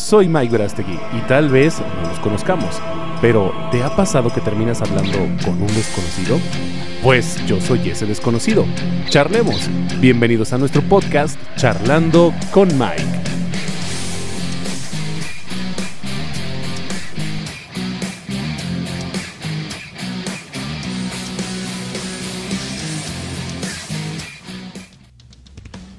Soy 0.00 0.28
Mike 0.28 0.50
Verastegui 0.50 0.98
y 1.12 1.20
tal 1.28 1.50
vez 1.50 1.78
no 1.78 2.08
nos 2.08 2.18
conozcamos, 2.20 2.80
pero 3.20 3.52
¿te 3.70 3.82
ha 3.84 3.94
pasado 3.94 4.32
que 4.32 4.40
terminas 4.40 4.80
hablando 4.80 5.18
con 5.44 5.60
un 5.60 5.66
desconocido? 5.68 6.40
Pues 7.02 7.44
yo 7.46 7.60
soy 7.60 7.90
ese 7.90 8.06
desconocido. 8.06 8.64
Charlemos. 9.10 9.68
Bienvenidos 10.00 10.54
a 10.54 10.58
nuestro 10.58 10.80
podcast 10.82 11.38
Charlando 11.56 12.32
con 12.50 12.68
Mike. 12.78 13.04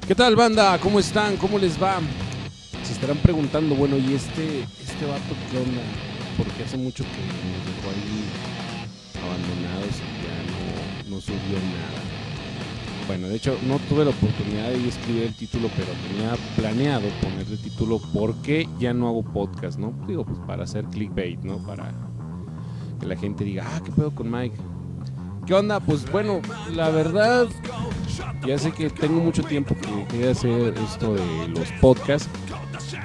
¿Qué 0.08 0.16
tal 0.16 0.36
banda? 0.36 0.78
¿Cómo 0.80 1.00
están? 1.00 1.38
¿Cómo 1.38 1.60
les 1.60 1.82
va? 1.82 2.00
Estarán 3.02 3.24
preguntando, 3.24 3.74
bueno, 3.74 3.98
¿y 3.98 4.14
este, 4.14 4.60
este 4.62 5.06
vato 5.08 5.34
qué 5.50 5.58
onda? 5.58 5.82
Porque 6.38 6.64
hace 6.64 6.78
mucho 6.78 7.04
que 7.04 7.10
nos 7.10 7.66
dejó 7.66 7.90
ahí 7.90 8.30
abandonados 9.26 9.96
y 9.98 10.22
ya 10.22 11.10
no, 11.10 11.16
no 11.16 11.20
subió 11.20 11.58
nada. 11.58 12.02
Bueno, 13.08 13.28
de 13.28 13.38
hecho 13.38 13.58
no 13.68 13.80
tuve 13.90 14.06
la 14.06 14.12
oportunidad 14.12 14.70
de 14.70 14.88
escribir 14.88 15.24
el 15.24 15.34
título, 15.34 15.72
pero 15.76 15.88
tenía 16.10 16.38
planeado 16.56 17.10
poner 17.24 17.48
el 17.50 17.58
título 17.58 17.98
¿Por 18.14 18.36
qué 18.44 18.70
ya 18.80 18.94
no 18.94 19.08
hago 19.08 19.24
podcast? 19.24 19.80
¿no? 19.80 19.96
Digo, 20.08 20.24
pues 20.24 20.38
para 20.46 20.66
hacer 20.66 20.86
clickbait, 20.86 21.40
¿no? 21.42 21.58
Para 21.58 21.92
que 23.00 23.08
la 23.08 23.16
gente 23.16 23.44
diga, 23.44 23.66
ah, 23.68 23.82
¿qué 23.84 23.92
pedo 23.92 24.14
con 24.14 24.30
Mike? 24.30 24.58
¿Qué 25.48 25.56
onda? 25.56 25.80
Pues 25.80 26.10
bueno, 26.12 26.40
la 26.76 26.92
verdad, 26.92 27.48
ya 28.46 28.60
sé 28.60 28.72
que 28.72 28.92
tengo 28.92 29.20
mucho 29.20 29.42
tiempo 29.42 29.74
que 29.74 30.06
quería 30.06 30.34
hacer 30.34 30.76
esto 30.78 31.16
de 31.16 31.48
los 31.48 31.72
podcasts, 31.82 32.30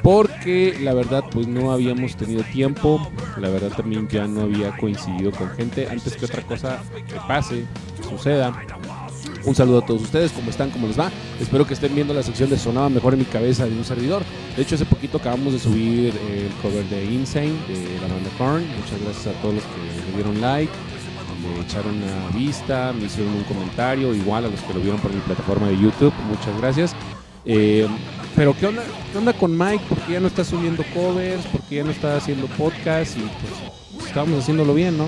porque 0.02 0.78
la 0.80 0.94
verdad 0.94 1.24
pues 1.30 1.46
no 1.46 1.72
habíamos 1.72 2.16
tenido 2.16 2.42
tiempo, 2.44 3.10
la 3.38 3.48
verdad 3.48 3.70
también 3.76 4.08
ya 4.08 4.26
no 4.26 4.42
había 4.42 4.76
coincidido 4.76 5.30
con 5.32 5.50
gente, 5.50 5.88
antes 5.88 6.16
que 6.16 6.24
otra 6.24 6.42
cosa 6.42 6.82
que 6.94 7.14
pase, 7.26 7.64
suceda. 8.08 8.52
Un 9.44 9.54
saludo 9.54 9.78
a 9.78 9.86
todos 9.86 10.02
ustedes, 10.02 10.32
¿cómo 10.32 10.50
están? 10.50 10.70
¿Cómo 10.70 10.88
les 10.88 10.98
va? 10.98 11.10
Espero 11.40 11.66
que 11.66 11.74
estén 11.74 11.94
viendo 11.94 12.12
la 12.12 12.22
sección 12.22 12.50
de 12.50 12.58
Sonaba 12.58 12.88
Mejor 12.88 13.12
en 13.12 13.20
mi 13.20 13.24
cabeza 13.24 13.64
de 13.64 13.76
un 13.76 13.84
servidor. 13.84 14.22
De 14.56 14.62
hecho, 14.62 14.74
hace 14.74 14.84
poquito 14.84 15.18
acabamos 15.18 15.52
de 15.52 15.58
subir 15.60 16.14
el 16.28 16.50
cover 16.62 16.84
de 16.86 17.04
Insane 17.04 17.54
de 17.68 18.00
la 18.00 18.12
banda 18.12 18.30
Korn. 18.38 18.64
Muchas 18.76 19.00
gracias 19.04 19.26
a 19.28 19.40
todos 19.40 19.54
los 19.54 19.64
que 19.64 20.10
le 20.10 20.16
dieron 20.16 20.40
like 20.40 20.72
me 21.46 21.60
echaron 21.60 22.02
una 22.02 22.28
vista, 22.36 22.92
me 22.92 23.06
hicieron 23.06 23.34
un 23.34 23.44
comentario, 23.44 24.14
igual 24.14 24.44
a 24.46 24.48
los 24.48 24.60
que 24.60 24.74
lo 24.74 24.80
vieron 24.80 25.00
por 25.00 25.12
mi 25.12 25.20
plataforma 25.20 25.68
de 25.68 25.78
YouTube, 25.78 26.12
muchas 26.28 26.56
gracias. 26.60 26.96
Eh, 27.44 27.86
pero 28.36 28.54
¿qué 28.54 28.66
onda, 28.66 28.82
¿qué 29.10 29.18
onda 29.18 29.32
con 29.32 29.56
Mike? 29.56 29.82
¿Por 29.88 29.98
qué 30.00 30.12
ya 30.12 30.20
no 30.20 30.26
está 30.26 30.44
subiendo 30.44 30.84
covers? 30.94 31.44
¿Por 31.46 31.62
qué 31.62 31.76
ya 31.76 31.84
no 31.84 31.90
está 31.90 32.16
haciendo 32.16 32.46
podcast? 32.48 33.16
Y 33.16 33.20
pues 33.20 34.06
estábamos 34.06 34.40
haciéndolo 34.40 34.74
bien, 34.74 34.98
¿no? 34.98 35.06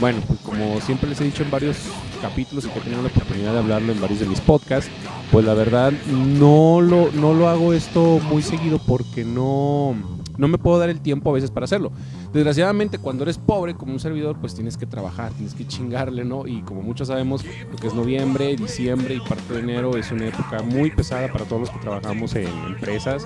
Bueno, 0.00 0.18
pues 0.26 0.40
como 0.40 0.80
siempre 0.80 1.08
les 1.08 1.20
he 1.20 1.24
dicho 1.24 1.44
en 1.44 1.52
varios 1.52 1.76
capítulos 2.20 2.64
y 2.64 2.68
que 2.68 2.80
he 2.80 2.82
tenido 2.82 3.00
la 3.00 3.08
oportunidad 3.08 3.52
de 3.52 3.58
hablarlo 3.60 3.92
en 3.92 4.00
varios 4.00 4.18
de 4.18 4.26
mis 4.26 4.40
podcasts, 4.40 4.90
pues 5.30 5.46
la 5.46 5.54
verdad 5.54 5.92
no 6.10 6.80
lo, 6.80 7.12
no 7.12 7.32
lo 7.32 7.48
hago 7.48 7.72
esto 7.72 8.20
muy 8.28 8.42
seguido 8.42 8.78
porque 8.78 9.24
no, 9.24 9.94
no 10.36 10.48
me 10.48 10.58
puedo 10.58 10.78
dar 10.78 10.90
el 10.90 11.00
tiempo 11.00 11.30
a 11.30 11.34
veces 11.34 11.52
para 11.52 11.64
hacerlo. 11.64 11.92
Desgraciadamente, 12.34 12.98
cuando 12.98 13.22
eres 13.22 13.38
pobre 13.38 13.74
como 13.74 13.92
un 13.92 14.00
servidor, 14.00 14.36
pues 14.40 14.56
tienes 14.56 14.76
que 14.76 14.86
trabajar, 14.86 15.30
tienes 15.34 15.54
que 15.54 15.68
chingarle, 15.68 16.24
¿no? 16.24 16.48
Y 16.48 16.62
como 16.62 16.82
muchos 16.82 17.06
sabemos, 17.06 17.44
lo 17.70 17.76
que 17.76 17.86
es 17.86 17.94
noviembre, 17.94 18.56
diciembre 18.56 19.14
y 19.14 19.20
parte 19.20 19.54
de 19.54 19.60
enero 19.60 19.96
es 19.96 20.10
una 20.10 20.26
época 20.26 20.60
muy 20.62 20.90
pesada 20.90 21.30
para 21.30 21.44
todos 21.44 21.60
los 21.60 21.70
que 21.70 21.78
trabajamos 21.78 22.34
en 22.34 22.48
empresas, 22.66 23.22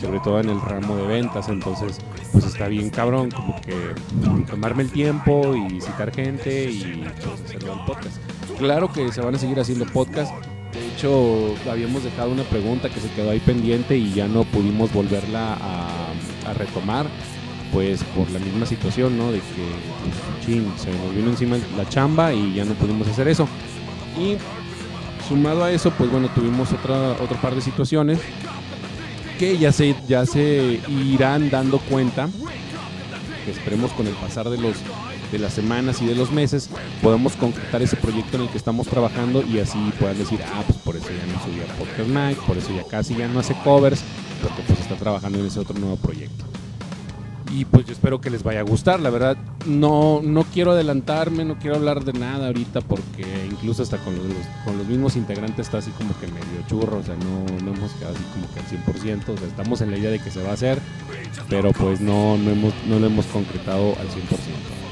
sobre 0.00 0.18
todo 0.18 0.40
en 0.40 0.48
el 0.48 0.60
ramo 0.60 0.96
de 0.96 1.06
ventas. 1.06 1.48
Entonces, 1.48 2.00
pues 2.32 2.46
está 2.46 2.66
bien 2.66 2.90
cabrón, 2.90 3.30
como 3.30 3.60
que 3.60 3.94
tomarme 4.50 4.82
el 4.82 4.90
tiempo 4.90 5.54
y 5.54 5.74
visitar 5.74 6.12
gente 6.12 6.68
y 6.68 7.04
pues, 7.22 7.40
hacerlo 7.40 7.74
el 7.74 7.84
podcast. 7.86 8.16
Claro 8.58 8.92
que 8.92 9.12
se 9.12 9.20
van 9.20 9.36
a 9.36 9.38
seguir 9.38 9.60
haciendo 9.60 9.86
podcasts. 9.86 10.34
De 10.72 10.84
hecho, 10.94 11.54
habíamos 11.70 12.02
dejado 12.02 12.32
una 12.32 12.42
pregunta 12.42 12.88
que 12.88 12.98
se 12.98 13.08
quedó 13.12 13.30
ahí 13.30 13.38
pendiente 13.38 13.96
y 13.96 14.14
ya 14.14 14.26
no 14.26 14.42
pudimos 14.42 14.92
volverla 14.92 15.54
a 16.44 16.54
retomar 16.54 17.06
pues 17.72 18.02
por 18.04 18.30
la 18.30 18.38
misma 18.38 18.66
situación, 18.66 19.16
¿no? 19.16 19.30
De 19.30 19.38
que, 19.38 19.44
pues, 19.44 20.46
chin, 20.46 20.72
se 20.76 20.90
nos 20.90 21.14
vino 21.14 21.30
encima 21.30 21.56
la 21.76 21.88
chamba 21.88 22.32
y 22.32 22.54
ya 22.54 22.64
no 22.64 22.74
pudimos 22.74 23.08
hacer 23.08 23.28
eso. 23.28 23.48
Y 24.18 24.36
sumado 25.28 25.64
a 25.64 25.72
eso, 25.72 25.90
pues 25.92 26.10
bueno, 26.10 26.28
tuvimos 26.34 26.72
otra, 26.72 27.12
otro 27.12 27.36
par 27.40 27.54
de 27.54 27.60
situaciones 27.60 28.18
que 29.38 29.56
ya 29.58 29.72
se, 29.72 29.94
ya 30.08 30.26
se 30.26 30.80
irán 30.88 31.50
dando 31.50 31.78
cuenta, 31.78 32.28
que 33.44 33.50
esperemos 33.50 33.92
con 33.92 34.06
el 34.06 34.14
pasar 34.14 34.48
de 34.50 34.58
los 34.58 34.76
de 35.30 35.38
las 35.38 35.52
semanas 35.52 36.00
y 36.00 36.06
de 36.06 36.14
los 36.14 36.32
meses 36.32 36.70
podemos 37.02 37.36
concretar 37.36 37.82
ese 37.82 37.96
proyecto 37.96 38.38
en 38.38 38.44
el 38.44 38.48
que 38.48 38.56
estamos 38.56 38.86
trabajando 38.86 39.42
y 39.42 39.58
así 39.58 39.78
puedan 39.98 40.16
decir, 40.16 40.40
ah, 40.54 40.62
pues 40.66 40.78
por 40.78 40.96
eso 40.96 41.08
ya 41.08 41.30
no 41.30 41.38
subía 41.44 41.66
Podcast 41.78 42.08
Mike, 42.08 42.40
por 42.46 42.56
eso 42.56 42.74
ya 42.74 42.82
casi 42.84 43.14
ya 43.14 43.28
no 43.28 43.40
hace 43.40 43.54
covers, 43.62 44.02
porque 44.42 44.62
pues 44.66 44.80
está 44.80 44.94
trabajando 44.94 45.38
en 45.38 45.46
ese 45.46 45.60
otro 45.60 45.78
nuevo 45.78 45.96
proyecto 45.96 46.46
y 47.50 47.64
pues 47.64 47.86
yo 47.86 47.92
espero 47.92 48.20
que 48.20 48.30
les 48.30 48.42
vaya 48.42 48.60
a 48.60 48.62
gustar. 48.62 49.00
La 49.00 49.10
verdad, 49.10 49.36
no, 49.66 50.20
no 50.22 50.44
quiero 50.44 50.72
adelantarme, 50.72 51.44
no 51.44 51.58
quiero 51.58 51.76
hablar 51.76 52.04
de 52.04 52.12
nada 52.12 52.48
ahorita 52.48 52.80
porque 52.82 53.24
incluso 53.50 53.82
hasta 53.82 53.98
con 53.98 54.14
los, 54.16 54.24
con 54.64 54.76
los 54.78 54.86
mismos 54.86 55.16
integrantes 55.16 55.66
está 55.66 55.78
así 55.78 55.90
como 55.92 56.18
que 56.18 56.26
medio 56.26 56.66
churro, 56.68 56.98
o 56.98 57.02
sea, 57.02 57.14
no, 57.16 57.64
no 57.64 57.74
hemos 57.74 57.92
quedado 57.92 58.14
así 58.14 58.24
como 58.32 58.52
que 58.52 58.60
al 58.60 59.22
100%, 59.24 59.34
o 59.34 59.36
sea, 59.36 59.46
estamos 59.46 59.80
en 59.80 59.90
la 59.90 59.98
idea 59.98 60.10
de 60.10 60.18
que 60.18 60.30
se 60.30 60.42
va 60.42 60.50
a 60.50 60.54
hacer, 60.54 60.78
pero 61.48 61.72
pues 61.72 62.00
no, 62.00 62.36
no, 62.36 62.50
hemos, 62.50 62.74
no 62.86 62.98
lo 62.98 63.06
hemos 63.06 63.26
concretado 63.26 63.90
al 63.98 64.08
100%. 64.08 64.90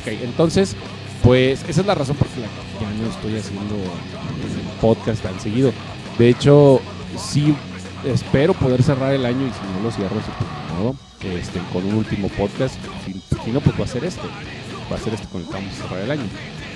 Ok, 0.00 0.06
entonces, 0.22 0.74
pues 1.22 1.62
esa 1.68 1.80
es 1.80 1.86
la 1.86 1.94
razón 1.94 2.16
por 2.16 2.26
la 2.28 2.46
que 2.46 2.84
ya 2.84 2.90
no 2.90 3.08
estoy 3.08 3.36
haciendo 3.36 3.76
podcast 4.80 5.22
tan 5.22 5.38
seguido. 5.38 5.72
De 6.18 6.28
hecho, 6.28 6.80
sí 7.16 7.54
espero 8.04 8.54
poder 8.54 8.82
cerrar 8.82 9.12
el 9.12 9.24
año 9.24 9.46
y 9.46 9.50
si 9.50 9.76
no 9.76 9.84
lo 9.84 9.90
cierro, 9.90 10.16
pues 10.16 10.26
modo 10.78 10.96
este, 11.22 11.60
con 11.72 11.84
un 11.84 11.94
último 11.94 12.28
podcast. 12.28 12.76
Si, 13.04 13.50
no, 13.50 13.60
pues 13.60 13.78
va 13.78 13.84
a 13.84 13.88
ser 13.88 14.04
este. 14.04 14.26
Va 14.90 14.96
a 14.96 14.98
ser 14.98 15.14
este 15.14 15.26
con 15.28 15.40
el 15.40 15.46
que 15.46 15.54
vamos 15.54 15.72
a 15.72 15.88
cerrar 15.88 16.04
el 16.04 16.10
año. 16.10 16.24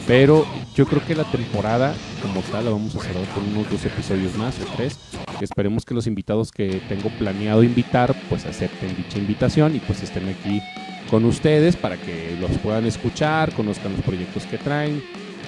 Pero 0.07 0.47
yo 0.75 0.87
creo 0.87 1.05
que 1.05 1.17
la 1.17 1.25
temporada 1.25 1.95
como 2.23 2.41
tal 2.43 2.67
la 2.67 2.71
vamos 2.71 2.95
a 2.95 3.01
cerrar 3.01 3.25
con 3.35 3.45
unos 3.49 3.71
dos 3.71 3.85
episodios 3.85 4.37
más 4.37 4.55
o 4.61 4.65
tres. 4.77 4.99
Esperemos 5.41 5.85
que 5.85 5.95
los 5.95 6.07
invitados 6.07 6.53
que 6.53 6.81
tengo 6.89 7.11
planeado 7.19 7.63
invitar 7.65 8.15
pues 8.29 8.47
acepten 8.47 8.97
dicha 8.97 9.19
invitación 9.19 9.75
y 9.75 9.81
pues 9.81 10.03
estén 10.03 10.29
aquí 10.29 10.63
con 11.11 11.25
ustedes 11.25 11.77
para 11.77 11.97
que 11.97 12.37
los 12.41 12.51
puedan 12.59 12.87
escuchar, 12.87 13.53
conozcan 13.53 13.93
los 13.93 14.03
proyectos 14.03 14.45
que 14.45 14.59
traen, 14.59 15.03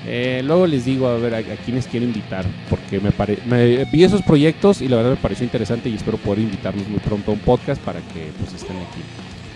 eh, 0.06 0.42
luego 0.44 0.66
les 0.66 0.84
digo 0.84 1.08
a 1.08 1.16
ver 1.16 1.34
a, 1.34 1.42
quienes 1.42 1.86
quiero 1.86 2.06
invitar, 2.06 2.44
porque 2.70 3.00
me, 3.00 3.12
me, 3.46 3.84
vi 3.86 4.04
esos 4.04 4.22
proyectos 4.22 4.80
y 4.80 4.88
la 4.88 4.96
verdad 4.96 5.10
me 5.10 5.16
pareció 5.16 5.44
interesante 5.44 5.88
y 5.88 5.94
espero 5.94 6.18
poder 6.18 6.40
invitarlos 6.40 6.88
muy 6.88 7.00
pronto 7.00 7.30
a 7.30 7.34
un 7.34 7.40
podcast 7.40 7.80
para 7.82 8.00
que 8.00 8.30
pues 8.38 8.54
estén 8.54 8.76
aquí. 8.76 9.00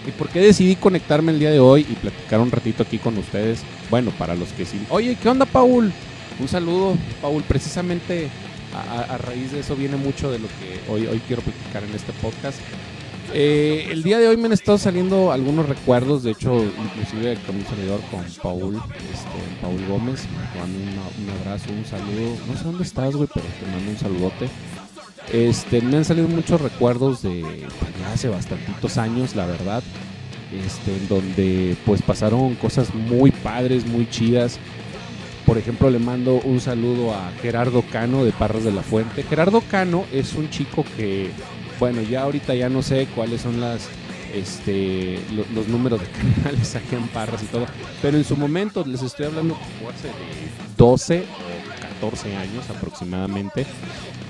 ¿Y 0.07 0.11
por 0.11 0.29
qué 0.29 0.41
decidí 0.41 0.75
conectarme 0.75 1.31
el 1.33 1.39
día 1.39 1.51
de 1.51 1.61
hoy 1.61 1.87
y 1.89 1.95
platicar 1.95 2.41
un 2.41 2.51
ratito 2.51 2.83
aquí 2.83 2.99
con 2.99 3.17
ustedes? 3.19 3.63
Bueno, 3.89 4.11
para 4.19 4.35
los 4.35 4.49
que 4.51 4.65
sí. 4.65 4.81
Oye, 4.91 5.17
¿qué 5.21 5.29
onda, 5.29 5.47
Paul? 5.47 5.93
Un 6.41 6.49
saludo, 6.49 6.97
Paul. 7.21 7.45
Precisamente 7.45 8.29
a, 8.75 9.15
a 9.15 9.19
raíz 9.19 9.53
de 9.53 9.61
eso 9.61 9.77
viene 9.77 9.97
mucho 9.97 10.33
de 10.33 10.41
lo 10.41 10.49
que 10.49 10.91
hoy, 10.91 11.07
hoy 11.07 11.21
quiero 11.27 11.43
platicar 11.43 11.85
en 11.85 11.95
este 11.95 12.13
podcast. 12.15 12.59
Eh, 13.35 13.89
el 13.91 14.03
día 14.03 14.19
de 14.19 14.29
hoy 14.29 14.37
me 14.37 14.47
han 14.47 14.53
estado 14.53 14.77
saliendo 14.77 15.33
algunos 15.33 15.67
recuerdos, 15.67 16.23
de 16.23 16.33
hecho, 16.33 16.63
inclusive 16.63 17.39
con 17.47 17.57
un 17.57 17.65
servidor 17.65 18.01
con 18.11 18.23
Paul, 18.43 18.77
este, 18.77 19.63
Paul 19.63 19.87
Gómez. 19.89 20.23
Te 20.53 20.59
mando 20.59 20.79
un 20.79 21.41
abrazo, 21.41 21.71
un 21.73 21.85
saludo. 21.87 22.37
No 22.47 22.57
sé 22.57 22.65
dónde 22.65 22.83
estás, 22.83 23.17
güey, 23.17 23.29
pero 23.33 23.47
te 23.59 23.67
mando 23.71 23.91
un 23.91 23.97
saludote. 23.97 24.49
Este, 25.33 25.81
me 25.81 25.97
han 25.97 26.05
salido 26.05 26.29
muchos 26.29 26.61
recuerdos 26.61 27.23
de 27.23 27.67
pues, 27.79 28.13
hace 28.13 28.29
bastantitos 28.29 28.99
años, 28.99 29.35
la 29.35 29.47
verdad. 29.47 29.83
Este, 30.53 30.95
en 30.95 31.09
donde 31.09 31.77
pues 31.87 32.03
pasaron 32.03 32.55
cosas 32.57 32.95
muy 32.95 33.31
padres, 33.31 33.87
muy 33.87 34.09
chidas. 34.11 34.59
Por 35.47 35.57
ejemplo, 35.57 35.91
le 35.91 35.99
mando 35.99 36.35
un 36.45 36.61
saludo 36.61 37.15
a 37.15 37.33
Gerardo 37.41 37.83
Cano 37.91 38.25
de 38.25 38.33
Parras 38.33 38.63
de 38.63 38.73
la 38.73 38.83
Fuente. 38.83 39.23
Gerardo 39.23 39.63
Cano 39.63 40.05
es 40.13 40.35
un 40.35 40.51
chico 40.51 40.85
que 40.97 41.31
bueno, 41.83 42.01
ya 42.01 42.23
ahorita 42.23 42.55
ya 42.55 42.69
no 42.69 42.81
sé 42.81 43.09
cuáles 43.13 43.41
son 43.41 43.61
las 43.61 43.89
este 44.33 45.19
los, 45.53 45.67
números 45.67 46.01
de 46.01 46.07
canales 46.07 46.77
aquí 46.77 46.95
en 46.95 47.09
Parras 47.09 47.43
y 47.43 47.47
todo, 47.47 47.67
pero 48.01 48.17
en 48.17 48.23
su 48.23 48.37
momento 48.37 48.85
les 48.87 49.03
estoy 49.03 49.27
hablando 49.27 49.59
hace 49.93 50.07
de 50.07 50.15
12 50.77 51.25
o 51.25 51.81
14 51.81 52.37
años 52.37 52.71
aproximadamente. 52.71 53.67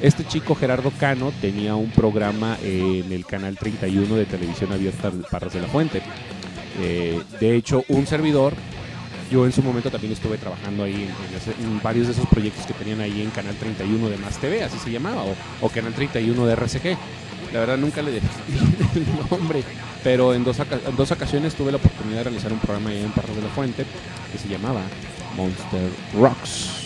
Este 0.01 0.27
chico 0.27 0.55
Gerardo 0.55 0.91
Cano 0.99 1.31
tenía 1.43 1.75
un 1.75 1.91
programa 1.91 2.57
en 2.63 3.13
el 3.13 3.27
canal 3.27 3.59
31 3.59 4.17
de 4.17 4.25
televisión 4.25 4.73
abierta 4.73 5.11
de 5.11 5.23
Parras 5.23 5.53
de 5.53 5.61
la 5.61 5.69
Fuente. 5.69 6.01
Eh, 6.81 7.21
de 7.39 7.55
hecho, 7.55 7.85
un 7.89 8.07
servidor 8.07 8.55
yo 9.31 9.45
en 9.45 9.53
su 9.53 9.63
momento 9.63 9.91
también 9.91 10.15
estuve 10.15 10.39
trabajando 10.39 10.85
ahí 10.85 11.07
en, 11.61 11.83
varios 11.83 12.07
de 12.07 12.13
esos 12.15 12.27
proyectos 12.29 12.65
que 12.67 12.73
tenían 12.73 13.01
ahí 13.01 13.21
en 13.21 13.31
Canal 13.31 13.55
31 13.57 14.09
de 14.09 14.17
Más 14.17 14.39
TV, 14.39 14.63
así 14.63 14.79
se 14.79 14.91
llamaba, 14.91 15.25
o 15.61 15.69
Canal 15.69 15.93
31 15.93 16.47
de 16.47 16.53
RCG. 16.55 16.99
La 17.53 17.61
verdad 17.61 17.77
nunca 17.77 18.01
le 18.03 18.13
dejé 18.13 18.27
el 18.95 19.07
nombre, 19.31 19.63
pero 20.03 20.35
en 20.35 20.43
dos, 20.43 20.59
en 20.59 20.97
dos 20.97 21.11
ocasiones 21.11 21.55
tuve 21.55 21.71
la 21.71 21.77
oportunidad 21.77 22.19
de 22.19 22.25
realizar 22.25 22.53
un 22.53 22.59
programa 22.59 22.91
ahí 22.91 23.03
en 23.03 23.13
Parros 23.13 23.37
de 23.37 23.43
la 23.43 23.49
Fuente 23.49 23.85
que 24.33 24.39
se 24.39 24.49
llamaba 24.49 24.81
Monster 25.37 25.91
Rocks. 26.15 26.83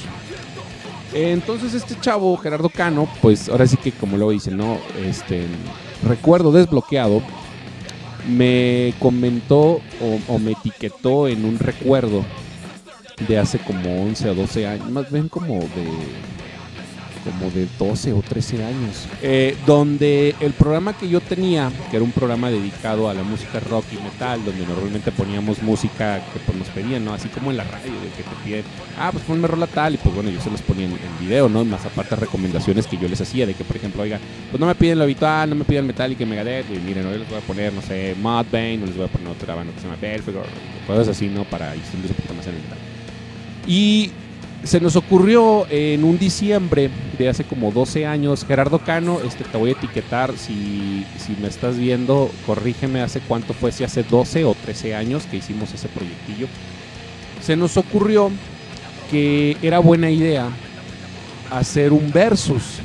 Entonces 1.13 1.73
este 1.73 1.99
chavo, 2.01 2.37
Gerardo 2.37 2.69
Cano, 2.69 3.09
pues 3.23 3.49
ahora 3.49 3.67
sí 3.67 3.77
que 3.77 3.93
como 3.93 4.17
lo 4.17 4.31
dicen, 4.31 4.57
¿no? 4.57 4.79
Este, 5.05 5.47
recuerdo 6.07 6.51
desbloqueado, 6.51 7.23
me 8.29 8.93
comentó 8.99 9.81
o, 10.01 10.19
o 10.27 10.39
me 10.39 10.53
etiquetó 10.53 11.29
en 11.29 11.45
un 11.45 11.59
recuerdo 11.59 12.25
de 13.29 13.39
hace 13.39 13.59
como 13.59 14.03
11 14.03 14.31
o 14.31 14.35
12 14.35 14.67
años, 14.67 14.91
más 14.91 15.11
bien 15.11 15.29
como 15.29 15.61
de 15.61 15.87
como 17.27 17.51
de 17.51 17.67
12 17.79 18.13
o 18.13 18.23
13 18.23 18.65
años, 18.65 19.09
eh, 19.21 19.57
donde 19.67 20.35
el 20.41 20.53
programa 20.53 20.97
que 20.97 21.09
yo 21.09 21.21
tenía, 21.21 21.73
que 21.91 21.97
era 21.97 22.05
un 22.05 22.13
programa 22.13 22.51
dedicado 22.51 23.11
a 23.11 23.15
la 23.15 23.25
música 23.25 23.59
rock 23.59 23.85
y 23.93 24.03
metal, 24.03 24.45
donde 24.45 24.65
normalmente 24.65 25.11
poníamos 25.11 25.61
música 25.61 26.23
que 26.33 26.39
pues, 26.39 26.57
nos 26.57 26.69
pedían, 26.69 27.05
¿no? 27.05 27.13
Así 27.13 27.29
como 27.29 27.51
en 27.51 27.57
la 27.57 27.65
radio, 27.65 27.93
de 27.93 28.09
que 28.17 28.23
te 28.23 28.45
piden, 28.45 28.65
ah, 28.99 29.11
pues 29.11 29.25
ponme 29.25 29.49
rola 29.49 29.67
tal, 29.67 29.95
y 29.95 29.97
pues 29.97 30.15
bueno, 30.15 30.31
yo 30.31 30.41
se 30.41 30.51
los 30.51 30.63
ponía 30.63 30.87
en, 30.87 30.97
video, 31.21 31.49
¿no? 31.49 31.65
Más 31.65 31.85
aparte 31.85 32.15
recomendaciones 32.15 32.87
que 32.87 32.97
yo 32.97 33.09
les 33.09 33.21
hacía, 33.21 33.47
de 33.47 33.55
que 33.55 33.65
por 33.65 33.77
ejemplo, 33.77 34.03
oiga, 34.03 34.21
pues 34.51 34.61
no 34.61 34.67
me 34.67 34.75
piden 34.75 34.99
lo 34.99 35.05
habitual, 35.05 35.51
no 35.51 35.57
me 35.57 35.65
piden 35.65 35.87
metal 35.87 36.13
y 36.13 36.15
que 36.15 36.27
Megadeth, 36.27 36.67
y 36.71 36.79
miren, 36.79 37.07
hoy 37.07 37.19
les 37.19 37.29
voy 37.29 37.39
a 37.39 37.41
poner, 37.41 37.73
no 37.73 37.83
sé, 37.83 38.15
Mudbane, 38.17 38.79
no 38.79 38.87
les 38.87 38.97
voy 38.97 39.07
a 39.07 39.09
poner 39.09 39.29
otra 39.29 39.55
banda 39.55 39.73
que 39.73 39.81
se 39.81 39.87
llama 39.87 39.99
Belfegor, 40.01 40.47
cosas 40.87 41.09
así, 41.09 41.27
¿no? 41.27 41.45
Para 41.45 41.73
distribuir 41.73 42.11
un 42.11 42.17
poquito 42.17 42.35
más 42.35 42.47
en 42.47 42.55
el 42.55 42.63
metal. 42.63 42.79
Y 43.67 44.13
se 44.67 44.81
nos 44.81 44.97
ocurrió 44.97 45.67
en 45.71 46.05
un 46.05 46.19
diciembre 46.19 46.91
de 47.19 47.29
hace 47.29 47.45
como 47.45 47.71
12 47.71 48.07
años, 48.07 48.45
Gerardo 48.45 48.81
Cano, 48.81 49.21
este, 49.21 49.45
te 49.45 49.57
voy 49.57 49.71
a 49.71 49.73
etiquetar, 49.73 50.37
si, 50.37 51.07
si 51.19 51.37
me 51.41 51.49
estás 51.49 51.77
viendo, 51.77 52.31
corrígeme 52.47 53.01
hace 53.01 53.21
cuánto 53.21 53.55
fue, 53.55 53.73
si 53.73 53.85
hace 53.85 54.03
12 54.03 54.45
o 54.45 54.55
13 54.55 54.95
años 54.95 55.25
que 55.31 55.37
hicimos 55.37 55.73
ese 55.73 55.89
proyectillo. 55.89 56.49
Se 57.43 57.57
nos 57.57 57.77
ocurrió 57.77 58.31
que 59.11 59.57
era 59.63 59.79
buena 59.79 60.11
idea 60.11 60.49
hacer 61.51 61.93
un 61.93 62.11
versus. 62.13 62.81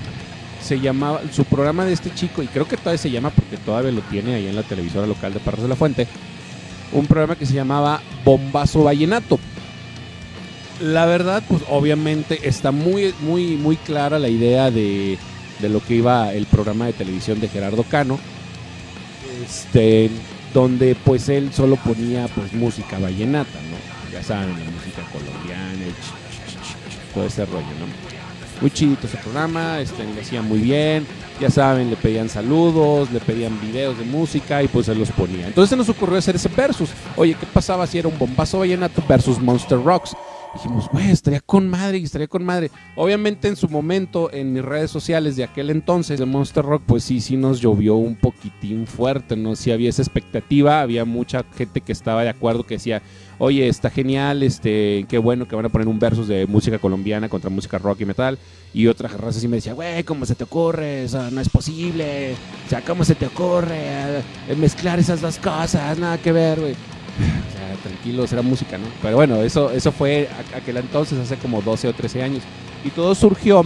Se 0.61 0.79
llamaba, 0.79 1.21
su 1.31 1.43
programa 1.45 1.85
de 1.85 1.93
este 1.93 2.13
chico, 2.13 2.43
y 2.43 2.47
creo 2.47 2.67
que 2.67 2.77
todavía 2.77 2.99
se 2.99 3.09
llama 3.09 3.31
porque 3.31 3.57
todavía 3.57 3.91
lo 3.91 4.01
tiene 4.01 4.35
ahí 4.35 4.47
en 4.47 4.55
la 4.55 4.63
televisora 4.63 5.07
local 5.07 5.33
de 5.33 5.39
Parros 5.39 5.63
de 5.63 5.67
la 5.67 5.75
Fuente, 5.75 6.07
un 6.91 7.07
programa 7.07 7.35
que 7.35 7.45
se 7.45 7.53
llamaba 7.53 8.01
Bombazo 8.23 8.83
Vallenato 8.83 9.39
la 10.81 11.05
verdad, 11.05 11.43
pues 11.47 11.61
obviamente 11.69 12.47
está 12.47 12.71
muy, 12.71 13.13
muy, 13.21 13.55
muy 13.55 13.77
clara 13.77 14.19
la 14.19 14.29
idea 14.29 14.71
de, 14.71 15.17
de, 15.59 15.69
lo 15.69 15.79
que 15.79 15.95
iba 15.95 16.33
el 16.33 16.45
programa 16.45 16.87
de 16.87 16.93
televisión 16.93 17.39
de 17.39 17.47
Gerardo 17.47 17.83
Cano. 17.83 18.19
Este, 19.43 20.09
donde 20.53 20.95
pues 20.95 21.29
él 21.29 21.51
solo 21.53 21.77
ponía 21.77 22.27
pues 22.27 22.53
música 22.53 22.99
vallenata, 22.99 23.59
¿no? 23.69 24.11
Ya 24.11 24.23
saben, 24.23 24.49
la 24.49 24.71
música 24.71 25.01
colombiana, 25.11 25.85
el 25.85 25.93
ch 25.93 26.11
ch 26.45 26.55
ch 26.55 27.13
todo 27.13 27.25
ese 27.25 27.45
rollo, 27.45 27.65
¿no? 27.79 27.87
Muy 28.59 28.69
chidito 28.69 29.07
ese 29.07 29.17
programa, 29.17 29.79
este, 29.79 30.03
le 30.03 30.21
hacía 30.21 30.41
muy 30.41 30.59
bien, 30.59 31.07
ya 31.39 31.49
saben, 31.49 31.89
le 31.89 31.95
pedían 31.95 32.29
saludos, 32.29 33.11
le 33.11 33.19
pedían 33.19 33.59
videos 33.59 33.97
de 33.97 34.05
música 34.05 34.61
y 34.61 34.67
pues 34.67 34.85
se 34.85 34.93
los 34.93 35.09
ponía. 35.09 35.47
Entonces 35.47 35.71
se 35.71 35.75
nos 35.75 35.89
ocurrió 35.89 36.17
hacer 36.17 36.35
ese 36.35 36.49
versus. 36.49 36.89
Oye, 37.15 37.35
¿qué 37.39 37.47
pasaba 37.47 37.87
si 37.87 37.97
era 37.97 38.07
un 38.07 38.19
bombazo 38.19 38.59
vallenato 38.59 39.03
versus 39.07 39.39
Monster 39.39 39.81
Rocks? 39.81 40.15
Dijimos, 40.53 40.89
güey, 40.91 41.11
estaría 41.11 41.39
con 41.39 41.69
madre, 41.69 41.97
estaría 41.99 42.27
con 42.27 42.43
madre. 42.43 42.71
Obviamente 42.95 43.47
en 43.47 43.55
su 43.55 43.69
momento, 43.69 44.31
en 44.33 44.53
mis 44.53 44.63
redes 44.63 44.91
sociales 44.91 45.35
de 45.35 45.43
aquel 45.43 45.69
entonces, 45.69 46.19
de 46.19 46.25
Monster 46.25 46.63
Rock, 46.63 46.83
pues 46.85 47.03
sí, 47.03 47.21
sí 47.21 47.37
nos 47.37 47.61
llovió 47.61 47.95
un 47.95 48.15
poquitín 48.15 48.87
fuerte, 48.87 49.35
¿no? 49.35 49.55
Sí 49.55 49.71
había 49.71 49.89
esa 49.89 50.01
expectativa, 50.01 50.81
había 50.81 51.05
mucha 51.05 51.45
gente 51.55 51.81
que 51.81 51.91
estaba 51.91 52.23
de 52.23 52.29
acuerdo, 52.29 52.65
que 52.65 52.75
decía, 52.75 53.01
oye, 53.37 53.67
está 53.67 53.89
genial, 53.89 54.43
este, 54.43 55.05
qué 55.09 55.17
bueno 55.17 55.47
que 55.47 55.55
van 55.55 55.65
a 55.65 55.69
poner 55.69 55.87
un 55.87 55.99
versus 55.99 56.27
de 56.27 56.45
música 56.45 56.79
colombiana 56.79 57.29
contra 57.29 57.49
música 57.49 57.77
rock 57.77 58.01
y 58.01 58.05
metal. 58.05 58.37
Y 58.73 58.87
otra 58.87 59.09
raza 59.09 59.39
sí 59.39 59.47
me 59.47 59.57
decía, 59.57 59.73
güey, 59.73 60.03
¿cómo 60.03 60.25
se 60.25 60.35
te 60.35 60.43
ocurre? 60.43 61.03
Eso 61.03 61.29
no 61.31 61.41
es 61.41 61.49
posible. 61.49 62.35
O 62.65 62.69
sea, 62.69 62.81
¿cómo 62.81 63.03
se 63.03 63.15
te 63.15 63.25
ocurre 63.25 64.19
eh, 64.47 64.55
mezclar 64.57 64.99
esas 64.99 65.21
dos 65.21 65.37
cosas? 65.39 65.97
Nada 65.97 66.17
que 66.19 66.31
ver, 66.31 66.59
güey. 66.59 66.75
O 67.17 67.51
sea, 67.51 67.75
tranquilos, 67.83 68.31
era 68.31 68.41
música, 68.41 68.77
¿no? 68.77 68.85
Pero 69.01 69.15
bueno, 69.15 69.41
eso, 69.41 69.71
eso 69.71 69.91
fue 69.91 70.29
aquel 70.55 70.77
entonces, 70.77 71.19
hace 71.19 71.37
como 71.37 71.61
12 71.61 71.87
o 71.87 71.93
13 71.93 72.23
años. 72.23 72.43
Y 72.83 72.89
todo 72.89 73.13
surgió, 73.15 73.63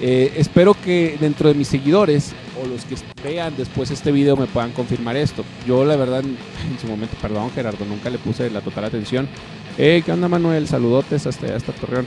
eh, 0.00 0.32
espero 0.36 0.74
que 0.74 1.16
dentro 1.20 1.48
de 1.48 1.54
mis 1.54 1.68
seguidores 1.68 2.32
o 2.62 2.66
los 2.66 2.84
que 2.84 2.96
vean 3.22 3.54
después 3.56 3.90
este 3.90 4.12
video 4.12 4.36
me 4.36 4.46
puedan 4.46 4.72
confirmar 4.72 5.16
esto. 5.16 5.44
Yo 5.66 5.84
la 5.84 5.96
verdad 5.96 6.20
en 6.20 6.78
su 6.80 6.86
momento, 6.86 7.16
perdón 7.20 7.50
Gerardo, 7.52 7.84
nunca 7.84 8.10
le 8.10 8.18
puse 8.18 8.50
la 8.50 8.60
total 8.60 8.84
atención. 8.84 9.28
Eh, 9.76 10.02
¿qué 10.04 10.12
onda 10.12 10.28
Manuel? 10.28 10.66
Saludotes 10.66 11.26
hasta, 11.26 11.54
hasta 11.54 11.72
Torreón. 11.72 12.06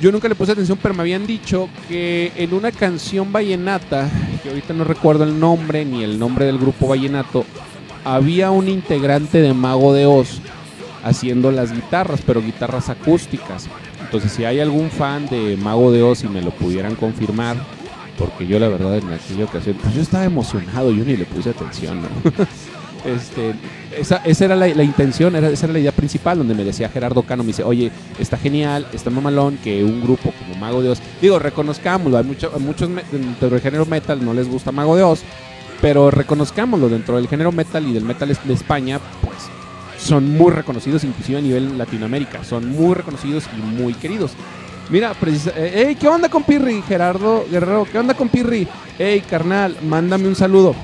Yo 0.00 0.12
nunca 0.12 0.28
le 0.28 0.34
puse 0.34 0.52
atención, 0.52 0.78
pero 0.80 0.94
me 0.94 1.00
habían 1.00 1.26
dicho 1.26 1.68
que 1.88 2.32
en 2.36 2.54
una 2.54 2.70
canción 2.70 3.32
vallenata, 3.32 4.08
que 4.42 4.48
ahorita 4.48 4.72
no 4.72 4.84
recuerdo 4.84 5.24
el 5.24 5.40
nombre 5.40 5.84
ni 5.84 6.04
el 6.04 6.18
nombre 6.18 6.46
del 6.46 6.58
grupo 6.58 6.86
vallenato, 6.86 7.44
había 8.14 8.50
un 8.50 8.68
integrante 8.68 9.40
de 9.40 9.52
Mago 9.52 9.92
de 9.92 10.06
Oz 10.06 10.40
haciendo 11.04 11.50
las 11.52 11.72
guitarras, 11.72 12.20
pero 12.24 12.42
guitarras 12.42 12.88
acústicas. 12.88 13.68
Entonces, 14.00 14.32
si 14.32 14.46
hay 14.46 14.60
algún 14.60 14.90
fan 14.90 15.26
de 15.26 15.58
Mago 15.58 15.92
de 15.92 16.02
Oz 16.02 16.24
y 16.24 16.28
me 16.28 16.40
lo 16.40 16.50
pudieran 16.50 16.94
confirmar, 16.94 17.56
porque 18.18 18.46
yo 18.46 18.58
la 18.58 18.68
verdad 18.68 18.96
en 18.96 19.12
aquella 19.12 19.44
ocasión, 19.44 19.76
pues 19.82 19.94
yo 19.94 20.00
estaba 20.00 20.24
emocionado, 20.24 20.90
yo 20.90 21.04
ni 21.04 21.16
le 21.16 21.26
puse 21.26 21.50
atención, 21.50 22.00
este, 23.04 23.54
esa, 23.96 24.16
esa 24.24 24.44
era 24.46 24.56
la, 24.56 24.68
la, 24.68 24.82
intención, 24.82 25.36
era, 25.36 25.50
esa 25.50 25.66
era 25.66 25.74
la 25.74 25.80
idea 25.80 25.92
principal, 25.92 26.38
donde 26.38 26.54
me 26.54 26.64
decía 26.64 26.88
Gerardo 26.88 27.22
Cano, 27.22 27.42
me 27.42 27.48
dice, 27.48 27.62
oye, 27.62 27.92
está 28.18 28.38
genial, 28.38 28.86
está 28.92 29.10
mamalón 29.10 29.58
que 29.58 29.84
un 29.84 30.00
grupo 30.00 30.32
como 30.32 30.58
Mago 30.58 30.82
de 30.82 30.88
Oz, 30.88 31.00
digo, 31.20 31.38
reconozcámoslo, 31.38 32.16
hay 32.16 32.24
mucho, 32.24 32.50
muchos 32.58 32.88
del 33.40 33.60
género 33.60 33.84
metal 33.84 34.24
no 34.24 34.32
les 34.32 34.48
gusta 34.48 34.72
Mago 34.72 34.96
de 34.96 35.02
Oz, 35.02 35.20
pero 35.80 36.10
reconozcámoslo, 36.10 36.88
dentro 36.88 37.16
del 37.16 37.28
género 37.28 37.52
metal 37.52 37.86
y 37.86 37.92
del 37.92 38.04
metal 38.04 38.36
de 38.42 38.54
España, 38.54 38.98
pues 39.22 39.36
son 39.98 40.30
muy 40.36 40.52
reconocidos, 40.52 41.04
inclusive 41.04 41.38
a 41.38 41.42
nivel 41.42 41.78
Latinoamérica, 41.78 42.44
son 42.44 42.68
muy 42.68 42.94
reconocidos 42.94 43.44
y 43.56 43.60
muy 43.60 43.94
queridos. 43.94 44.32
Mira, 44.90 45.12
precisa, 45.14 45.52
hey, 45.54 45.96
¿qué 46.00 46.08
onda 46.08 46.28
con 46.28 46.44
Pirri? 46.44 46.82
Gerardo 46.82 47.44
Guerrero, 47.50 47.86
¿qué 47.90 47.98
onda 47.98 48.14
con 48.14 48.28
Pirri? 48.28 48.66
Hey, 48.98 49.22
carnal, 49.28 49.76
mándame 49.82 50.26
un 50.26 50.34
saludo. 50.34 50.74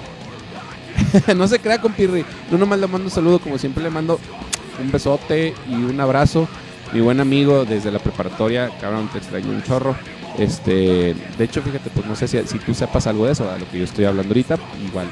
no 1.37 1.49
se 1.49 1.59
crea 1.59 1.81
con 1.81 1.93
Pirri, 1.93 2.25
no 2.51 2.59
nomás 2.59 2.79
le 2.79 2.87
mando 2.87 3.07
un 3.07 3.11
saludo, 3.11 3.39
como 3.39 3.57
siempre 3.59 3.83
le 3.83 3.91
mando 3.91 4.21
un 4.81 4.93
besote 4.93 5.55
y 5.69 5.75
un 5.75 5.99
abrazo. 6.01 6.47
Mi 6.93 7.01
buen 7.01 7.19
amigo 7.19 7.65
desde 7.65 7.91
la 7.91 7.99
preparatoria, 7.99 8.71
cabrón, 8.81 9.09
te 9.11 9.19
extraño 9.19 9.49
un 9.49 9.63
chorro. 9.63 9.97
Este, 10.39 11.15
de 11.39 11.45
hecho, 11.45 11.63
fíjate, 11.63 11.91
pues 11.91 12.07
no 12.07 12.17
sé 12.17 12.27
si, 12.27 12.59
tú 12.59 12.75
sepas 12.75 13.07
algo 13.07 13.27
de 13.27 13.33
eso, 13.33 13.49
a 13.51 13.59
lo 13.59 13.69
que 13.71 13.79
yo 13.79 13.85
estoy 13.85 14.05
hablando 14.05 14.31
ahorita. 14.31 14.59
Igual, 14.87 15.07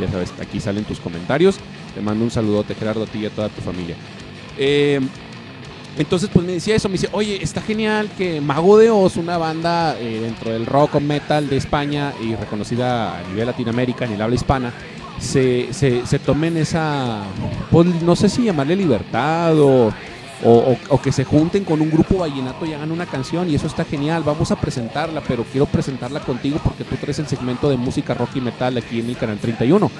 ya 0.00 0.10
sabes, 0.10 0.32
aquí 0.40 0.60
salen 0.60 0.84
tus 0.84 1.00
comentarios. 1.00 1.58
Te 1.94 2.00
mando 2.00 2.24
un 2.24 2.30
saludote, 2.30 2.74
Gerardo, 2.74 3.04
a 3.04 3.06
ti 3.06 3.20
y 3.20 3.26
a 3.26 3.30
toda 3.30 3.48
tu 3.48 3.60
familia. 3.60 3.96
Eh, 4.58 5.00
entonces, 5.96 6.28
pues 6.32 6.44
me 6.44 6.52
decía 6.52 6.74
eso, 6.74 6.88
me 6.88 6.94
dice, 6.94 7.08
oye, 7.12 7.40
está 7.40 7.60
genial 7.60 8.10
que 8.18 8.40
Mago 8.40 8.78
de 8.78 8.90
Oz, 8.90 9.16
una 9.16 9.38
banda 9.38 9.96
eh, 10.00 10.20
dentro 10.22 10.50
del 10.50 10.66
rock 10.66 10.96
o 10.96 11.00
metal 11.00 11.48
de 11.48 11.56
España 11.56 12.12
y 12.20 12.34
reconocida 12.34 13.18
a 13.18 13.22
nivel 13.28 13.46
Latinoamérica, 13.46 14.04
en 14.04 14.14
el 14.14 14.22
habla 14.22 14.34
hispana, 14.34 14.72
se, 15.20 15.72
se, 15.72 16.04
se 16.04 16.18
tomen 16.18 16.56
esa, 16.56 17.22
pues 17.70 17.86
no 18.02 18.16
sé 18.16 18.28
si 18.28 18.42
llamarle 18.42 18.74
libertad 18.74 19.56
o 19.56 19.92
o, 20.42 21.00
que 21.02 21.12
se 21.12 21.24
junten 21.24 21.64
con 21.64 21.80
un 21.80 21.90
grupo 21.90 22.18
vallenato 22.18 22.66
y 22.66 22.72
hagan 22.72 22.92
una 22.92 23.06
canción 23.06 23.48
y 23.48 23.54
eso 23.54 23.66
está 23.66 23.84
genial, 23.84 24.22
vamos 24.24 24.50
a 24.50 24.56
presentarla, 24.56 25.22
pero 25.26 25.44
quiero 25.44 25.66
presentarla 25.66 26.20
contigo 26.20 26.60
porque 26.62 26.84
tú 26.84 26.96
traes 26.96 27.18
el 27.18 27.28
segmento 27.28 27.68
de 27.68 27.76
música 27.76 28.14
rock 28.14 28.36
y 28.36 28.40
metal 28.40 28.76
aquí 28.76 29.00
en 29.00 29.10
el 29.10 29.16
canal 29.16 29.38
31. 29.38 29.90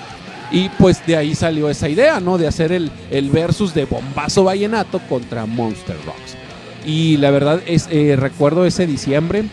Y 0.50 0.68
pues 0.70 1.04
de 1.06 1.16
ahí 1.16 1.34
salió 1.34 1.70
esa 1.70 1.88
idea, 1.88 2.20
¿no? 2.20 2.38
De 2.38 2.46
hacer 2.46 2.72
el, 2.72 2.90
el 3.10 3.30
versus 3.30 3.74
de 3.74 3.86
Bombazo 3.86 4.44
Vallenato 4.44 5.00
contra 5.08 5.46
Monster 5.46 5.96
Rocks. 6.04 6.36
Y 6.84 7.16
la 7.16 7.30
verdad 7.30 7.60
es, 7.66 7.88
eh, 7.90 8.14
recuerdo 8.16 8.66
ese 8.66 8.86
diciembre, 8.86 9.44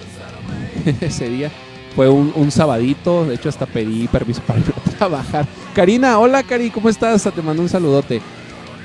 ese 1.02 1.30
día, 1.30 1.50
fue 1.96 2.10
un, 2.10 2.34
un, 2.36 2.52
sabadito, 2.52 3.26
de 3.26 3.36
hecho 3.36 3.50
hasta 3.50 3.66
pedí 3.66 4.08
permiso 4.08 4.42
para 4.42 4.62
trabajar. 4.98 5.48
Karina, 5.74 6.20
hola 6.20 6.44
Cari, 6.44 6.70
¿cómo 6.70 6.90
estás? 6.90 7.24
Te 7.24 7.42
mando 7.42 7.62
un 7.62 7.70
saludote. 7.70 8.22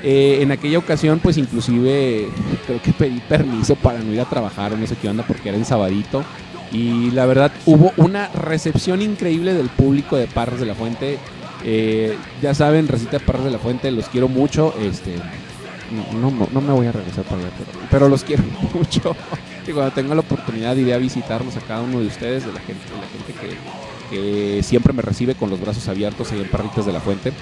Eh, 0.03 0.39
en 0.41 0.51
aquella 0.51 0.77
ocasión, 0.77 1.19
pues 1.19 1.37
inclusive 1.37 2.27
creo 2.65 2.81
que 2.81 2.93
pedí 2.93 3.19
permiso 3.21 3.75
para 3.75 3.99
no 3.99 4.13
ir 4.13 4.21
a 4.21 4.25
trabajar, 4.25 4.77
no 4.77 4.85
sé 4.85 4.95
qué 4.95 5.09
onda, 5.09 5.23
porque 5.25 5.49
era 5.49 5.57
en 5.57 5.65
sabadito. 5.65 6.23
Y 6.71 7.11
la 7.11 7.25
verdad, 7.25 7.51
hubo 7.65 7.91
una 7.97 8.27
recepción 8.29 9.01
increíble 9.01 9.53
del 9.53 9.69
público 9.69 10.17
de 10.17 10.27
Parras 10.27 10.59
de 10.59 10.65
la 10.65 10.75
Fuente. 10.75 11.17
Eh, 11.63 12.15
ya 12.41 12.53
saben, 12.53 12.87
Recita 12.87 13.19
Parras 13.19 13.45
de 13.45 13.51
la 13.51 13.59
Fuente, 13.59 13.89
los 13.91 14.09
quiero 14.09 14.27
mucho. 14.27 14.73
Este, 14.79 15.15
no, 16.13 16.29
no, 16.29 16.47
no 16.51 16.61
me 16.61 16.73
voy 16.73 16.87
a 16.87 16.91
regresar 16.91 17.23
para 17.23 17.37
allá, 17.37 17.51
pero, 17.57 17.87
pero 17.89 18.09
los 18.09 18.23
quiero 18.23 18.43
mucho. 18.73 19.15
Y 19.67 19.71
cuando 19.71 19.91
tenga 19.91 20.13
la 20.13 20.21
oportunidad 20.21 20.75
iré 20.75 20.93
a 20.93 20.97
visitarlos 20.97 21.55
a 21.57 21.61
cada 21.61 21.81
uno 21.81 21.99
de 21.99 22.07
ustedes, 22.07 22.45
de 22.45 22.53
la 22.53 22.59
gente, 22.59 22.83
de 22.85 22.99
la 22.99 23.07
gente 23.07 23.57
que, 24.09 24.55
que 24.55 24.63
siempre 24.63 24.93
me 24.93 25.01
recibe 25.01 25.35
con 25.35 25.49
los 25.49 25.59
brazos 25.59 25.87
abiertos 25.87 26.31
ahí 26.31 26.41
en 26.41 26.49
Parritas 26.49 26.85
de 26.85 26.93
la 26.93 26.99
Fuente. 26.99 27.33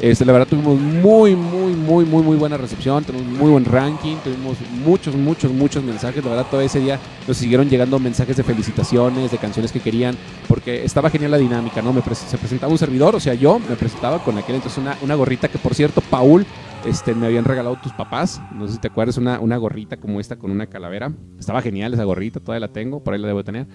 Este, 0.00 0.24
la 0.24 0.32
verdad 0.32 0.48
tuvimos 0.48 0.78
muy, 0.78 1.36
muy, 1.36 1.72
muy, 1.72 2.04
muy, 2.04 2.22
muy 2.22 2.36
buena 2.36 2.56
recepción, 2.56 3.04
tuvimos 3.04 3.38
muy 3.38 3.50
buen 3.50 3.64
ranking, 3.64 4.16
tuvimos 4.16 4.58
muchos, 4.84 5.14
muchos, 5.14 5.52
muchos 5.52 5.82
mensajes. 5.82 6.22
La 6.24 6.30
verdad, 6.30 6.46
todo 6.50 6.60
ese 6.60 6.80
día 6.80 6.98
nos 7.26 7.36
siguieron 7.36 7.68
llegando 7.68 7.98
mensajes 7.98 8.36
de 8.36 8.42
felicitaciones, 8.42 9.30
de 9.30 9.38
canciones 9.38 9.72
que 9.72 9.80
querían, 9.80 10.16
porque 10.48 10.84
estaba 10.84 11.10
genial 11.10 11.30
la 11.30 11.38
dinámica, 11.38 11.80
¿no? 11.80 11.92
Me 11.92 12.02
se 12.02 12.38
presentaba 12.38 12.72
un 12.72 12.78
servidor, 12.78 13.14
o 13.14 13.20
sea, 13.20 13.34
yo 13.34 13.58
me 13.58 13.76
presentaba 13.76 14.22
con 14.22 14.36
aquel 14.36 14.56
entonces 14.56 14.78
una, 14.78 14.96
una 15.00 15.14
gorrita 15.14 15.48
que, 15.48 15.58
por 15.58 15.74
cierto, 15.74 16.00
Paul, 16.00 16.44
este, 16.84 17.14
me 17.14 17.26
habían 17.26 17.44
regalado 17.44 17.76
tus 17.76 17.92
papás. 17.92 18.42
No 18.52 18.66
sé 18.66 18.74
si 18.74 18.78
te 18.80 18.88
acuerdas, 18.88 19.16
una, 19.16 19.38
una 19.40 19.56
gorrita 19.56 19.96
como 19.96 20.20
esta 20.20 20.36
con 20.36 20.50
una 20.50 20.66
calavera. 20.66 21.12
Estaba 21.38 21.62
genial 21.62 21.94
esa 21.94 22.04
gorrita, 22.04 22.40
todavía 22.40 22.66
la 22.66 22.72
tengo, 22.72 23.02
por 23.02 23.14
ahí 23.14 23.20
la 23.20 23.28
debo 23.28 23.44
tener. 23.44 23.66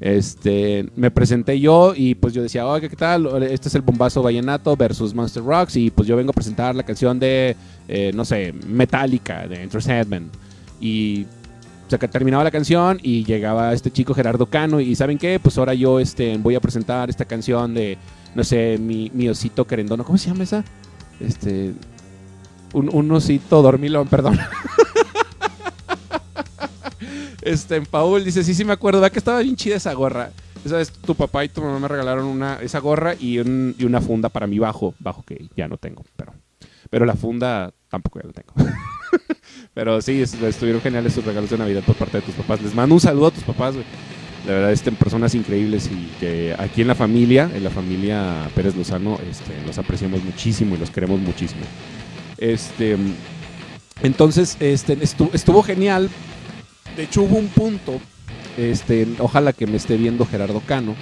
Este, 0.00 0.88
me 0.96 1.10
presenté 1.10 1.60
yo 1.60 1.94
y 1.96 2.14
pues 2.14 2.34
yo 2.34 2.42
decía, 2.42 2.66
oye, 2.66 2.88
¿qué 2.88 2.96
tal? 2.96 3.42
Este 3.44 3.68
es 3.68 3.74
el 3.74 3.82
bombazo 3.82 4.22
vallenato 4.22 4.76
versus 4.76 5.14
Monster 5.14 5.42
Rocks 5.42 5.76
y 5.76 5.90
pues 5.90 6.08
yo 6.08 6.16
vengo 6.16 6.30
a 6.30 6.34
presentar 6.34 6.74
la 6.74 6.82
canción 6.82 7.18
de, 7.18 7.56
eh, 7.88 8.12
no 8.14 8.24
sé, 8.24 8.52
Metallica, 8.66 9.46
de 9.46 9.62
Enter 9.62 9.82
Sandman. 9.82 10.30
Y 10.80 11.26
o 11.94 11.98
terminaba 11.98 12.42
la 12.42 12.50
canción 12.50 12.98
y 13.02 13.24
llegaba 13.24 13.72
este 13.72 13.90
chico 13.90 14.14
Gerardo 14.14 14.46
Cano 14.46 14.80
y 14.80 14.94
¿saben 14.96 15.18
qué? 15.18 15.38
Pues 15.40 15.56
ahora 15.58 15.74
yo 15.74 16.00
este, 16.00 16.36
voy 16.38 16.54
a 16.54 16.60
presentar 16.60 17.08
esta 17.08 17.24
canción 17.24 17.72
de, 17.74 17.98
no 18.34 18.42
sé, 18.42 18.78
mi, 18.78 19.10
mi 19.14 19.28
osito 19.28 19.66
querendono. 19.66 20.04
¿Cómo 20.04 20.18
se 20.18 20.28
llama 20.28 20.44
esa? 20.44 20.64
Este, 21.20 21.72
un, 22.72 22.90
un 22.92 23.12
osito 23.12 23.62
dormilón, 23.62 24.08
perdón. 24.08 24.38
Este, 27.44 27.78
Paul 27.82 28.24
dice, 28.24 28.42
sí, 28.42 28.54
sí 28.54 28.64
me 28.64 28.72
acuerdo, 28.72 29.00
¿verdad 29.00 29.12
que 29.12 29.18
estaba 29.18 29.40
bien 29.40 29.54
chida 29.54 29.76
esa 29.76 29.92
gorra? 29.92 30.30
Esa 30.64 30.78
vez 30.78 30.90
tu 30.90 31.14
papá 31.14 31.44
y 31.44 31.50
tu 31.50 31.60
mamá 31.60 31.78
me 31.78 31.88
regalaron 31.88 32.24
una, 32.24 32.54
esa 32.62 32.78
gorra 32.78 33.14
y, 33.20 33.38
una 33.38 34.00
funda 34.00 34.30
para 34.30 34.46
mi 34.46 34.58
bajo, 34.58 34.94
bajo 34.98 35.22
que 35.24 35.46
ya 35.54 35.68
no 35.68 35.76
tengo, 35.76 36.04
pero, 36.16 36.32
pero 36.88 37.04
la 37.04 37.14
funda 37.14 37.70
tampoco 37.90 38.20
ya 38.20 38.28
la 38.28 38.32
tengo. 38.32 38.54
pero 39.74 40.00
sí, 40.00 40.22
estuvieron 40.22 40.80
geniales 40.80 41.12
sus 41.12 41.22
regalos 41.22 41.50
de 41.50 41.58
Navidad 41.58 41.82
por 41.86 41.96
parte 41.96 42.16
de 42.16 42.22
tus 42.22 42.34
papás. 42.34 42.62
Les 42.62 42.74
mando 42.74 42.94
un 42.94 43.00
saludo 43.00 43.26
a 43.26 43.30
tus 43.30 43.44
papás, 43.44 43.74
güey. 43.74 43.84
La 44.46 44.52
verdad, 44.52 44.72
estén 44.72 44.96
personas 44.96 45.34
increíbles 45.34 45.90
y 45.90 46.12
que 46.20 46.54
aquí 46.58 46.80
en 46.80 46.88
la 46.88 46.94
familia, 46.94 47.50
en 47.54 47.62
la 47.62 47.70
familia 47.70 48.48
Pérez 48.54 48.74
Lozano, 48.74 49.18
este, 49.30 49.52
los 49.66 49.76
apreciamos 49.76 50.24
muchísimo 50.24 50.76
y 50.76 50.78
los 50.78 50.90
queremos 50.90 51.20
muchísimo. 51.20 51.62
Este, 52.38 52.96
entonces, 54.02 54.56
este, 54.60 54.98
estuvo 55.02 55.62
genial 55.62 56.08
de 56.96 57.02
hecho, 57.02 57.22
hubo 57.22 57.36
un 57.36 57.48
punto, 57.48 58.00
este, 58.56 59.06
ojalá 59.18 59.52
que 59.52 59.66
me 59.66 59.76
esté 59.76 59.96
viendo 59.96 60.26
Gerardo 60.26 60.60
Cano, 60.60 60.94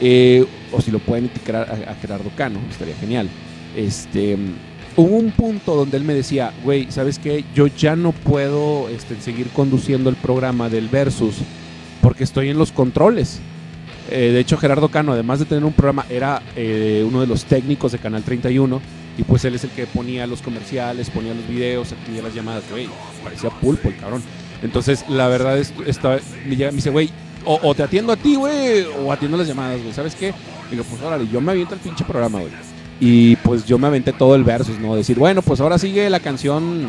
eh, 0.00 0.44
o 0.72 0.80
si 0.80 0.90
lo 0.90 0.98
pueden 0.98 1.26
indicar 1.26 1.56
a, 1.56 1.94
Gerardo 1.94 2.30
Cano, 2.36 2.58
estaría 2.70 2.96
genial. 2.96 3.28
Este, 3.76 4.36
hubo 4.96 5.16
un 5.16 5.30
punto 5.30 5.76
donde 5.76 5.96
él 5.96 6.04
me 6.04 6.14
decía, 6.14 6.52
güey, 6.62 6.90
¿sabes 6.90 7.18
qué? 7.18 7.44
Yo 7.54 7.66
ya 7.66 7.96
no 7.96 8.12
puedo 8.12 8.88
este, 8.88 9.20
seguir 9.20 9.48
conduciendo 9.48 10.10
el 10.10 10.16
programa 10.16 10.68
del 10.68 10.88
Versus 10.88 11.36
porque 12.00 12.24
estoy 12.24 12.50
en 12.50 12.58
los 12.58 12.72
controles. 12.72 13.40
Eh, 14.10 14.30
de 14.32 14.40
hecho, 14.40 14.58
Gerardo 14.58 14.90
Cano, 14.90 15.12
además 15.12 15.38
de 15.38 15.46
tener 15.46 15.64
un 15.64 15.72
programa, 15.72 16.04
era 16.10 16.42
eh, 16.56 17.04
uno 17.06 17.20
de 17.20 17.26
los 17.26 17.44
técnicos 17.44 17.92
de 17.92 17.98
Canal 17.98 18.22
31 18.22 18.80
y 19.16 19.22
pues 19.22 19.44
él 19.44 19.54
es 19.54 19.64
el 19.64 19.70
que 19.70 19.86
ponía 19.86 20.26
los 20.26 20.42
comerciales, 20.42 21.08
ponía 21.08 21.34
los 21.34 21.48
videos, 21.48 21.92
activía 21.92 22.22
las 22.22 22.34
llamadas. 22.34 22.64
Güey, 22.70 22.88
parecía 23.22 23.50
pulpo 23.50 23.88
el 23.88 23.96
cabrón. 23.96 24.22
Entonces, 24.64 25.04
la 25.08 25.28
verdad 25.28 25.58
es, 25.58 25.74
está, 25.86 26.18
me, 26.46 26.56
dice, 26.56 26.88
güey, 26.88 27.10
o, 27.44 27.74
te 27.74 27.82
atiendo 27.82 28.12
a 28.12 28.16
ti, 28.16 28.34
güey, 28.36 28.86
o 29.04 29.12
atiendo 29.12 29.36
las 29.36 29.46
llamadas, 29.46 29.80
güey. 29.82 29.92
¿Sabes 29.92 30.14
qué? 30.14 30.32
Digo, 30.70 30.82
pues 30.84 31.02
órale, 31.02 31.28
yo 31.28 31.42
me 31.42 31.52
aviento 31.52 31.74
el 31.74 31.80
pinche 31.80 32.02
programa, 32.04 32.40
güey. 32.40 32.52
Y 32.98 33.36
pues 33.36 33.66
yo 33.66 33.76
me 33.76 33.86
aventé 33.86 34.14
todo 34.14 34.34
el 34.34 34.42
versus, 34.42 34.78
¿no? 34.78 34.96
Decir, 34.96 35.18
bueno, 35.18 35.42
pues 35.42 35.60
ahora 35.60 35.76
sigue 35.76 36.08
la 36.08 36.20
canción 36.20 36.88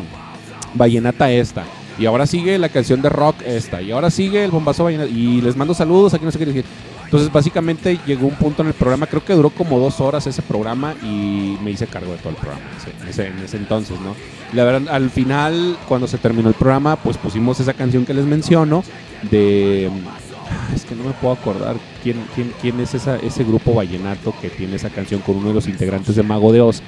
vallenata 0.72 1.30
esta. 1.30 1.64
Y 1.98 2.06
ahora 2.06 2.26
sigue 2.26 2.58
la 2.58 2.70
canción 2.70 3.02
de 3.02 3.10
rock 3.10 3.36
esta. 3.44 3.82
Y 3.82 3.90
ahora 3.90 4.10
sigue 4.10 4.42
el 4.42 4.50
bombazo 4.50 4.84
vallenata. 4.84 5.10
Y 5.10 5.42
les 5.42 5.54
mando 5.54 5.74
saludos, 5.74 6.14
aquí 6.14 6.24
no 6.24 6.32
sé 6.32 6.38
qué 6.38 6.46
decir. 6.46 6.64
Entonces, 7.06 7.32
básicamente 7.32 7.98
llegó 8.04 8.26
un 8.26 8.34
punto 8.34 8.62
en 8.62 8.68
el 8.68 8.74
programa, 8.74 9.06
creo 9.06 9.24
que 9.24 9.32
duró 9.32 9.50
como 9.50 9.78
dos 9.78 10.00
horas 10.00 10.26
ese 10.26 10.42
programa 10.42 10.94
y 11.02 11.56
me 11.62 11.70
hice 11.70 11.86
cargo 11.86 12.10
de 12.10 12.18
todo 12.18 12.30
el 12.30 12.36
programa 12.36 12.64
en 13.00 13.08
ese, 13.08 13.28
en 13.28 13.38
ese 13.38 13.56
entonces, 13.56 14.00
¿no? 14.00 14.16
La 14.52 14.64
verdad, 14.64 14.92
al 14.92 15.10
final, 15.10 15.78
cuando 15.88 16.08
se 16.08 16.18
terminó 16.18 16.48
el 16.48 16.56
programa, 16.56 16.96
pues 16.96 17.16
pusimos 17.16 17.60
esa 17.60 17.74
canción 17.74 18.04
que 18.04 18.12
les 18.14 18.24
menciono 18.24 18.84
de... 19.30 19.90
Es 20.74 20.84
que 20.84 20.94
no 20.94 21.04
me 21.04 21.10
puedo 21.10 21.34
acordar 21.34 21.76
quién, 22.02 22.24
quién, 22.34 22.52
quién 22.60 22.78
es 22.78 22.94
esa, 22.94 23.16
ese 23.16 23.42
grupo 23.42 23.74
vallenato 23.74 24.32
que 24.40 24.48
tiene 24.48 24.76
esa 24.76 24.90
canción 24.90 25.20
con 25.20 25.36
uno 25.36 25.48
de 25.48 25.54
los 25.54 25.66
integrantes 25.66 26.14
de 26.14 26.22
Mago 26.22 26.52
de 26.52 26.60
Oz. 26.60 26.82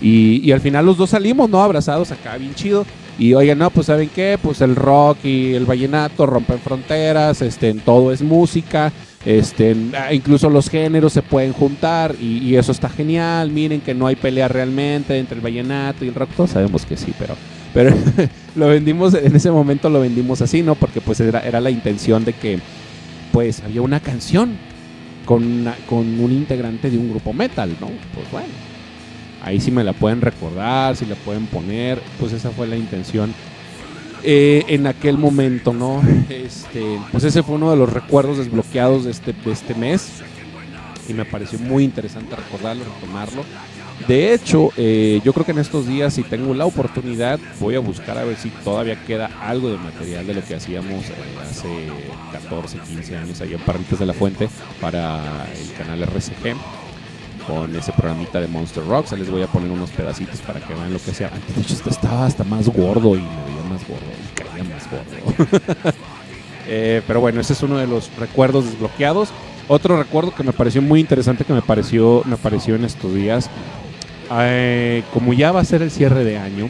Y, 0.00 0.40
y, 0.44 0.52
al 0.52 0.60
final 0.60 0.84
los 0.84 0.96
dos 0.96 1.10
salimos, 1.10 1.48
¿no? 1.48 1.62
Abrazados 1.62 2.10
acá, 2.10 2.36
bien 2.36 2.54
chido. 2.54 2.84
Y 3.18 3.32
oigan, 3.34 3.58
no, 3.58 3.70
pues 3.70 3.86
¿saben 3.86 4.10
qué? 4.14 4.38
Pues 4.42 4.60
el 4.60 4.76
rock 4.76 5.24
y 5.24 5.54
el 5.54 5.64
vallenato 5.64 6.26
rompen 6.26 6.58
fronteras, 6.58 7.40
este, 7.42 7.70
en 7.70 7.80
todo 7.80 8.12
es 8.12 8.22
música. 8.22 8.92
Este, 9.26 9.74
ah, 9.98 10.14
incluso 10.14 10.48
los 10.48 10.70
géneros 10.70 11.12
se 11.12 11.20
pueden 11.20 11.52
juntar 11.52 12.14
y, 12.20 12.54
eso 12.54 12.70
está 12.70 12.88
genial. 12.88 13.50
Miren 13.50 13.80
que 13.80 13.92
no 13.92 14.06
hay 14.06 14.14
pelea 14.14 14.46
realmente 14.46 15.18
entre 15.18 15.36
el 15.36 15.42
vallenato 15.42 16.04
y 16.04 16.08
el 16.08 16.14
rock. 16.14 16.30
Todos 16.36 16.50
sabemos 16.50 16.86
que 16.86 16.96
sí, 16.96 17.12
pero, 17.18 17.34
pero 17.74 17.92
lo 18.54 18.68
vendimos 18.68 19.14
en 19.14 19.34
ese 19.34 19.50
momento 19.50 19.90
lo 19.90 20.00
vendimos 20.00 20.40
así, 20.42 20.62
¿no? 20.62 20.76
Porque 20.76 21.00
pues 21.00 21.18
era, 21.18 21.40
era 21.40 21.60
la 21.60 21.70
intención 21.70 22.24
de 22.24 22.34
que 22.34 22.60
pues 23.32 23.62
había 23.64 23.82
una 23.82 23.98
canción 23.98 24.56
con, 25.24 25.66
con 25.88 26.20
un 26.20 26.30
integrante 26.30 26.88
de 26.88 26.96
un 26.96 27.10
grupo 27.10 27.32
metal, 27.32 27.70
¿no? 27.80 27.88
Pues 28.14 28.30
bueno, 28.30 28.46
ahí 29.42 29.60
sí 29.60 29.72
me 29.72 29.82
la 29.82 29.92
pueden 29.92 30.20
recordar, 30.20 30.94
si 30.94 31.04
la 31.04 31.16
pueden 31.16 31.46
poner, 31.46 32.00
pues 32.20 32.32
esa 32.32 32.50
fue 32.50 32.68
la 32.68 32.76
intención 32.76 33.34
eh, 34.22 34.64
en 34.68 34.86
aquel 34.86 35.18
momento, 35.18 35.72
¿no? 35.72 36.02
Este, 36.28 36.98
pues 37.12 37.24
ese 37.24 37.42
fue 37.42 37.56
uno 37.56 37.70
de 37.70 37.76
los 37.76 37.92
recuerdos 37.92 38.38
desbloqueados 38.38 39.04
de 39.04 39.10
este, 39.10 39.32
de 39.32 39.52
este 39.52 39.74
mes 39.74 40.22
y 41.08 41.14
me 41.14 41.24
pareció 41.24 41.58
muy 41.58 41.84
interesante 41.84 42.34
recordarlo, 42.36 42.84
retomarlo. 42.84 43.44
De 44.06 44.34
hecho, 44.34 44.70
eh, 44.76 45.20
yo 45.24 45.32
creo 45.32 45.46
que 45.46 45.52
en 45.52 45.58
estos 45.58 45.86
días, 45.86 46.14
si 46.14 46.22
tengo 46.22 46.52
la 46.54 46.66
oportunidad, 46.66 47.40
voy 47.58 47.76
a 47.76 47.80
buscar 47.80 48.18
a 48.18 48.24
ver 48.24 48.36
si 48.36 48.50
todavía 48.50 49.02
queda 49.04 49.30
algo 49.40 49.70
de 49.70 49.78
material 49.78 50.26
de 50.26 50.34
lo 50.34 50.44
que 50.44 50.54
hacíamos 50.54 51.04
eh, 51.06 51.14
hace 51.40 51.68
14, 52.32 52.78
15 52.78 53.16
años 53.16 53.40
allá 53.40 53.56
en 53.56 53.62
Parritas 53.62 53.98
de 53.98 54.06
la 54.06 54.12
Fuente 54.12 54.48
para 54.80 55.46
el 55.54 55.72
canal 55.72 56.02
RCG 56.02 56.56
con 57.46 57.74
ese 57.76 57.92
programita 57.92 58.40
de 58.40 58.48
Monster 58.48 58.84
Rock. 58.86 59.06
Se 59.06 59.16
les 59.16 59.30
voy 59.30 59.42
a 59.42 59.46
poner 59.46 59.70
unos 59.70 59.90
pedacitos 59.90 60.40
para 60.40 60.60
que 60.60 60.74
vean 60.74 60.92
lo 60.92 60.98
que 60.98 61.12
sea. 61.12 61.30
De 61.54 61.62
hecho, 61.62 61.74
este 61.74 61.90
estaba 61.90 62.26
hasta 62.26 62.44
más 62.44 62.68
gordo 62.68 63.14
y 63.14 63.20
me 63.20 63.44
veía 63.44 63.62
más 63.68 63.86
gordo 63.86 64.06
y 64.22 64.34
caía 64.34 64.64
más 64.64 64.88
gordo. 64.90 65.92
Eh, 66.68 67.00
pero 67.06 67.20
bueno, 67.20 67.40
ese 67.40 67.52
es 67.52 67.62
uno 67.62 67.78
de 67.78 67.86
los 67.86 68.10
recuerdos 68.18 68.64
desbloqueados. 68.64 69.28
Otro 69.68 69.96
recuerdo 69.96 70.34
que 70.34 70.42
me 70.42 70.52
pareció 70.52 70.82
muy 70.82 70.98
interesante, 70.98 71.44
que 71.44 71.52
me 71.52 71.62
pareció, 71.62 72.22
me 72.24 72.36
pareció 72.36 72.74
en 72.74 72.84
estos 72.84 73.14
días. 73.14 73.48
Eh, 74.32 75.04
como 75.14 75.32
ya 75.32 75.52
va 75.52 75.60
a 75.60 75.64
ser 75.64 75.82
el 75.82 75.92
cierre 75.92 76.24
de 76.24 76.38
año, 76.38 76.68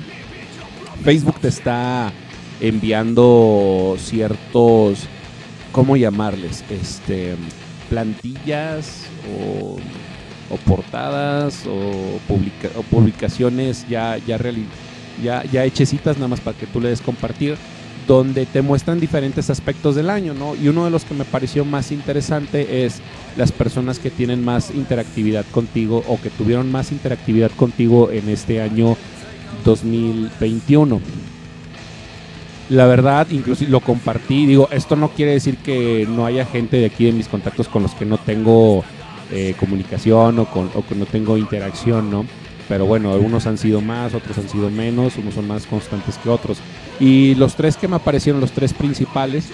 Facebook 1.03 1.41
te 1.41 1.49
está 1.49 2.13
enviando 2.61 3.97
ciertos, 3.99 5.07
¿cómo 5.73 5.97
llamarles? 5.97 6.63
Este, 6.69 7.37
plantillas 7.89 9.07
o 9.39 9.79
o 10.51 10.57
portadas 10.57 11.65
o, 11.67 12.19
publicaciones 12.91 13.87
ya, 13.89 14.19
ya, 14.19 14.39
ya, 15.23 15.45
ya 15.45 15.65
hechecitas 15.65 16.17
nada 16.17 16.29
más 16.29 16.41
para 16.41 16.57
que 16.57 16.67
tú 16.67 16.81
le 16.81 16.91
des 16.91 17.01
compartir 17.01 17.57
donde 18.07 18.47
te 18.47 18.63
muestran 18.63 19.01
diferentes 19.01 19.51
aspectos 19.51 19.97
del 19.97 20.11
año, 20.11 20.33
¿no? 20.33 20.55
Y 20.55 20.69
uno 20.69 20.85
de 20.85 20.91
los 20.91 21.05
que 21.05 21.15
me 21.15 21.25
pareció 21.25 21.65
más 21.65 21.91
interesante 21.91 22.85
es 22.85 23.01
las 23.37 23.53
personas 23.53 23.99
que 23.99 24.11
tienen 24.11 24.45
más 24.45 24.71
interactividad 24.71 25.45
contigo 25.51 26.05
o 26.07 26.21
que 26.21 26.31
tuvieron 26.31 26.71
más 26.71 26.93
interactividad 26.93 27.51
contigo 27.51 28.11
en 28.11 28.29
este 28.29 28.63
año 28.63 28.97
2021. 29.65 31.01
La 32.69 32.87
verdad, 32.87 33.29
incluso 33.31 33.65
lo 33.69 33.81
compartí, 33.81 34.47
digo, 34.47 34.69
esto 34.73 34.97
no 34.97 35.11
quiere 35.11 35.33
decir 35.33 35.57
que 35.59 36.07
no 36.09 36.27
haya 36.27 36.45
gente 36.45 36.79
de 36.79 36.87
aquí 36.87 37.09
en 37.09 37.17
mis 37.17 37.29
contactos 37.29 37.69
con 37.69 37.83
los 37.83 37.95
que 37.95 38.05
no 38.05 38.19
tengo 38.19 38.85
eh, 39.31 39.55
comunicación 39.59 40.39
o, 40.39 40.47
con, 40.47 40.71
o 40.75 40.87
que 40.87 40.95
no 40.95 41.07
tengo 41.07 41.37
interacción, 41.37 42.11
¿no? 42.11 42.27
Pero 42.69 42.87
bueno, 42.87 43.13
algunos 43.13 43.47
han 43.47 43.59
sido 43.59 43.81
más, 43.81 44.15
otros 44.15 44.37
han 44.39 44.49
sido 44.49 44.71
menos, 44.71 45.17
unos 45.17 45.35
son 45.35 45.47
más 45.47 45.67
constantes 45.67 46.19
que 46.19 46.29
otros. 46.29 46.59
Y 46.99 47.35
los 47.37 47.55
tres 47.55 47.77
que 47.77 47.87
me 47.87 47.97
aparecieron, 47.97 48.41
los 48.41 48.53
tres 48.53 48.73
principales, 48.73 49.51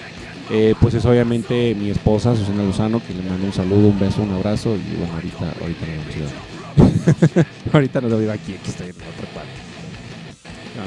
eh, 0.49 0.73
pues 0.81 0.93
es 0.93 1.05
obviamente 1.05 1.75
mi 1.75 1.89
esposa, 1.89 2.35
Susana 2.35 2.63
Lozano, 2.63 3.01
que 3.05 3.13
le 3.13 3.21
mando 3.21 3.45
un 3.45 3.53
saludo, 3.53 3.89
un 3.89 3.99
beso, 3.99 4.23
un 4.23 4.33
abrazo. 4.33 4.75
Y 4.75 4.97
bueno, 4.97 5.13
ahorita, 5.13 5.53
ahorita 5.61 5.85
no 5.85 5.93
vamos 5.95 6.15
a 6.15 6.53
ahorita 7.73 8.01
nos 8.01 8.17
veo 8.17 8.31
aquí, 8.31 8.55
aquí 8.55 8.69
estoy 8.69 8.87
en 8.87 8.95
otra 8.95 9.27
parte. 9.33 9.51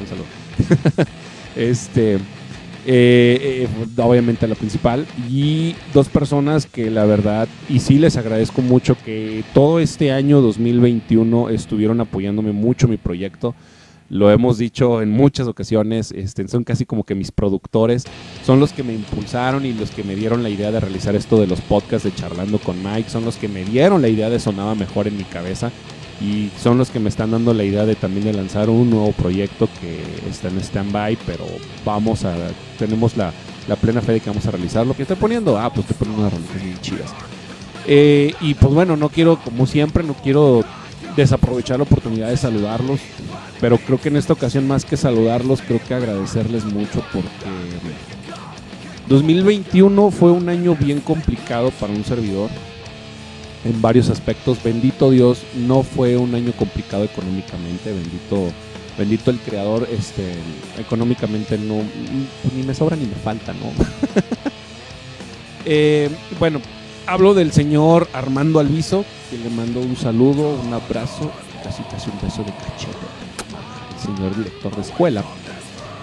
un 0.00 0.07
saludo. 0.09 1.07
este, 1.57 2.19
Eh, 2.88 3.66
eh, 3.66 4.00
obviamente 4.00 4.47
la 4.47 4.55
principal. 4.55 5.07
Y 5.28 5.75
dos 5.93 6.09
personas 6.09 6.66
que 6.66 6.90
la 6.90 7.05
verdad, 7.05 7.49
y 7.69 7.81
sí 7.81 7.99
les 7.99 8.16
agradezco 8.16 8.62
mucho 8.62 8.97
que 9.05 9.43
todo 9.52 9.81
este 9.81 10.12
año 10.12 10.40
2021 10.40 11.49
estuvieron 11.49 12.00
apoyándome 12.00 12.52
mucho 12.52 12.87
mi 12.87 12.97
proyecto. 12.97 13.55
Lo 14.09 14.31
hemos 14.31 14.57
dicho 14.57 15.02
en 15.02 15.11
muchas 15.11 15.49
ocasiones, 15.49 16.12
este, 16.12 16.47
son 16.47 16.62
casi 16.62 16.87
como 16.87 17.02
que 17.02 17.16
mis 17.16 17.33
productores, 17.33 18.05
son 18.45 18.61
los 18.61 18.73
que 18.73 18.85
me 18.85 18.95
impulsaron 18.95 19.66
y 19.66 19.73
los 19.73 19.90
que 19.90 20.05
me 20.05 20.14
dieron 20.14 20.45
la 20.45 20.49
idea 20.49 20.71
de 20.71 20.78
realizar 20.78 21.16
esto 21.16 21.40
de 21.40 21.49
los 21.49 21.61
podcasts 21.61 22.05
de 22.05 22.14
charlando 22.14 22.61
con 22.61 22.81
Mike, 22.85 23.11
son 23.11 23.25
los 23.25 23.35
que 23.35 23.49
me 23.49 23.64
dieron 23.64 24.02
la 24.02 24.09
idea 24.09 24.31
de 24.31 24.38
sonaba 24.38 24.76
mejor 24.76 25.09
en 25.09 25.16
mi 25.16 25.25
cabeza 25.25 25.73
y 26.20 26.50
son 26.58 26.78
los 26.78 26.90
que 26.90 26.99
me 26.99 27.08
están 27.08 27.30
dando 27.30 27.52
la 27.52 27.64
idea 27.64 27.85
de 27.85 27.94
también 27.94 28.25
de 28.25 28.32
lanzar 28.32 28.70
un 28.70 28.88
nuevo 28.88 29.12
proyecto 29.12 29.68
que 29.80 30.00
está 30.30 30.49
en 30.49 30.58
stand-by, 30.58 31.18
pero 31.26 31.44
vamos 31.85 32.25
a, 32.25 32.35
tenemos 32.78 33.16
la, 33.16 33.32
plena 33.80 34.00
fe 34.00 34.12
de 34.12 34.20
que 34.20 34.30
vamos 34.30 34.46
a 34.46 34.52
realizarlo. 34.52 34.94
¿Qué 34.94 35.02
estoy 35.02 35.16
poniendo? 35.16 35.58
Ah, 35.58 35.70
pues 35.73 35.80
estoy 35.80 35.96
poniendo 35.99 36.23
unas 36.23 36.32
rolitas 36.32 36.62
bien 36.62 36.80
chidas. 36.80 37.11
Eh, 37.87 38.35
y 38.40 38.54
pues 38.54 38.73
bueno, 38.73 38.96
no 38.96 39.08
quiero, 39.11 39.38
como 39.38 39.66
siempre, 39.66 40.02
no 40.02 40.14
quiero 40.14 40.64
desaprovechar 41.16 41.78
la 41.78 41.85
oportunidad 41.85 42.28
de 42.28 42.37
saludarlos, 42.37 43.00
pero 43.61 43.78
creo 43.78 44.00
que 44.00 44.08
en 44.08 44.16
esta 44.16 44.32
ocasión 44.32 44.66
más 44.66 44.85
que 44.85 44.96
saludarlos, 44.96 45.62
creo 45.62 45.80
que 45.87 45.94
agradecerles 45.94 46.64
mucho 46.64 47.02
porque 47.12 47.26
2021 49.08 50.11
fue 50.11 50.30
un 50.30 50.49
año 50.49 50.75
bien 50.75 51.00
complicado 51.00 51.70
para 51.70 51.92
un 51.92 52.04
servidor 52.04 52.50
en 53.66 53.82
varios 53.82 54.08
aspectos. 54.11 54.62
Bendito 54.62 55.11
Dios, 55.11 55.42
no 55.54 55.82
fue 55.82 56.16
un 56.16 56.35
año 56.35 56.52
complicado 56.52 57.04
económicamente, 57.04 57.92
bendito 57.92 58.52
bendito 58.96 59.30
el 59.30 59.38
creador, 59.38 59.87
este 59.90 60.32
económicamente 60.78 61.58
no 61.58 61.82
ni 62.54 62.62
me 62.62 62.75
sobra 62.75 62.96
ni 62.96 63.04
me 63.04 63.14
falta, 63.14 63.52
¿no? 63.52 63.73
Eh, 65.68 66.08
bueno, 66.38 66.61
hablo 67.08 67.35
del 67.35 67.50
señor 67.50 68.06
Armando 68.12 68.61
Alviso, 68.61 69.04
que 69.28 69.37
le 69.37 69.50
mando 69.50 69.80
un 69.80 69.96
saludo, 69.96 70.50
un 70.64 70.73
abrazo, 70.73 71.32
casi 71.64 71.82
casi 71.90 72.08
un 72.08 72.20
beso 72.23 72.44
de 72.44 72.52
cachete, 72.52 72.96
señor 74.00 74.37
director 74.37 74.76
de 74.76 74.82
escuela. 74.82 75.25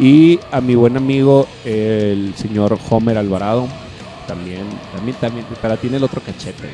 Y 0.01 0.37
a 0.51 0.59
mi 0.59 0.75
buen 0.75 0.97
amigo, 0.97 1.47
el 1.63 2.33
señor 2.35 2.77
Homer 2.89 3.17
Alvarado, 3.17 3.69
también, 4.27 4.65
también, 4.93 5.15
también, 5.21 5.45
para 5.61 5.77
tiene 5.77 5.95
el 5.95 6.03
otro 6.03 6.19
cachete, 6.19 6.69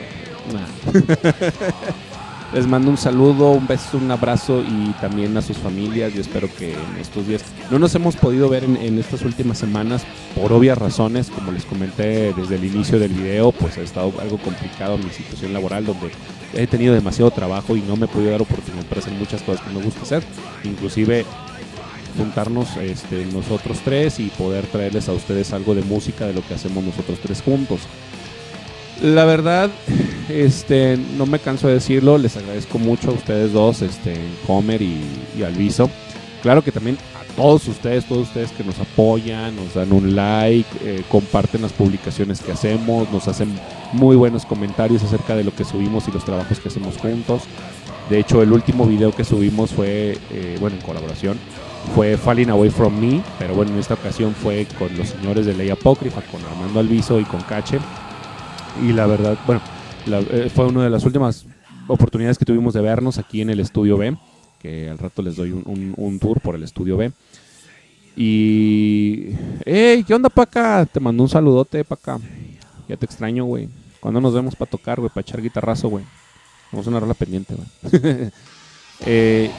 Les 2.51 2.65
mando 2.65 2.89
un 2.89 2.97
saludo, 2.97 3.51
un 3.51 3.67
beso, 3.67 3.97
un 3.97 4.09
abrazo 4.09 4.63
y 4.63 4.91
también 4.99 5.37
a 5.37 5.41
sus 5.43 5.57
familias. 5.57 6.15
Yo 6.15 6.21
espero 6.21 6.49
que 6.57 6.73
en 6.73 6.97
estos 6.99 7.27
días 7.27 7.43
no 7.69 7.77
nos 7.77 7.93
hemos 7.93 8.15
podido 8.15 8.49
ver 8.49 8.63
en, 8.63 8.97
estas 8.97 9.21
últimas 9.21 9.59
semanas 9.59 10.01
por 10.33 10.51
obvias 10.51 10.75
razones, 10.75 11.29
como 11.29 11.51
les 11.51 11.63
comenté 11.65 12.33
desde 12.33 12.55
el 12.55 12.65
inicio 12.65 12.97
del 12.97 13.13
video, 13.13 13.51
pues 13.51 13.77
ha 13.77 13.81
estado 13.81 14.13
algo 14.19 14.39
complicado 14.39 14.97
mi 14.97 15.11
situación 15.11 15.53
laboral 15.53 15.85
donde 15.85 16.09
he 16.55 16.65
tenido 16.65 16.95
demasiado 16.95 17.29
trabajo 17.29 17.77
y 17.77 17.81
no 17.81 17.95
me 17.95 18.05
he 18.05 18.09
podido 18.09 18.31
dar 18.31 18.41
oportunidad 18.41 18.83
para 18.85 19.01
hacer 19.01 19.13
muchas 19.13 19.43
cosas 19.43 19.63
que 19.63 19.71
me 19.71 19.83
gusta 19.83 20.01
hacer, 20.01 20.23
inclusive 20.63 21.25
juntarnos 22.17 22.75
este, 22.77 23.25
nosotros 23.27 23.77
tres 23.85 24.19
y 24.19 24.29
poder 24.29 24.65
traerles 24.65 25.07
a 25.07 25.13
ustedes 25.13 25.53
algo 25.53 25.75
de 25.75 25.83
música 25.83 26.25
de 26.25 26.33
lo 26.33 26.41
que 26.41 26.55
hacemos 26.55 26.83
nosotros 26.83 27.19
tres 27.21 27.43
juntos. 27.43 27.81
La 29.03 29.23
verdad, 29.23 29.69
este, 30.29 30.97
no 31.17 31.25
me 31.25 31.39
canso 31.39 31.67
de 31.67 31.75
decirlo, 31.75 32.17
les 32.17 32.37
agradezco 32.37 32.79
mucho 32.79 33.11
a 33.11 33.13
ustedes 33.13 33.53
dos, 33.53 33.81
este, 33.81 34.15
Homer 34.47 34.81
y, 34.81 35.01
y 35.37 35.43
Alviso. 35.43 35.89
Claro 36.41 36.63
que 36.63 36.71
también 36.71 36.97
a 37.15 37.33
todos 37.35 37.67
ustedes, 37.67 38.05
todos 38.05 38.27
ustedes 38.27 38.51
que 38.51 38.63
nos 38.63 38.79
apoyan, 38.79 39.55
nos 39.55 39.73
dan 39.73 39.91
un 39.91 40.15
like, 40.15 40.69
eh, 40.83 41.03
comparten 41.09 41.61
las 41.61 41.73
publicaciones 41.73 42.41
que 42.41 42.51
hacemos, 42.51 43.11
nos 43.11 43.27
hacen 43.27 43.49
muy 43.91 44.15
buenos 44.15 44.45
comentarios 44.45 45.03
acerca 45.03 45.35
de 45.35 45.43
lo 45.43 45.53
que 45.53 45.65
subimos 45.65 46.07
y 46.07 46.11
los 46.11 46.23
trabajos 46.23 46.59
que 46.59 46.69
hacemos 46.69 46.97
juntos. 46.97 47.43
De 48.09 48.19
hecho, 48.19 48.41
el 48.41 48.51
último 48.51 48.85
video 48.85 49.11
que 49.11 49.23
subimos 49.23 49.71
fue, 49.71 50.17
eh, 50.31 50.57
bueno, 50.59 50.77
en 50.77 50.81
colaboración, 50.81 51.37
fue 51.95 52.17
Falling 52.17 52.49
Away 52.49 52.69
From 52.69 52.99
Me, 52.99 53.21
pero 53.37 53.55
bueno, 53.55 53.71
en 53.73 53.79
esta 53.79 53.95
ocasión 53.95 54.33
fue 54.33 54.67
con 54.77 54.95
los 54.97 55.09
señores 55.09 55.45
de 55.45 55.53
Ley 55.53 55.69
Apócrifa, 55.69 56.21
con 56.21 56.43
Armando 56.45 56.79
Alviso 56.79 57.19
y 57.19 57.23
con 57.23 57.41
Cache 57.41 57.79
y 58.81 58.93
la 58.93 59.05
verdad, 59.07 59.37
bueno, 59.45 59.61
eh, 60.07 60.51
fue 60.53 60.67
una 60.67 60.83
de 60.83 60.89
las 60.89 61.03
últimas 61.05 61.45
oportunidades 61.87 62.37
que 62.37 62.45
tuvimos 62.45 62.73
de 62.73 62.81
vernos 62.81 63.17
aquí 63.17 63.41
en 63.41 63.49
el 63.49 63.59
estudio 63.59 63.97
B, 63.97 64.17
que 64.59 64.89
al 64.89 64.97
rato 64.97 65.21
les 65.21 65.35
doy 65.35 65.51
un, 65.51 66.19
tour 66.19 66.39
por 66.39 66.55
el 66.55 66.63
estudio 66.63 66.97
B. 66.97 67.11
Y, 68.15 69.29
hey, 69.65 70.03
¿qué 70.05 70.13
onda, 70.13 70.29
Paca? 70.29 70.85
Te 70.85 70.99
mando 70.99 71.23
un 71.23 71.29
saludote, 71.29 71.83
Paca. 71.83 72.19
Ya 72.87 72.97
te 72.97 73.05
extraño, 73.05 73.45
güey. 73.45 73.69
¿Cuándo 73.99 74.19
nos 74.19 74.33
vemos 74.33 74.55
para 74.55 74.69
tocar, 74.69 74.99
güey? 74.99 75.09
Para 75.09 75.21
echar 75.21 75.41
guitarrazo, 75.41 75.89
güey. 75.89 76.03
Vamos 76.71 76.87
a 76.87 76.89
una 76.89 76.99
rola 76.99 77.13
pendiente, 77.13 77.55
güey. 77.55 78.31
eh, 79.05 79.51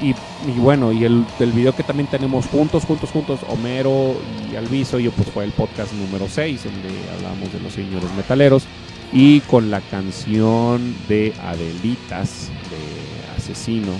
y, 0.00 0.14
bueno, 0.60 0.92
y 0.92 1.04
el, 1.04 1.24
el, 1.38 1.52
video 1.52 1.74
que 1.74 1.82
también 1.82 2.08
tenemos 2.08 2.46
juntos, 2.46 2.84
juntos, 2.84 3.10
juntos, 3.10 3.40
Homero 3.48 4.16
y 4.50 4.56
Alviso, 4.56 4.98
yo 4.98 5.12
pues 5.12 5.28
fue 5.28 5.44
el 5.44 5.52
podcast 5.52 5.92
número 5.92 6.26
6, 6.28 6.64
donde 6.64 6.88
hablamos 7.16 7.52
de 7.52 7.60
los 7.60 7.72
señores 7.72 8.12
metaleros. 8.16 8.64
Y 9.14 9.40
con 9.40 9.70
la 9.70 9.80
canción 9.80 10.94
de 11.08 11.32
Adelitas, 11.42 12.50
de 12.68 13.40
Asesino, 13.40 13.92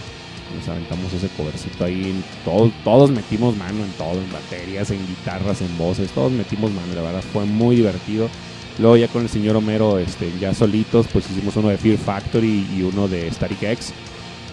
nos 0.54 0.68
aventamos 0.68 1.12
ese 1.12 1.28
covercito 1.28 1.84
ahí. 1.84 2.22
Todos, 2.44 3.10
metimos 3.10 3.56
mano 3.56 3.84
en 3.84 3.92
todo, 3.92 4.20
en 4.20 4.30
baterías, 4.32 4.90
en 4.90 5.06
guitarras, 5.06 5.62
en 5.62 5.78
voces, 5.78 6.10
todos 6.10 6.32
metimos 6.32 6.70
mano, 6.72 6.94
la 6.94 7.02
verdad 7.02 7.24
fue 7.32 7.44
muy 7.44 7.76
divertido. 7.76 8.28
Luego 8.78 8.96
ya 8.96 9.08
con 9.08 9.22
el 9.22 9.28
señor 9.28 9.54
Homero, 9.54 9.98
este, 9.98 10.32
ya 10.40 10.52
solitos, 10.52 11.06
pues 11.12 11.30
hicimos 11.30 11.56
uno 11.56 11.68
de 11.68 11.78
Fear 11.78 11.96
Factory 11.96 12.66
y 12.76 12.82
uno 12.82 13.06
de 13.06 13.30
Static 13.30 13.62
X 13.62 13.94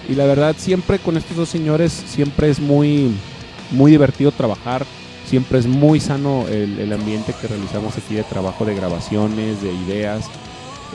y 0.10 0.16
la 0.16 0.26
verdad, 0.26 0.56
siempre 0.58 1.00
con 1.00 1.18
estos 1.18 1.38
dos 1.38 1.50
señores, 1.50 1.92
siempre 1.92 2.50
es 2.50 2.60
muy, 2.60 3.12
muy 3.72 3.92
divertido 3.92 4.32
trabajar. 4.32 4.86
Siempre 5.26 5.60
es 5.60 5.68
muy 5.68 6.02
sano 6.02 6.46
el, 6.50 6.92
ambiente 6.92 7.34
que 7.40 7.48
realizamos 7.48 7.98
aquí 7.98 8.16
de 8.16 8.24
trabajo, 8.24 8.66
de 8.66 8.76
grabaciones, 8.76 9.62
de 9.62 9.72
ideas. 9.72 10.26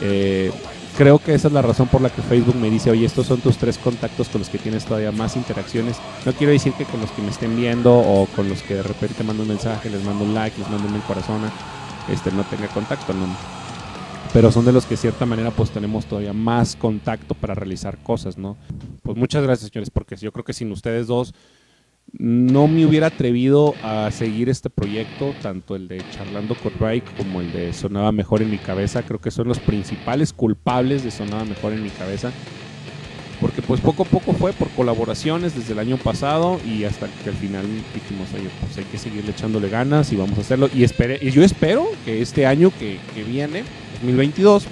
Eh, 0.00 0.50
creo 0.96 1.18
que 1.18 1.34
esa 1.34 1.48
es 1.48 1.54
la 1.54 1.62
razón 1.62 1.88
por 1.88 2.00
la 2.00 2.10
que 2.10 2.22
Facebook 2.22 2.56
me 2.56 2.70
dice, 2.70 2.90
oye, 2.90 3.06
estos 3.06 3.26
son 3.26 3.40
tus 3.40 3.56
tres 3.56 3.78
contactos 3.78 4.28
con 4.28 4.40
los 4.40 4.48
que 4.48 4.58
tienes 4.58 4.84
todavía 4.84 5.12
más 5.12 5.36
interacciones. 5.36 5.96
No 6.24 6.32
quiero 6.32 6.52
decir 6.52 6.72
que 6.74 6.84
con 6.84 7.00
los 7.00 7.10
que 7.10 7.22
me 7.22 7.30
estén 7.30 7.56
viendo 7.56 7.96
o 7.96 8.26
con 8.34 8.48
los 8.48 8.62
que 8.62 8.74
de 8.74 8.82
repente 8.82 9.22
mando 9.24 9.42
un 9.42 9.48
mensaje, 9.50 9.90
les 9.90 10.04
mando 10.04 10.24
un 10.24 10.34
like, 10.34 10.58
les 10.58 10.68
mando 10.70 10.88
un 10.88 11.00
corazón, 11.02 11.40
este, 12.12 12.32
no 12.32 12.44
tenga 12.44 12.68
contacto. 12.68 13.12
No, 13.12 13.26
pero 14.32 14.52
son 14.52 14.64
de 14.64 14.72
los 14.72 14.84
que 14.84 14.94
de 14.94 14.98
cierta 14.98 15.24
manera 15.24 15.50
pues 15.50 15.70
tenemos 15.70 16.06
todavía 16.06 16.32
más 16.32 16.76
contacto 16.76 17.34
para 17.34 17.54
realizar 17.54 17.96
cosas, 17.98 18.36
¿no? 18.36 18.56
Pues 19.02 19.16
muchas 19.16 19.42
gracias 19.42 19.70
señores, 19.70 19.90
porque 19.90 20.16
yo 20.16 20.32
creo 20.32 20.44
que 20.44 20.52
sin 20.52 20.70
ustedes 20.72 21.06
dos 21.06 21.34
no 22.12 22.66
me 22.68 22.86
hubiera 22.86 23.08
atrevido 23.08 23.74
a 23.82 24.10
seguir 24.10 24.48
este 24.48 24.70
proyecto, 24.70 25.34
tanto 25.42 25.76
el 25.76 25.88
de 25.88 26.02
Charlando 26.12 26.54
con 26.54 26.72
como 27.16 27.40
el 27.40 27.52
de 27.52 27.72
Sonaba 27.72 28.12
Mejor 28.12 28.42
en 28.42 28.50
mi 28.50 28.58
cabeza, 28.58 29.02
creo 29.02 29.20
que 29.20 29.30
son 29.30 29.48
los 29.48 29.58
principales 29.58 30.32
culpables 30.32 31.04
de 31.04 31.10
Sonaba 31.10 31.44
Mejor 31.44 31.72
en 31.72 31.82
mi 31.82 31.90
cabeza 31.90 32.32
porque 33.40 33.62
pues 33.62 33.80
poco 33.80 34.02
a 34.02 34.06
poco 34.06 34.32
fue 34.32 34.52
por 34.52 34.68
colaboraciones 34.70 35.54
desde 35.54 35.72
el 35.72 35.78
año 35.78 35.96
pasado 35.96 36.60
y 36.64 36.84
hasta 36.84 37.06
que 37.22 37.30
al 37.30 37.36
final 37.36 37.66
dijimos, 37.94 38.28
oye, 38.34 38.48
pues 38.60 38.78
hay 38.78 38.84
que 38.84 38.98
seguirle 38.98 39.32
echándole 39.32 39.68
ganas 39.68 40.12
y 40.12 40.16
vamos 40.16 40.38
a 40.38 40.40
hacerlo. 40.40 40.70
Y, 40.74 40.84
espere, 40.84 41.18
y 41.20 41.30
yo 41.30 41.42
espero 41.42 41.86
que 42.04 42.22
este 42.22 42.46
año 42.46 42.72
que, 42.78 42.98
viene, 43.24 43.64
2022, 44.00 44.64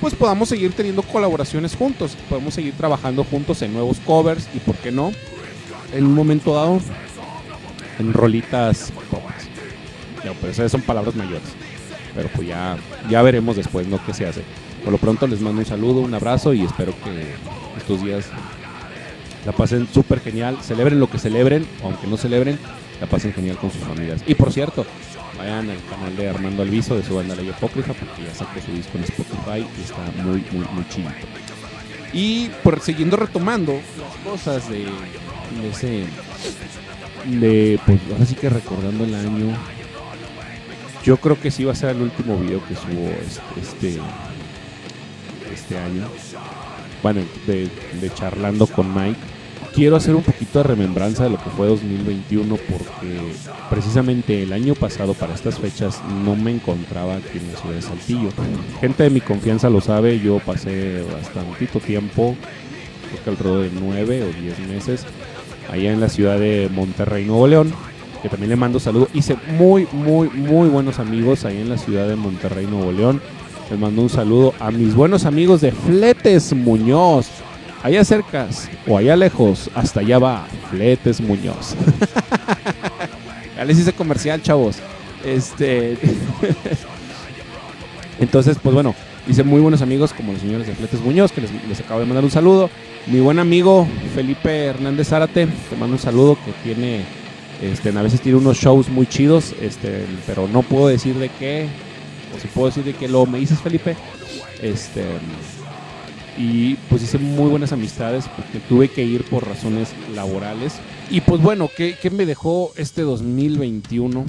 pues 0.00 0.14
podamos 0.14 0.48
seguir 0.48 0.72
teniendo 0.72 1.02
colaboraciones 1.02 1.74
juntos, 1.74 2.16
podemos 2.28 2.54
seguir 2.54 2.74
trabajando 2.74 3.24
juntos 3.24 3.60
en 3.62 3.72
nuevos 3.72 3.98
covers 4.00 4.48
y, 4.54 4.58
¿por 4.58 4.76
qué 4.76 4.90
no? 4.90 5.12
En 5.92 6.04
un 6.04 6.14
momento 6.14 6.54
dado, 6.54 6.80
en 7.98 8.12
rolitas 8.12 8.92
No, 10.24 10.32
pero 10.40 10.52
esas 10.52 10.70
son 10.70 10.82
palabras 10.82 11.14
mayores. 11.14 11.48
Pero 12.14 12.28
pues 12.34 12.48
ya, 12.48 12.76
ya 13.08 13.22
veremos 13.22 13.56
después, 13.56 13.86
¿no? 13.86 14.04
¿Qué 14.04 14.12
se 14.12 14.26
hace? 14.26 14.42
Por 14.82 14.92
lo 14.92 14.98
pronto 14.98 15.26
les 15.26 15.40
mando 15.40 15.60
un 15.60 15.66
saludo, 15.66 16.00
un 16.00 16.14
abrazo 16.14 16.52
y 16.52 16.62
espero 16.62 16.92
que 17.04 17.34
estos 17.76 18.02
días 18.02 18.26
la 19.46 19.52
pasen 19.52 19.88
súper 19.92 20.20
genial. 20.20 20.58
Celebren 20.62 21.00
lo 21.00 21.08
que 21.10 21.18
celebren, 21.18 21.66
aunque 21.82 22.06
no 22.06 22.16
celebren, 22.16 22.58
la 23.00 23.06
pasen 23.06 23.32
genial 23.32 23.56
con 23.56 23.70
sus 23.70 23.80
familias. 23.82 24.22
Y 24.26 24.34
por 24.34 24.52
cierto, 24.52 24.84
vayan 25.36 25.70
al 25.70 25.78
canal 25.88 26.16
de 26.16 26.28
Armando 26.28 26.62
Alviso 26.62 26.96
de 26.96 27.02
su 27.02 27.14
banda 27.14 27.34
Ley 27.34 27.48
Apócrifa 27.48 27.92
porque 27.94 28.24
ya 28.24 28.34
sacó 28.34 28.60
su 28.60 28.72
disco 28.72 28.98
en 28.98 29.04
Spotify 29.04 29.66
y 29.78 29.82
está 29.82 30.22
muy, 30.22 30.44
muy, 30.52 30.66
muy 30.72 30.88
chido. 30.88 31.10
Y 32.12 32.48
por 32.62 32.80
siguiendo 32.80 33.16
retomando 33.16 33.72
las 33.74 34.16
cosas 34.24 34.68
de, 34.68 34.86
ese. 35.70 36.04
De, 37.24 37.78
pues 37.84 38.00
ahora 38.12 38.24
sí 38.24 38.34
que 38.34 38.48
recordando 38.48 39.04
el 39.04 39.14
año. 39.14 39.56
Yo 41.04 41.16
creo 41.16 41.40
que 41.40 41.50
sí 41.50 41.64
va 41.64 41.72
a 41.72 41.76
ser 41.76 41.90
el 41.90 42.02
último 42.02 42.36
video 42.38 42.64
que 42.66 42.74
subo 42.74 43.08
este, 43.22 43.60
este, 43.60 44.00
este 45.52 45.78
año 45.78 46.08
bueno, 47.02 47.22
de, 47.46 47.70
charlando 48.14 48.66
con 48.66 48.92
Mike. 48.94 49.18
quiero 49.74 49.96
hacer 49.96 50.14
un 50.14 50.22
poquito 50.22 50.58
de 50.58 50.64
remembranza 50.64 51.24
de 51.24 51.30
lo 51.30 51.42
que 51.42 51.50
fue 51.50 51.66
2021 51.68 52.56
porque 52.56 53.32
precisamente 53.70 54.42
el 54.42 54.52
año 54.52 54.74
pasado 54.74 55.14
para 55.14 55.34
estas 55.34 55.58
fechas 55.58 56.00
no 56.24 56.34
me 56.34 56.50
encontraba 56.50 57.16
aquí 57.16 57.38
en 57.38 57.52
la 57.52 57.58
ciudad 57.58 57.74
de 57.74 57.82
Saltillo. 57.82 58.30
Gente 58.80 59.04
de 59.04 59.10
mi 59.10 59.20
confianza 59.20 59.70
lo 59.70 59.80
sabe, 59.80 60.18
yo 60.18 60.38
pasé 60.40 61.02
bastantito 61.02 61.80
tiempo, 61.80 62.36
creo 63.10 63.24
que 63.24 63.30
alrededor 63.30 63.62
de 63.62 63.80
9 63.80 64.22
o 64.24 64.40
10 64.40 64.58
meses, 64.68 65.06
allá 65.70 65.92
en 65.92 66.00
la 66.00 66.08
ciudad 66.08 66.38
de 66.38 66.68
Monterrey, 66.72 67.24
Nuevo 67.24 67.46
León, 67.46 67.72
que 68.22 68.28
también 68.28 68.50
le 68.50 68.56
mando 68.56 68.80
saludos. 68.80 69.08
Hice 69.14 69.36
muy, 69.58 69.86
muy, 69.92 70.28
muy 70.30 70.68
buenos 70.68 70.98
amigos 70.98 71.44
ahí 71.44 71.58
en 71.58 71.68
la 71.68 71.78
ciudad 71.78 72.08
de 72.08 72.16
Monterrey, 72.16 72.66
Nuevo 72.66 72.92
León. 72.92 73.20
Les 73.70 73.78
mando 73.78 74.02
un 74.02 74.08
saludo 74.08 74.54
a 74.60 74.70
mis 74.70 74.94
buenos 74.94 75.26
amigos 75.26 75.60
de 75.60 75.72
Fletes 75.72 76.54
Muñoz 76.54 77.28
allá 77.82 78.04
cerca 78.04 78.48
o 78.86 78.98
allá 78.98 79.16
lejos, 79.16 79.70
hasta 79.74 80.00
allá 80.00 80.18
va 80.18 80.46
Fletes 80.70 81.20
Muñoz. 81.20 81.74
ya 83.56 83.64
les 83.64 83.78
hice 83.78 83.92
comercial, 83.92 84.42
chavos. 84.42 84.76
Este. 85.24 85.96
Entonces, 88.20 88.58
pues 88.60 88.74
bueno, 88.74 88.96
hice 89.28 89.44
muy 89.44 89.60
buenos 89.60 89.82
amigos 89.82 90.12
como 90.12 90.32
los 90.32 90.40
señores 90.40 90.66
de 90.66 90.74
Fletes 90.74 91.00
Muñoz, 91.00 91.32
que 91.32 91.42
les, 91.42 91.80
acabo 91.80 92.00
de 92.00 92.06
mandar 92.06 92.24
un 92.24 92.30
saludo. 92.30 92.70
Mi 93.06 93.20
buen 93.20 93.38
amigo 93.38 93.86
Felipe 94.14 94.66
Hernández 94.66 95.08
Zárate, 95.08 95.46
te 95.46 95.76
mando 95.76 95.96
un 95.96 96.00
saludo 96.00 96.36
que 96.44 96.52
tiene, 96.62 97.04
este, 97.62 97.90
a 97.90 98.02
veces 98.02 98.20
tiene 98.20 98.38
unos 98.38 98.56
shows 98.58 98.88
muy 98.88 99.06
chidos, 99.06 99.54
este, 99.60 100.04
pero 100.26 100.48
no 100.48 100.62
puedo 100.62 100.88
decir 100.88 101.14
de 101.16 101.28
qué, 101.28 101.68
o 102.36 102.40
si 102.40 102.48
puedo 102.48 102.68
decir 102.68 102.84
de 102.84 102.94
qué 102.94 103.08
lo 103.08 103.26
me 103.26 103.38
dices 103.38 103.60
Felipe, 103.60 103.96
este, 104.62 105.04
y 106.38 106.74
pues 106.88 107.02
hice 107.02 107.18
muy 107.18 107.50
buenas 107.50 107.72
amistades 107.72 108.26
porque 108.34 108.60
tuve 108.68 108.88
que 108.88 109.04
ir 109.04 109.24
por 109.24 109.46
razones 109.46 109.90
laborales. 110.14 110.74
Y 111.10 111.20
pues 111.20 111.42
bueno, 111.42 111.68
¿qué, 111.76 111.96
me 112.10 112.26
dejó 112.26 112.72
este 112.76 113.02
2021? 113.02 114.24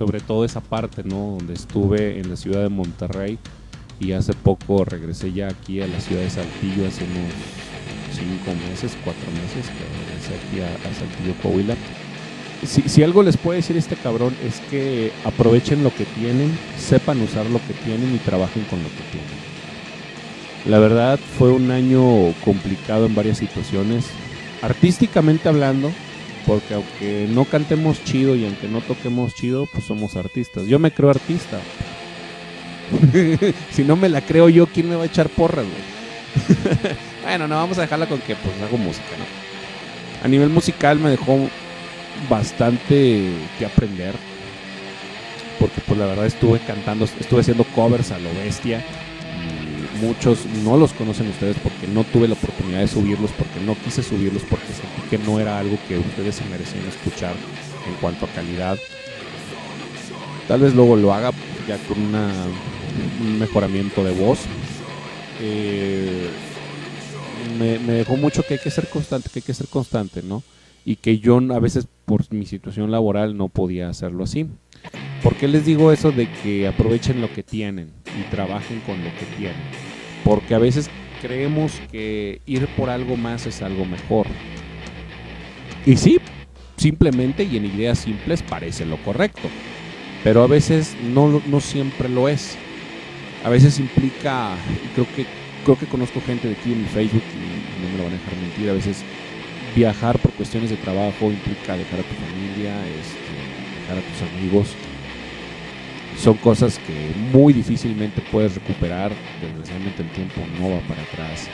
Sobre 0.00 0.20
todo 0.20 0.46
esa 0.46 0.62
parte, 0.62 1.04
¿no? 1.04 1.36
Donde 1.36 1.52
estuve 1.52 2.18
en 2.18 2.30
la 2.30 2.36
ciudad 2.36 2.62
de 2.62 2.70
Monterrey 2.70 3.38
y 4.00 4.12
hace 4.12 4.32
poco 4.32 4.82
regresé 4.82 5.30
ya 5.30 5.48
aquí 5.48 5.82
a 5.82 5.86
la 5.86 6.00
ciudad 6.00 6.22
de 6.22 6.30
Saltillo 6.30 6.88
hace 6.88 7.04
unos 7.04 7.30
cinco 8.10 8.58
meses, 8.66 8.96
cuatro 9.04 9.30
meses 9.32 9.66
que 9.68 9.84
regresé 10.08 10.40
aquí 10.40 10.60
a, 10.62 10.88
a 10.88 10.94
Saltillo, 10.94 11.34
Coahuila. 11.42 11.76
Si, 12.66 12.80
si, 12.88 13.02
algo 13.02 13.22
les 13.22 13.36
puede 13.36 13.58
decir 13.58 13.76
este 13.76 13.94
cabrón 13.94 14.34
es 14.42 14.60
que 14.70 15.12
aprovechen 15.26 15.84
lo 15.84 15.94
que 15.94 16.06
tienen, 16.06 16.50
sepan 16.78 17.20
usar 17.20 17.44
lo 17.44 17.58
que 17.58 17.74
tienen 17.84 18.14
y 18.14 18.18
trabajen 18.20 18.64
con 18.70 18.82
lo 18.82 18.88
que 18.88 19.04
tienen. 19.12 19.50
La 20.64 20.78
verdad 20.78 21.20
fue 21.38 21.50
un 21.50 21.70
año 21.70 22.32
complicado 22.42 23.04
en 23.04 23.14
varias 23.14 23.36
situaciones, 23.36 24.06
artísticamente 24.62 25.50
hablando, 25.50 25.92
porque 26.46 26.74
aunque 26.74 27.26
no 27.30 27.44
cantemos 27.44 28.02
chido 28.04 28.36
y 28.36 28.44
aunque 28.44 28.68
no 28.68 28.80
toquemos 28.80 29.34
chido, 29.34 29.66
pues 29.66 29.84
somos 29.84 30.16
artistas. 30.16 30.66
Yo 30.66 30.78
me 30.78 30.92
creo 30.92 31.10
artista. 31.10 31.58
si 33.70 33.84
no 33.84 33.96
me 33.96 34.08
la 34.08 34.20
creo 34.20 34.48
yo, 34.48 34.66
¿quién 34.66 34.88
me 34.88 34.96
va 34.96 35.04
a 35.04 35.06
echar 35.06 35.28
porras, 35.28 35.64
güey? 35.64 36.96
bueno, 37.22 37.48
no, 37.48 37.56
vamos 37.56 37.78
a 37.78 37.82
dejarla 37.82 38.06
con 38.06 38.20
que 38.20 38.34
pues 38.34 38.54
hago 38.62 38.78
música, 38.78 39.08
¿no? 39.18 40.24
A 40.24 40.28
nivel 40.28 40.48
musical 40.50 40.98
me 40.98 41.10
dejó 41.10 41.38
bastante 42.28 43.30
que 43.58 43.66
aprender. 43.66 44.14
Porque 45.58 45.80
pues 45.86 45.98
la 45.98 46.06
verdad 46.06 46.26
estuve 46.26 46.58
cantando, 46.60 47.04
estuve 47.04 47.40
haciendo 47.40 47.64
covers 47.64 48.12
a 48.12 48.18
lo 48.18 48.32
bestia 48.34 48.82
muchos 50.00 50.46
no 50.64 50.76
los 50.76 50.92
conocen 50.92 51.28
ustedes 51.28 51.56
porque 51.62 51.86
no 51.86 52.04
tuve 52.04 52.28
la 52.28 52.34
oportunidad 52.34 52.80
de 52.80 52.88
subirlos, 52.88 53.30
porque 53.32 53.60
no 53.64 53.74
quise 53.74 54.02
subirlos, 54.02 54.42
porque 54.48 54.66
sentí 54.66 55.08
que 55.08 55.18
no 55.18 55.38
era 55.38 55.58
algo 55.58 55.78
que 55.86 55.98
ustedes 55.98 56.36
se 56.36 56.44
merecían 56.46 56.86
escuchar 56.86 57.34
en 57.86 57.94
cuanto 58.00 58.26
a 58.26 58.28
calidad. 58.28 58.78
Tal 60.48 60.60
vez 60.60 60.74
luego 60.74 60.96
lo 60.96 61.12
haga 61.12 61.30
ya 61.68 61.78
con 61.86 61.98
un 61.98 63.38
mejoramiento 63.38 64.02
de 64.02 64.12
voz. 64.12 64.40
Eh, 65.40 66.28
me, 67.58 67.78
me, 67.78 67.92
dejó 67.92 68.16
mucho 68.16 68.42
que 68.42 68.54
hay 68.54 68.60
que 68.60 68.70
ser 68.70 68.88
constante, 68.88 69.30
que 69.30 69.38
hay 69.38 69.44
que 69.44 69.54
ser 69.54 69.68
constante, 69.68 70.22
¿no? 70.22 70.42
Y 70.84 70.96
que 70.96 71.18
yo 71.18 71.38
a 71.38 71.58
veces 71.60 71.86
por 72.04 72.32
mi 72.32 72.46
situación 72.46 72.90
laboral 72.90 73.36
no 73.36 73.48
podía 73.48 73.88
hacerlo 73.88 74.24
así. 74.24 74.46
¿Por 75.22 75.36
qué 75.36 75.48
les 75.48 75.66
digo 75.66 75.92
eso 75.92 76.12
de 76.12 76.30
que 76.42 76.66
aprovechen 76.66 77.20
lo 77.20 77.32
que 77.32 77.42
tienen 77.42 77.90
y 78.18 78.30
trabajen 78.30 78.80
con 78.80 78.98
lo 79.04 79.10
que 79.10 79.26
tienen? 79.36 79.89
Porque 80.30 80.54
a 80.54 80.60
veces 80.60 80.88
creemos 81.20 81.72
que 81.90 82.40
ir 82.46 82.68
por 82.76 82.88
algo 82.88 83.16
más 83.16 83.46
es 83.46 83.62
algo 83.62 83.84
mejor. 83.84 84.28
Y 85.84 85.96
sí, 85.96 86.20
simplemente 86.76 87.42
y 87.42 87.56
en 87.56 87.64
ideas 87.64 87.98
simples 87.98 88.40
parece 88.40 88.86
lo 88.86 88.96
correcto. 88.98 89.48
Pero 90.22 90.44
a 90.44 90.46
veces 90.46 90.96
no, 91.02 91.42
no 91.48 91.58
siempre 91.58 92.08
lo 92.08 92.28
es. 92.28 92.56
A 93.42 93.48
veces 93.48 93.80
implica, 93.80 94.54
creo 94.94 95.08
que, 95.16 95.26
creo 95.64 95.76
que 95.76 95.86
conozco 95.86 96.20
gente 96.20 96.46
de 96.46 96.54
aquí 96.54 96.74
en 96.74 96.86
Facebook 96.86 97.24
y 97.34 97.82
no 97.82 97.90
me 97.90 97.98
lo 97.98 98.04
van 98.04 98.12
a 98.12 98.16
dejar 98.16 98.36
mentir, 98.36 98.70
a 98.70 98.74
veces 98.74 99.02
viajar 99.74 100.16
por 100.20 100.30
cuestiones 100.34 100.70
de 100.70 100.76
trabajo 100.76 101.24
implica 101.24 101.76
dejar 101.76 101.98
a 101.98 102.02
tu 102.04 102.14
familia, 102.14 102.76
este, 102.86 103.80
dejar 103.80 103.98
a 103.98 104.02
tus 104.02 104.22
amigos 104.30 104.76
son 106.18 106.34
cosas 106.38 106.78
que 106.78 107.12
muy 107.32 107.52
difícilmente 107.52 108.22
puedes 108.30 108.54
recuperar. 108.54 109.12
Desgraciadamente 109.40 110.02
el 110.02 110.08
tiempo 110.10 110.40
no 110.58 110.70
va 110.70 110.80
para 110.80 111.02
atrás. 111.02 111.48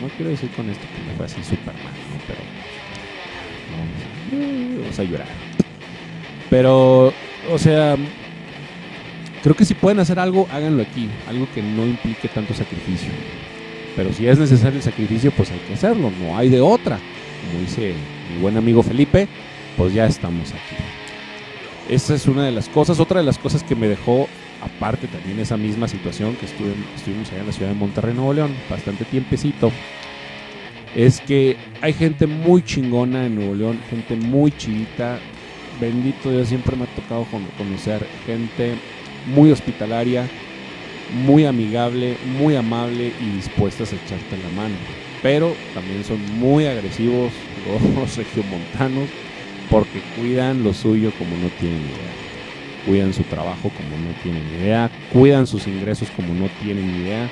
No 0.00 0.08
quiero 0.16 0.30
decir 0.30 0.50
con 0.50 0.68
esto 0.70 0.82
que 0.96 1.10
me 1.10 1.16
fue 1.16 1.26
así 1.26 1.42
súper 1.42 1.74
mal, 1.74 1.92
pero 2.26 2.40
vamos 4.82 4.98
a 4.98 5.04
llorar. 5.04 5.28
Pero, 6.48 7.12
o 7.50 7.58
sea, 7.58 7.96
creo 9.42 9.54
que 9.54 9.64
si 9.64 9.74
pueden 9.74 10.00
hacer 10.00 10.18
algo, 10.18 10.48
háganlo 10.50 10.82
aquí. 10.82 11.08
Algo 11.28 11.46
que 11.54 11.62
no 11.62 11.84
implique 11.84 12.28
tanto 12.28 12.54
sacrificio. 12.54 13.10
Pero 13.94 14.12
si 14.12 14.26
es 14.26 14.38
necesario 14.38 14.78
el 14.78 14.82
sacrificio, 14.82 15.30
pues 15.32 15.50
hay 15.50 15.58
que 15.60 15.74
hacerlo. 15.74 16.10
No 16.20 16.36
hay 16.36 16.48
de 16.48 16.60
otra. 16.60 16.98
Como 17.46 17.60
dice 17.60 17.94
mi 18.32 18.40
buen 18.40 18.56
amigo 18.56 18.82
Felipe, 18.82 19.28
pues 19.76 19.94
ya 19.94 20.06
estamos 20.06 20.50
aquí. 20.50 20.99
Esa 21.88 22.14
es 22.14 22.26
una 22.26 22.44
de 22.44 22.52
las 22.52 22.68
cosas. 22.68 23.00
Otra 23.00 23.20
de 23.20 23.26
las 23.26 23.38
cosas 23.38 23.62
que 23.62 23.74
me 23.74 23.88
dejó, 23.88 24.28
aparte 24.62 25.06
también 25.06 25.40
esa 25.40 25.56
misma 25.56 25.88
situación 25.88 26.36
que 26.36 26.46
estuve, 26.46 26.74
estuvimos 26.94 27.30
allá 27.30 27.40
en 27.40 27.46
la 27.46 27.52
ciudad 27.52 27.70
de 27.70 27.76
Monterrey, 27.76 28.14
Nuevo 28.14 28.32
León, 28.32 28.54
bastante 28.68 29.04
tiempecito, 29.04 29.72
es 30.94 31.20
que 31.20 31.56
hay 31.80 31.92
gente 31.92 32.26
muy 32.26 32.62
chingona 32.62 33.26
en 33.26 33.36
Nuevo 33.36 33.54
León, 33.54 33.80
gente 33.88 34.16
muy 34.16 34.50
chidita. 34.52 35.18
Bendito 35.80 36.30
Dios, 36.30 36.48
siempre 36.48 36.76
me 36.76 36.84
ha 36.84 36.86
tocado 36.88 37.26
conocer 37.56 38.06
gente 38.26 38.74
muy 39.26 39.50
hospitalaria, 39.50 40.28
muy 41.24 41.46
amigable, 41.46 42.16
muy 42.38 42.54
amable 42.56 43.12
y 43.20 43.36
dispuestas 43.36 43.92
a 43.92 43.96
echarte 43.96 44.36
la 44.36 44.62
mano. 44.62 44.74
Pero 45.22 45.54
también 45.74 46.04
son 46.04 46.20
muy 46.38 46.66
agresivos 46.66 47.32
los 47.96 48.16
regiomontanos 48.16 49.08
porque 49.70 50.00
cuidan 50.16 50.64
lo 50.64 50.74
suyo 50.74 51.12
como 51.16 51.36
no 51.36 51.48
tienen 51.60 51.78
idea. 51.78 52.12
Cuidan 52.86 53.14
su 53.14 53.22
trabajo 53.22 53.70
como 53.70 53.96
no 53.96 54.12
tienen 54.22 54.42
idea. 54.60 54.90
Cuidan 55.12 55.46
sus 55.46 55.66
ingresos 55.66 56.08
como 56.10 56.34
no 56.34 56.48
tienen 56.62 56.90
idea. 57.02 57.30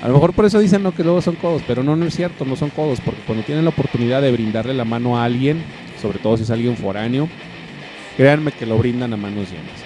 A 0.00 0.06
lo 0.06 0.14
mejor 0.14 0.32
por 0.32 0.44
eso 0.44 0.60
dicen 0.60 0.84
no, 0.84 0.94
que 0.94 1.02
luego 1.02 1.20
son 1.20 1.34
codos, 1.34 1.62
pero 1.66 1.82
no, 1.82 1.96
no 1.96 2.06
es 2.06 2.14
cierto, 2.14 2.44
no 2.44 2.54
son 2.54 2.70
codos, 2.70 3.00
porque 3.00 3.20
cuando 3.26 3.44
tienen 3.44 3.64
la 3.64 3.70
oportunidad 3.70 4.22
de 4.22 4.30
brindarle 4.30 4.72
la 4.72 4.84
mano 4.84 5.18
a 5.18 5.24
alguien, 5.24 5.60
sobre 6.00 6.20
todo 6.20 6.36
si 6.36 6.44
es 6.44 6.50
alguien 6.50 6.76
foráneo, 6.76 7.28
créanme 8.16 8.52
que 8.52 8.64
lo 8.64 8.78
brindan 8.78 9.12
a 9.12 9.16
manos 9.16 9.50
llenas. 9.50 9.84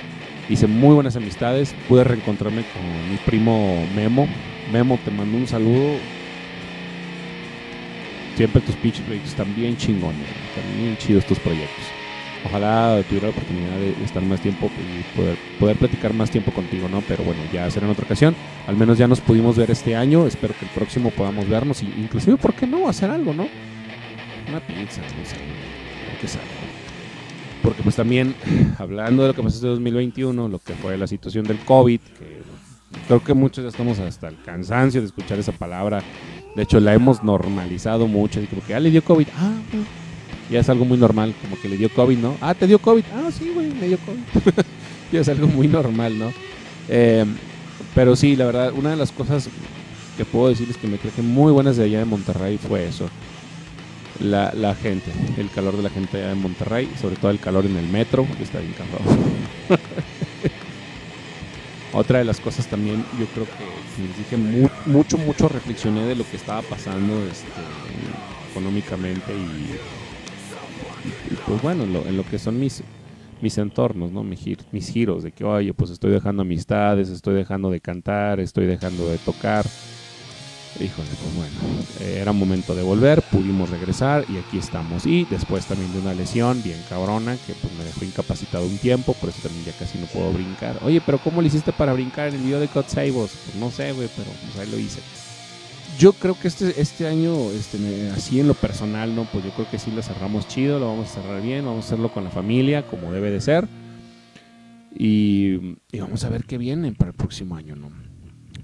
Hice 0.50 0.66
muy 0.66 0.94
buenas 0.94 1.16
amistades, 1.16 1.74
pude 1.88 2.04
reencontrarme 2.04 2.62
con 2.74 3.10
mi 3.10 3.16
primo 3.24 3.86
Memo. 3.96 4.28
Memo, 4.70 4.98
te 5.02 5.10
mando 5.10 5.38
un 5.38 5.46
saludo, 5.46 5.94
siempre 8.36 8.60
tus 8.62 8.74
pitch 8.76 9.00
proyectos 9.00 9.30
están 9.30 9.54
bien 9.54 9.76
chingones, 9.76 10.20
están 10.20 10.78
bien 10.78 10.96
chidos 10.96 11.24
tus 11.26 11.38
proyectos. 11.38 11.84
Ojalá 12.44 13.00
tuviera 13.08 13.28
la 13.28 13.32
oportunidad 13.32 13.76
de 13.76 14.04
estar 14.04 14.22
más 14.22 14.40
tiempo 14.40 14.68
y 14.76 15.16
poder, 15.16 15.36
poder 15.60 15.76
platicar 15.76 16.12
más 16.12 16.30
tiempo 16.30 16.50
contigo, 16.50 16.88
¿no? 16.88 17.00
Pero 17.06 17.22
bueno, 17.22 17.40
ya 17.52 17.70
será 17.70 17.86
en 17.86 17.92
otra 17.92 18.04
ocasión. 18.04 18.34
Al 18.66 18.76
menos 18.76 18.98
ya 18.98 19.06
nos 19.06 19.20
pudimos 19.20 19.56
ver 19.56 19.70
este 19.70 19.94
año. 19.94 20.26
Espero 20.26 20.54
que 20.58 20.64
el 20.64 20.70
próximo 20.72 21.10
podamos 21.10 21.48
vernos. 21.48 21.82
Y 21.82 21.86
inclusive, 21.86 22.36
¿por 22.36 22.52
qué 22.54 22.66
no? 22.66 22.88
Hacer 22.88 23.10
algo, 23.10 23.32
¿no? 23.32 23.46
Una 24.48 24.60
pizza, 24.60 25.02
no 25.02 25.24
sé. 25.24 25.36
qué 26.20 26.26
sabe. 26.26 26.44
Porque 27.62 27.82
pues 27.84 27.94
también, 27.94 28.34
hablando 28.78 29.22
de 29.22 29.28
lo 29.28 29.34
que 29.34 29.42
pasó 29.42 29.56
este 29.56 29.68
2021, 29.68 30.48
lo 30.48 30.58
que 30.58 30.74
fue 30.74 30.98
la 30.98 31.06
situación 31.06 31.44
del 31.44 31.58
COVID, 31.58 32.00
que 32.00 32.42
creo 33.06 33.22
que 33.22 33.34
muchos 33.34 33.62
ya 33.62 33.70
estamos 33.70 34.00
hasta 34.00 34.28
el 34.28 34.36
cansancio 34.42 35.00
de 35.00 35.06
escuchar 35.06 35.38
esa 35.38 35.52
palabra 35.52 36.02
de 36.54 36.62
hecho, 36.62 36.80
la 36.80 36.92
hemos 36.94 37.22
normalizado 37.22 38.06
mucho. 38.06 38.38
Así 38.38 38.48
como 38.48 38.62
que, 38.62 38.74
ah, 38.74 38.80
le 38.80 38.90
dio 38.90 39.02
COVID. 39.02 39.26
Ah, 39.36 39.52
ya 40.50 40.60
es 40.60 40.68
algo 40.68 40.84
muy 40.84 40.98
normal. 40.98 41.34
Como 41.40 41.60
que 41.60 41.68
le 41.68 41.76
dio 41.76 41.88
COVID, 41.88 42.18
¿no? 42.18 42.36
Ah, 42.40 42.54
te 42.54 42.66
dio 42.66 42.78
COVID. 42.78 43.04
Ah, 43.14 43.30
sí, 43.36 43.50
güey, 43.54 43.72
me 43.72 43.88
dio 43.88 43.98
COVID. 43.98 44.64
ya 45.12 45.20
es 45.20 45.28
algo 45.28 45.46
muy 45.46 45.68
normal, 45.68 46.18
¿no? 46.18 46.32
Em, 46.88 47.34
pero 47.94 48.16
sí, 48.16 48.36
la 48.36 48.46
verdad, 48.46 48.72
una 48.74 48.90
de 48.90 48.96
las 48.96 49.12
cosas 49.12 49.48
que 50.16 50.24
puedo 50.24 50.48
decirles 50.48 50.76
que 50.76 50.88
me 50.88 50.98
traje 50.98 51.22
muy 51.22 51.52
buenas 51.52 51.76
de 51.76 51.84
allá 51.84 52.00
de 52.00 52.04
Monterrey 52.04 52.58
fue 52.58 52.86
eso. 52.86 53.08
La, 54.20 54.52
la 54.54 54.74
gente, 54.74 55.10
el 55.38 55.50
calor 55.50 55.76
de 55.76 55.82
la 55.82 55.90
gente 55.90 56.18
allá 56.18 56.28
de 56.28 56.34
Monterrey, 56.34 56.90
sobre 57.00 57.16
todo 57.16 57.30
el 57.30 57.40
calor 57.40 57.64
en 57.64 57.76
el 57.76 57.88
metro, 57.88 58.26
que 58.36 58.44
está 58.44 58.58
bien 58.60 58.74
cabrón. 58.74 59.18
Otra 61.92 62.18
de 62.20 62.24
las 62.24 62.40
cosas 62.40 62.66
también, 62.68 63.04
yo 63.18 63.26
creo 63.26 63.44
que 63.44 64.02
les 64.02 64.16
dije 64.16 64.36
mucho, 64.86 65.18
mucho 65.18 65.48
reflexioné 65.48 66.06
de 66.06 66.14
lo 66.14 66.24
que 66.24 66.36
estaba 66.36 66.62
pasando 66.62 67.22
este, 67.26 67.48
económicamente 68.50 69.34
y, 69.34 69.76
pues 71.46 71.60
bueno, 71.60 71.84
en 71.84 72.16
lo 72.16 72.24
que 72.24 72.38
son 72.38 72.58
mis, 72.58 72.82
mis 73.42 73.58
entornos, 73.58 74.10
¿no? 74.10 74.24
Mis 74.24 74.90
giros, 74.90 75.22
de 75.22 75.32
que, 75.32 75.44
oye, 75.44 75.74
pues 75.74 75.90
estoy 75.90 76.12
dejando 76.12 76.42
amistades, 76.42 77.10
estoy 77.10 77.34
dejando 77.34 77.70
de 77.70 77.80
cantar, 77.80 78.40
estoy 78.40 78.64
dejando 78.66 79.08
de 79.08 79.18
tocar. 79.18 79.66
Híjole, 80.80 81.08
pues 81.10 81.36
bueno, 81.36 81.54
eh, 82.00 82.18
era 82.22 82.32
momento 82.32 82.74
de 82.74 82.82
volver, 82.82 83.20
pudimos 83.22 83.68
regresar 83.68 84.24
y 84.28 84.38
aquí 84.38 84.56
estamos. 84.56 85.04
Y 85.06 85.26
después 85.26 85.66
también 85.66 85.92
de 85.92 85.98
una 85.98 86.14
lesión 86.14 86.62
bien 86.62 86.80
cabrona 86.88 87.36
que 87.46 87.52
pues 87.52 87.72
me 87.74 87.84
dejó 87.84 88.04
incapacitado 88.04 88.66
un 88.66 88.78
tiempo, 88.78 89.12
por 89.14 89.28
eso 89.28 89.42
también 89.42 89.66
ya 89.66 89.72
casi 89.72 89.98
no 89.98 90.06
puedo 90.06 90.32
brincar. 90.32 90.78
Oye, 90.82 91.02
pero 91.04 91.18
¿cómo 91.18 91.42
le 91.42 91.48
hiciste 91.48 91.72
para 91.72 91.92
brincar 91.92 92.28
en 92.28 92.36
el 92.36 92.40
video 92.40 92.58
de 92.58 92.68
Cut 92.68 92.86
Pues 92.86 93.38
no 93.60 93.70
sé, 93.70 93.92
güey, 93.92 94.08
pero 94.16 94.30
pues 94.30 94.58
ahí 94.58 94.72
lo 94.72 94.78
hice. 94.78 95.00
Yo 95.98 96.14
creo 96.14 96.38
que 96.40 96.48
este, 96.48 96.80
este 96.80 97.06
año, 97.06 97.50
este, 97.50 98.10
así 98.16 98.40
en 98.40 98.48
lo 98.48 98.54
personal, 98.54 99.14
¿no? 99.14 99.24
Pues 99.24 99.44
yo 99.44 99.50
creo 99.50 99.70
que 99.70 99.78
sí 99.78 99.90
lo 99.90 100.00
cerramos 100.02 100.48
chido, 100.48 100.78
lo 100.78 100.88
vamos 100.88 101.10
a 101.10 101.14
cerrar 101.20 101.42
bien, 101.42 101.66
vamos 101.66 101.84
a 101.84 101.86
hacerlo 101.88 102.10
con 102.10 102.24
la 102.24 102.30
familia, 102.30 102.86
como 102.86 103.12
debe 103.12 103.30
de 103.30 103.42
ser. 103.42 103.68
Y, 104.94 105.76
y 105.92 106.00
vamos 106.00 106.24
a 106.24 106.30
ver 106.30 106.44
qué 106.44 106.56
viene 106.56 106.92
para 106.92 107.10
el 107.10 107.16
próximo 107.16 107.56
año, 107.56 107.76
¿no? 107.76 107.90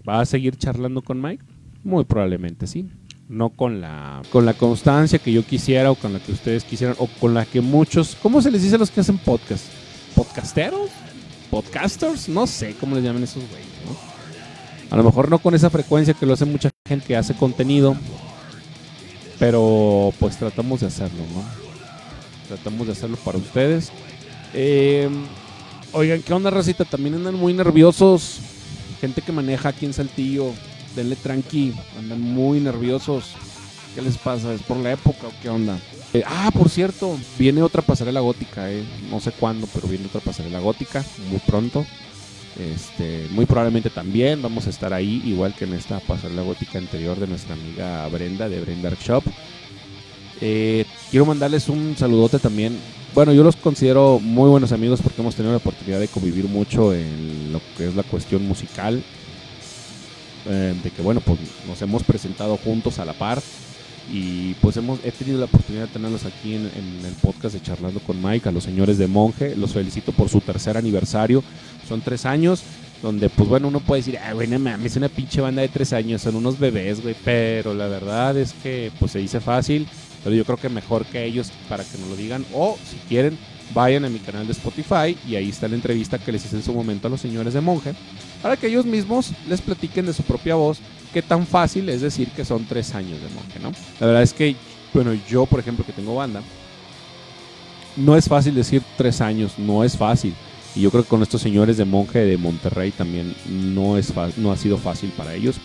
¿Va 0.08 0.20
a 0.20 0.24
seguir 0.24 0.56
charlando 0.56 1.02
con 1.02 1.20
Mike? 1.20 1.57
Muy 1.88 2.04
probablemente 2.04 2.66
sí. 2.66 2.86
No 3.30 3.48
con 3.48 3.80
la, 3.80 4.20
con 4.30 4.44
la 4.44 4.52
constancia 4.52 5.18
que 5.18 5.32
yo 5.32 5.42
quisiera 5.42 5.90
o 5.90 5.94
con 5.94 6.12
la 6.12 6.18
que 6.18 6.32
ustedes 6.32 6.62
quisieran 6.64 6.94
o 6.98 7.06
con 7.06 7.32
la 7.32 7.46
que 7.46 7.62
muchos... 7.62 8.14
¿Cómo 8.22 8.42
se 8.42 8.50
les 8.50 8.62
dice 8.62 8.74
a 8.74 8.78
los 8.78 8.90
que 8.90 9.00
hacen 9.00 9.16
podcast? 9.16 9.64
¿Podcasteros? 10.14 10.90
¿Podcasters? 11.50 12.28
No 12.28 12.46
sé 12.46 12.74
cómo 12.78 12.94
les 12.94 13.04
llaman 13.04 13.22
esos 13.22 13.42
güeyes, 13.48 13.66
A 14.90 14.98
lo 14.98 15.02
mejor 15.02 15.30
no 15.30 15.38
con 15.38 15.54
esa 15.54 15.70
frecuencia 15.70 16.12
que 16.12 16.26
lo 16.26 16.34
hace 16.34 16.44
mucha 16.44 16.68
gente 16.86 17.06
que 17.06 17.16
hace 17.16 17.34
contenido. 17.34 17.96
Pero 19.38 20.12
pues 20.20 20.36
tratamos 20.36 20.80
de 20.80 20.88
hacerlo, 20.88 21.22
¿no? 21.34 21.42
Tratamos 22.48 22.86
de 22.86 22.92
hacerlo 22.92 23.16
para 23.24 23.38
ustedes. 23.38 23.90
Em, 24.52 25.24
oigan, 25.92 26.20
¿qué 26.20 26.34
onda, 26.34 26.50
racita? 26.50 26.84
También 26.84 27.14
andan 27.14 27.36
muy 27.36 27.54
nerviosos. 27.54 28.40
Gente 29.00 29.22
que 29.22 29.32
maneja 29.32 29.70
aquí 29.70 29.86
en 29.86 29.94
Saltillo 29.94 30.52
denle 30.94 31.16
tranqui, 31.16 31.72
andan 31.98 32.20
muy 32.20 32.60
nerviosos. 32.60 33.34
¿Qué 33.94 34.02
les 34.02 34.16
pasa? 34.16 34.52
¿Es 34.52 34.62
por 34.62 34.76
la 34.76 34.92
época 34.92 35.26
o 35.26 35.32
qué 35.42 35.48
onda? 35.48 35.78
Eh, 36.14 36.22
ah, 36.26 36.50
por 36.56 36.68
cierto, 36.70 37.18
viene 37.38 37.62
otra 37.62 37.82
pasarela 37.82 38.20
gótica, 38.20 38.70
eh. 38.70 38.82
no 39.10 39.20
sé 39.20 39.32
cuándo, 39.32 39.68
pero 39.74 39.88
viene 39.88 40.06
otra 40.06 40.20
pasarela 40.20 40.60
gótica 40.60 41.04
muy 41.30 41.40
pronto. 41.40 41.84
Este, 42.58 43.26
muy 43.30 43.46
probablemente 43.46 43.88
también 43.88 44.42
vamos 44.42 44.66
a 44.66 44.70
estar 44.70 44.92
ahí, 44.92 45.22
igual 45.24 45.54
que 45.54 45.64
en 45.64 45.74
esta 45.74 46.00
pasarela 46.00 46.42
gótica 46.42 46.78
anterior 46.78 47.18
de 47.18 47.28
nuestra 47.28 47.54
amiga 47.54 48.08
Brenda 48.08 48.48
de 48.48 48.60
Brenda 48.60 48.90
Shop. 49.00 49.22
Eh, 50.40 50.84
quiero 51.10 51.26
mandarles 51.26 51.68
un 51.68 51.96
saludote 51.96 52.38
también. 52.38 52.78
Bueno, 53.14 53.32
yo 53.32 53.42
los 53.42 53.56
considero 53.56 54.18
muy 54.20 54.48
buenos 54.48 54.72
amigos 54.72 55.00
porque 55.02 55.20
hemos 55.20 55.34
tenido 55.34 55.52
la 55.52 55.58
oportunidad 55.58 55.98
de 55.98 56.08
convivir 56.08 56.46
mucho 56.46 56.94
en 56.94 57.52
lo 57.52 57.60
que 57.76 57.88
es 57.88 57.94
la 57.94 58.02
cuestión 58.02 58.46
musical 58.46 59.02
eh, 60.46 60.74
de 60.82 60.90
que 60.90 61.02
bueno, 61.02 61.20
pues 61.20 61.38
nos 61.66 61.80
hemos 61.82 62.02
presentado 62.02 62.56
juntos 62.56 62.98
a 62.98 63.04
la 63.04 63.12
par 63.12 63.42
y 64.10 64.54
pues 64.54 64.76
hemos, 64.76 65.00
he 65.04 65.12
tenido 65.12 65.38
la 65.38 65.44
oportunidad 65.44 65.86
de 65.86 65.92
tenerlos 65.92 66.24
aquí 66.24 66.54
en, 66.54 66.64
el 66.64 67.14
podcast 67.20 67.54
de 67.54 67.62
Charlando 67.62 68.00
con 68.00 68.22
Mike, 68.22 68.48
a 68.48 68.52
los 68.52 68.64
señores 68.64 68.96
de 68.98 69.06
Monje, 69.06 69.54
los 69.56 69.72
felicito 69.72 70.12
por 70.12 70.28
su 70.28 70.40
tercer 70.40 70.76
aniversario, 70.76 71.42
son 71.86 72.00
tres 72.00 72.24
años, 72.24 72.62
donde 73.02 73.28
pues 73.28 73.48
bueno, 73.48 73.68
uno 73.68 73.80
puede 73.80 74.00
decir, 74.00 74.18
ah, 74.18 74.32
güey, 74.32 74.48
no 74.48 74.58
mames, 74.58 74.92
es 74.92 74.96
una 74.96 75.08
pinche 75.08 75.40
banda 75.40 75.62
de 75.62 75.68
tres 75.68 75.92
años, 75.92 76.22
son 76.22 76.36
unos 76.36 76.58
bebés, 76.58 77.02
güey, 77.02 77.14
pero 77.24 77.74
la 77.74 77.86
verdad 77.86 78.36
es 78.36 78.54
que 78.62 78.90
pues 78.98 79.12
se 79.12 79.18
dice 79.18 79.40
fácil, 79.40 79.86
pero 80.24 80.34
yo 80.34 80.44
creo 80.44 80.56
que 80.56 80.70
mejor 80.70 81.04
que 81.04 81.24
ellos 81.24 81.52
para 81.68 81.84
que 81.84 81.98
nos 81.98 82.08
lo 82.08 82.16
digan, 82.16 82.46
o 82.54 82.78
si 82.90 82.96
quieren, 83.08 83.38
vayan 83.74 84.04
a 84.04 84.08
mi 84.08 84.18
canal 84.18 84.46
de 84.46 84.52
Spotify 84.52 85.16
y 85.26 85.36
ahí 85.36 85.48
está 85.48 85.68
la 85.68 85.74
entrevista 85.74 86.18
que 86.18 86.32
les 86.32 86.44
hice 86.44 86.56
en 86.56 86.62
su 86.62 86.72
momento 86.72 87.08
a 87.08 87.10
los 87.10 87.20
señores 87.20 87.54
de 87.54 87.60
Monje, 87.60 87.94
para 88.42 88.56
que 88.56 88.68
ellos 88.68 88.86
mismos 88.86 89.32
les 89.48 89.60
platiquen 89.60 90.06
de 90.06 90.12
su 90.12 90.22
propia 90.22 90.54
voz 90.54 90.78
qué 91.12 91.22
tan 91.22 91.46
fácil 91.46 91.88
es 91.88 92.00
decir 92.00 92.28
que 92.28 92.44
son 92.44 92.64
tres 92.64 92.94
años 92.94 93.20
de 93.20 93.28
Monje, 93.28 93.58
¿no? 93.60 93.72
La 94.00 94.06
verdad 94.06 94.22
es 94.22 94.32
que, 94.32 94.56
bueno, 94.92 95.12
yo, 95.28 95.46
por 95.46 95.60
ejemplo, 95.60 95.84
que 95.84 95.92
tengo 95.92 96.14
banda, 96.14 96.42
no 97.96 98.16
es 98.16 98.28
fácil 98.28 98.54
decir 98.54 98.82
tres 98.96 99.20
años, 99.20 99.58
no 99.58 99.84
es 99.84 99.96
fácil. 99.96 100.34
Y 100.74 100.82
yo 100.82 100.90
creo 100.90 101.02
que 101.02 101.08
con 101.08 101.22
estos 101.22 101.42
señores 101.42 101.76
de 101.76 101.84
Monje 101.84 102.20
de 102.20 102.36
Monterrey 102.36 102.92
también 102.92 103.34
no, 103.48 103.96
es 103.96 104.12
no 104.36 104.52
ha 104.52 104.56
sido 104.56 104.78
fácil 104.78 105.10
para 105.16 105.34
ellos. 105.34 105.56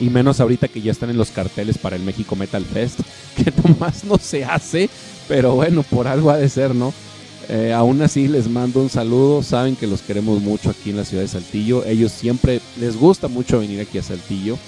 Y 0.00 0.10
menos 0.10 0.40
ahorita 0.40 0.68
que 0.68 0.80
ya 0.80 0.90
están 0.90 1.10
en 1.10 1.18
los 1.18 1.30
carteles 1.30 1.78
para 1.78 1.94
el 1.94 2.02
México 2.02 2.34
Metal 2.34 2.64
Fest, 2.64 3.00
que 3.36 3.52
nomás 3.62 4.04
no 4.04 4.18
se 4.18 4.44
hace 4.44 4.88
pero 5.30 5.54
bueno, 5.54 5.84
por 5.84 6.08
algo 6.08 6.32
ha 6.32 6.36
de 6.36 6.48
ser, 6.48 6.74
¿no? 6.74 6.92
Eh, 7.48 7.72
aún 7.72 8.02
así 8.02 8.26
les 8.26 8.50
mando 8.50 8.80
un 8.80 8.90
saludo, 8.90 9.44
saben 9.44 9.76
que 9.76 9.86
los 9.86 10.02
queremos 10.02 10.42
mucho 10.42 10.70
aquí 10.70 10.90
en 10.90 10.96
la 10.96 11.04
ciudad 11.04 11.22
de 11.22 11.28
Saltillo, 11.28 11.84
ellos 11.84 12.10
siempre 12.10 12.60
les 12.80 12.96
gusta 12.96 13.28
mucho 13.28 13.60
venir 13.60 13.80
aquí 13.80 13.98
a 13.98 14.02
Saltillo 14.02 14.58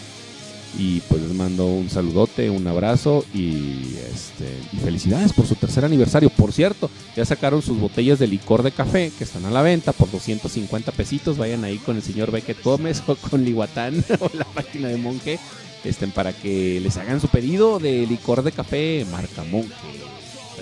y 0.78 1.00
pues 1.00 1.22
les 1.22 1.32
mando 1.35 1.66
un 1.66 1.90
saludote, 1.90 2.50
un 2.50 2.66
abrazo 2.66 3.24
y, 3.35 3.96
este, 4.12 4.48
y 4.72 4.76
felicidades 4.78 5.32
por 5.32 5.46
su 5.46 5.54
tercer 5.54 5.85
aniversario. 5.85 6.30
Por 6.30 6.52
cierto, 6.52 6.90
ya 7.16 7.24
sacaron 7.24 7.62
sus 7.62 7.78
botellas 7.78 8.18
de 8.18 8.26
licor 8.26 8.62
de 8.62 8.72
café 8.72 9.12
que 9.16 9.24
están 9.24 9.44
a 9.44 9.50
la 9.50 9.62
venta 9.62 9.92
por 9.92 10.11
250 10.11 10.92
pesitos, 10.92 11.38
vayan 11.38 11.64
ahí 11.64 11.78
con 11.78 11.96
el 11.96 12.02
señor 12.02 12.30
Beckett 12.30 12.62
Gómez 12.62 13.02
o 13.06 13.16
con 13.16 13.44
Lihuatán 13.44 14.04
o 14.20 14.30
la 14.35 14.44
página 14.44 14.88
de 14.88 14.96
Monje 14.96 15.38
este, 15.85 16.06
para 16.08 16.32
que 16.32 16.80
les 16.80 16.96
hagan 16.96 17.20
su 17.20 17.28
pedido 17.28 17.78
de 17.78 18.06
licor 18.06 18.42
de 18.42 18.52
café 18.52 19.04
marca 19.11 19.42
Monje 19.44 19.74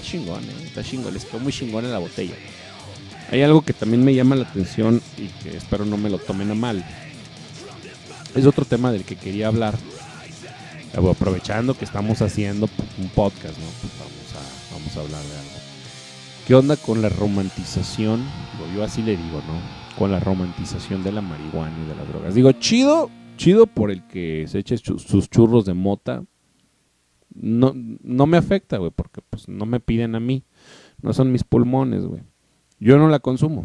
chingón, 0.00 0.42
¿eh? 0.44 0.64
está 0.64 0.82
chingón, 0.82 1.14
les 1.14 1.24
quedó 1.24 1.40
muy 1.40 1.52
chingón 1.52 1.84
en 1.84 1.92
la 1.92 1.98
botella. 1.98 2.34
Hay 3.30 3.42
algo 3.42 3.62
que 3.62 3.72
también 3.72 4.04
me 4.04 4.14
llama 4.14 4.34
la 4.34 4.48
atención 4.48 5.00
y 5.16 5.28
que 5.42 5.56
espero 5.56 5.84
no 5.84 5.96
me 5.96 6.10
lo 6.10 6.18
tomen 6.18 6.50
a 6.50 6.54
mal. 6.54 6.84
Es 8.34 8.46
otro 8.46 8.64
tema 8.64 8.92
del 8.92 9.04
que 9.04 9.16
quería 9.16 9.48
hablar. 9.48 9.76
Aprovechando 10.94 11.74
que 11.74 11.84
estamos 11.84 12.20
haciendo 12.20 12.68
un 12.98 13.08
podcast, 13.10 13.56
¿no? 13.58 13.66
Pues 13.80 13.92
vamos 13.98 14.34
a, 14.34 14.74
vamos 14.74 14.96
a 14.96 15.00
hablar 15.00 15.22
de 15.22 15.38
algo. 15.38 15.60
¿Qué 16.46 16.54
onda 16.54 16.76
con 16.76 17.00
la 17.00 17.08
romantización? 17.08 18.24
Yo 18.74 18.82
así 18.82 19.02
le 19.02 19.16
digo, 19.16 19.40
¿no? 19.46 19.96
Con 19.96 20.10
la 20.10 20.18
romantización 20.18 21.04
de 21.04 21.12
la 21.12 21.20
marihuana 21.20 21.76
y 21.84 21.88
de 21.88 21.94
las 21.94 22.08
drogas. 22.08 22.34
Digo, 22.34 22.52
chido, 22.52 23.10
chido 23.36 23.66
por 23.66 23.90
el 23.90 24.06
que 24.06 24.46
se 24.48 24.58
eche 24.58 24.76
sus 24.78 25.30
churros 25.30 25.64
de 25.64 25.74
mota, 25.74 26.24
no, 27.34 27.72
no 27.74 28.26
me 28.26 28.36
afecta, 28.36 28.78
güey, 28.78 28.90
porque 28.90 29.20
pues 29.30 29.48
no 29.48 29.66
me 29.66 29.80
piden 29.80 30.14
a 30.14 30.20
mí. 30.20 30.44
No 31.02 31.12
son 31.12 31.32
mis 31.32 31.44
pulmones, 31.44 32.04
güey. 32.04 32.22
Yo 32.78 32.98
no 32.98 33.08
la 33.08 33.20
consumo. 33.20 33.64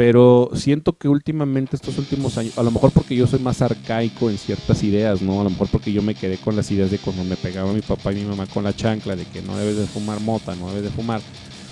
Pero 0.00 0.48
siento 0.54 0.96
que 0.96 1.08
últimamente, 1.08 1.76
estos 1.76 1.98
últimos 1.98 2.38
años, 2.38 2.56
a 2.56 2.62
lo 2.62 2.70
mejor 2.70 2.90
porque 2.90 3.14
yo 3.14 3.26
soy 3.26 3.38
más 3.38 3.60
arcaico 3.60 4.30
en 4.30 4.38
ciertas 4.38 4.82
ideas, 4.82 5.20
¿no? 5.20 5.42
A 5.42 5.44
lo 5.44 5.50
mejor 5.50 5.68
porque 5.68 5.92
yo 5.92 6.00
me 6.00 6.14
quedé 6.14 6.38
con 6.38 6.56
las 6.56 6.70
ideas 6.70 6.90
de 6.90 6.96
cuando 6.96 7.22
me 7.22 7.36
pegaba 7.36 7.70
mi 7.74 7.82
papá 7.82 8.10
y 8.10 8.14
mi 8.14 8.24
mamá 8.24 8.46
con 8.46 8.64
la 8.64 8.74
chancla, 8.74 9.14
de 9.14 9.26
que 9.26 9.42
no 9.42 9.54
debes 9.58 9.76
de 9.76 9.84
fumar 9.84 10.18
mota, 10.20 10.56
no 10.56 10.68
debes 10.68 10.84
de 10.84 10.88
fumar. 10.88 11.20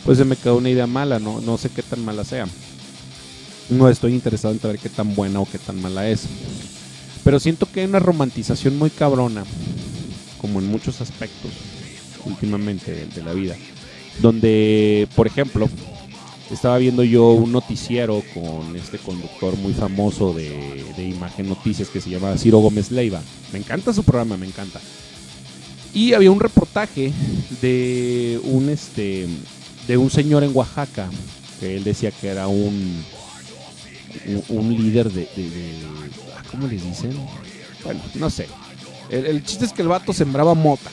Pues 0.04 0.18
se 0.18 0.26
me 0.26 0.36
quedó 0.36 0.58
una 0.58 0.68
idea 0.68 0.86
mala, 0.86 1.18
no, 1.18 1.40
no 1.40 1.56
sé 1.56 1.70
qué 1.70 1.82
tan 1.82 2.04
mala 2.04 2.22
sea. 2.22 2.46
No 3.70 3.88
estoy 3.88 4.12
interesado 4.12 4.52
en 4.52 4.60
saber 4.60 4.78
qué 4.78 4.90
tan 4.90 5.14
buena 5.14 5.40
o 5.40 5.48
qué 5.50 5.56
tan 5.56 5.80
mala 5.80 6.06
es. 6.06 6.26
Pero 7.24 7.40
siento 7.40 7.64
que 7.64 7.80
hay 7.80 7.86
una 7.86 7.98
romantización 7.98 8.76
muy 8.76 8.90
cabrona 8.90 9.42
como 10.38 10.58
en 10.58 10.66
muchos 10.66 11.00
aspectos 11.00 11.50
últimamente 12.26 13.06
de, 13.06 13.22
la 13.22 13.32
vida. 13.32 13.56
Donde, 14.20 15.08
por 15.16 15.26
ejemplo, 15.26 15.66
estaba 16.50 16.78
viendo 16.78 17.04
yo 17.04 17.32
un 17.32 17.52
noticiero 17.52 18.22
con 18.34 18.74
este 18.76 18.98
conductor 18.98 19.56
muy 19.56 19.74
famoso 19.74 20.32
de, 20.32 20.84
Imagen 20.98 21.48
Noticias 21.48 21.88
que 21.88 22.00
se 22.00 22.10
llama 22.10 22.36
Ciro 22.36 22.58
Gómez 22.58 22.90
Leiva. 22.90 23.20
Me 23.52 23.58
encanta 23.58 23.92
su 23.92 24.02
programa, 24.02 24.36
me 24.36 24.46
encanta. 24.46 24.80
Y 25.94 26.12
había 26.12 26.30
un 26.30 26.40
reportaje 26.40 27.12
de 27.62 28.40
un 28.44 28.68
este 28.68 29.26
de 29.86 29.96
un 29.96 30.10
señor 30.10 30.44
en 30.44 30.54
Oaxaca 30.54 31.08
que 31.60 31.76
él 31.76 31.84
decía 31.84 32.10
que 32.10 32.28
era 32.28 32.46
un 32.46 33.02
un, 34.48 34.76
líder 34.76 35.10
de, 35.10 35.28
de, 35.36 35.50
de, 35.50 35.72
ah, 36.36 36.42
¿cómo 36.50 36.66
les 36.66 36.84
dicen? 36.84 37.12
Bueno, 37.84 38.00
no 38.14 38.30
sé, 38.30 38.46
el, 39.10 39.42
chiste 39.44 39.64
es 39.64 39.72
que 39.72 39.82
el 39.82 39.88
vato 39.88 40.12
sembraba 40.12 40.54
mota. 40.54 40.90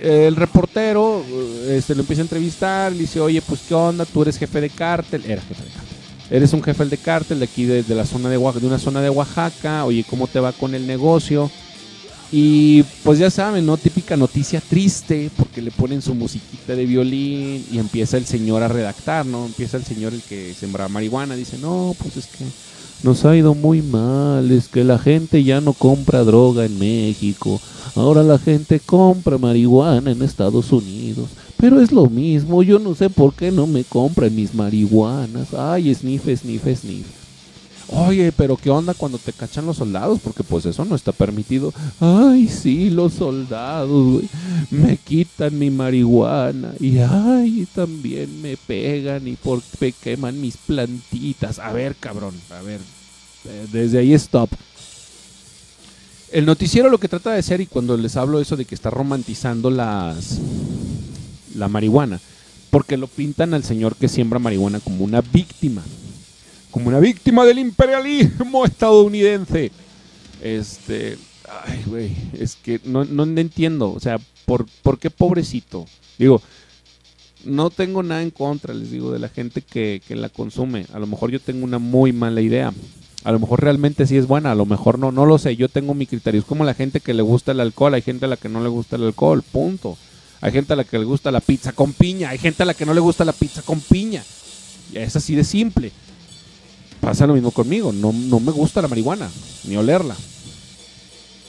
El 0.00 0.36
reportero 0.36 1.24
este, 1.68 1.94
lo 1.94 2.02
empieza 2.02 2.22
a 2.22 2.24
entrevistar, 2.24 2.92
le 2.92 2.98
dice, 2.98 3.20
oye, 3.20 3.42
pues 3.42 3.60
qué 3.68 3.74
onda, 3.74 4.04
tú 4.04 4.22
eres 4.22 4.38
jefe 4.38 4.60
de 4.60 4.70
cártel. 4.70 5.24
Era 5.26 5.42
jefe 5.42 5.62
de 5.62 5.70
cártel. 5.70 5.96
eres 6.30 6.52
un 6.52 6.62
jefe 6.62 6.84
de 6.84 6.96
cártel 6.98 7.38
de 7.40 7.44
aquí 7.44 7.64
de, 7.64 7.94
la 7.94 8.06
zona 8.06 8.28
de, 8.28 8.38
de 8.38 8.66
una 8.66 8.78
zona 8.78 9.00
de 9.00 9.10
Oaxaca, 9.10 9.84
oye, 9.84 10.04
¿cómo 10.08 10.26
te 10.26 10.40
va 10.40 10.52
con 10.52 10.74
el 10.74 10.86
negocio? 10.86 11.50
Y 12.30 12.82
pues 13.04 13.18
ya 13.18 13.30
saben, 13.30 13.64
¿no? 13.64 13.78
Típica 13.78 14.16
noticia 14.16 14.60
triste, 14.60 15.30
porque 15.34 15.62
le 15.62 15.70
ponen 15.70 16.02
su 16.02 16.14
musiquita 16.14 16.74
de 16.74 16.84
violín 16.84 17.64
y 17.72 17.78
empieza 17.78 18.18
el 18.18 18.26
señor 18.26 18.62
a 18.62 18.68
redactar, 18.68 19.24
¿no? 19.24 19.46
Empieza 19.46 19.78
el 19.78 19.84
señor 19.84 20.12
el 20.12 20.20
que 20.22 20.52
sembra 20.52 20.88
marihuana, 20.88 21.36
dice, 21.36 21.56
no, 21.56 21.96
pues 21.98 22.18
es 22.18 22.26
que 22.26 22.44
nos 23.02 23.24
ha 23.24 23.36
ido 23.36 23.54
muy 23.54 23.82
mal, 23.82 24.50
es 24.50 24.68
que 24.68 24.84
la 24.84 24.98
gente 24.98 25.44
ya 25.44 25.60
no 25.60 25.72
compra 25.72 26.24
droga 26.24 26.64
en 26.64 26.78
México, 26.78 27.60
ahora 27.94 28.22
la 28.22 28.38
gente 28.38 28.80
compra 28.80 29.38
marihuana 29.38 30.10
en 30.10 30.22
Estados 30.22 30.72
Unidos. 30.72 31.28
Pero 31.56 31.80
es 31.80 31.90
lo 31.90 32.06
mismo, 32.06 32.62
yo 32.62 32.78
no 32.78 32.94
sé 32.94 33.10
por 33.10 33.34
qué 33.34 33.50
no 33.50 33.66
me 33.66 33.82
compran 33.82 34.34
mis 34.34 34.54
marihuanas. 34.54 35.54
Ay, 35.54 35.92
sniff, 35.92 36.24
sniff, 36.24 36.62
sniff. 36.62 37.27
Oye, 37.90 38.32
pero 38.32 38.56
¿qué 38.56 38.70
onda 38.70 38.92
cuando 38.94 39.18
te 39.18 39.32
cachan 39.32 39.64
los 39.64 39.78
soldados? 39.78 40.20
Porque 40.22 40.42
pues 40.42 40.66
eso 40.66 40.84
no 40.84 40.94
está 40.94 41.12
permitido. 41.12 41.72
Ay, 42.00 42.48
sí, 42.48 42.90
los 42.90 43.14
soldados. 43.14 44.22
Me 44.70 44.96
quitan 44.98 45.58
mi 45.58 45.70
marihuana. 45.70 46.74
Y 46.80 46.98
ay, 46.98 47.66
también 47.74 48.42
me 48.42 48.56
pegan 48.56 49.26
y 49.26 49.36
porque 49.36 49.92
queman 49.92 50.40
mis 50.40 50.56
plantitas. 50.58 51.58
A 51.58 51.72
ver, 51.72 51.96
cabrón, 51.96 52.34
a 52.50 52.62
ver. 52.62 52.80
Eh, 53.46 53.66
desde 53.72 53.98
ahí 53.98 54.12
stop. 54.14 54.50
El 56.30 56.44
noticiero 56.44 56.90
lo 56.90 56.98
que 56.98 57.08
trata 57.08 57.32
de 57.32 57.38
hacer, 57.38 57.62
y 57.62 57.66
cuando 57.66 57.96
les 57.96 58.16
hablo 58.16 58.38
eso 58.38 58.56
de 58.56 58.66
que 58.66 58.74
está 58.74 58.90
romantizando 58.90 59.70
las 59.70 60.38
la 61.54 61.68
marihuana, 61.68 62.20
porque 62.70 62.98
lo 62.98 63.06
pintan 63.06 63.54
al 63.54 63.64
señor 63.64 63.96
que 63.96 64.08
siembra 64.08 64.38
marihuana 64.38 64.80
como 64.80 65.04
una 65.04 65.22
víctima, 65.22 65.82
como 66.78 66.90
una 66.90 67.00
víctima 67.00 67.44
del 67.44 67.58
imperialismo 67.58 68.64
estadounidense. 68.64 69.72
Este, 70.40 71.18
ay, 71.66 71.82
güey, 71.86 72.16
es 72.34 72.54
que 72.54 72.80
no, 72.84 73.04
no 73.04 73.24
entiendo, 73.24 73.90
o 73.90 73.98
sea, 73.98 74.20
¿por, 74.46 74.66
¿por 74.82 75.00
qué 75.00 75.10
pobrecito? 75.10 75.86
Digo, 76.20 76.40
no 77.44 77.70
tengo 77.70 78.04
nada 78.04 78.22
en 78.22 78.30
contra, 78.30 78.72
les 78.74 78.92
digo, 78.92 79.10
de 79.10 79.18
la 79.18 79.28
gente 79.28 79.60
que, 79.60 80.00
que, 80.06 80.14
la 80.14 80.28
consume. 80.28 80.86
A 80.92 81.00
lo 81.00 81.08
mejor 81.08 81.32
yo 81.32 81.40
tengo 81.40 81.64
una 81.64 81.80
muy 81.80 82.12
mala 82.12 82.40
idea. 82.40 82.72
A 83.24 83.32
lo 83.32 83.40
mejor 83.40 83.60
realmente 83.60 84.06
sí 84.06 84.16
es 84.16 84.28
buena, 84.28 84.52
a 84.52 84.54
lo 84.54 84.64
mejor 84.64 85.00
no, 85.00 85.10
no 85.10 85.26
lo 85.26 85.38
sé. 85.38 85.56
Yo 85.56 85.68
tengo 85.68 85.94
mi 85.94 86.06
criterio. 86.06 86.40
Es 86.40 86.46
como 86.46 86.62
la 86.62 86.74
gente 86.74 87.00
que 87.00 87.12
le 87.12 87.22
gusta 87.22 87.50
el 87.50 87.58
alcohol, 87.58 87.94
hay 87.94 88.02
gente 88.02 88.26
a 88.26 88.28
la 88.28 88.36
que 88.36 88.48
no 88.48 88.62
le 88.62 88.68
gusta 88.68 88.94
el 88.94 89.02
alcohol, 89.02 89.42
punto. 89.42 89.98
Hay 90.40 90.52
gente 90.52 90.74
a 90.74 90.76
la 90.76 90.84
que 90.84 91.00
le 91.00 91.04
gusta 91.04 91.32
la 91.32 91.40
pizza 91.40 91.72
con 91.72 91.92
piña. 91.92 92.28
Hay 92.28 92.38
gente 92.38 92.62
a 92.62 92.66
la 92.66 92.74
que 92.74 92.86
no 92.86 92.94
le 92.94 93.00
gusta 93.00 93.24
la 93.24 93.32
pizza 93.32 93.62
con 93.62 93.80
piña. 93.80 94.22
Es 94.94 95.16
así 95.16 95.34
de 95.34 95.42
simple. 95.42 95.90
Pasa 97.00 97.26
lo 97.26 97.34
mismo 97.34 97.50
conmigo. 97.50 97.92
No, 97.92 98.12
no 98.12 98.40
me 98.40 98.52
gusta 98.52 98.82
la 98.82 98.88
marihuana, 98.88 99.30
ni 99.64 99.76
olerla. 99.76 100.16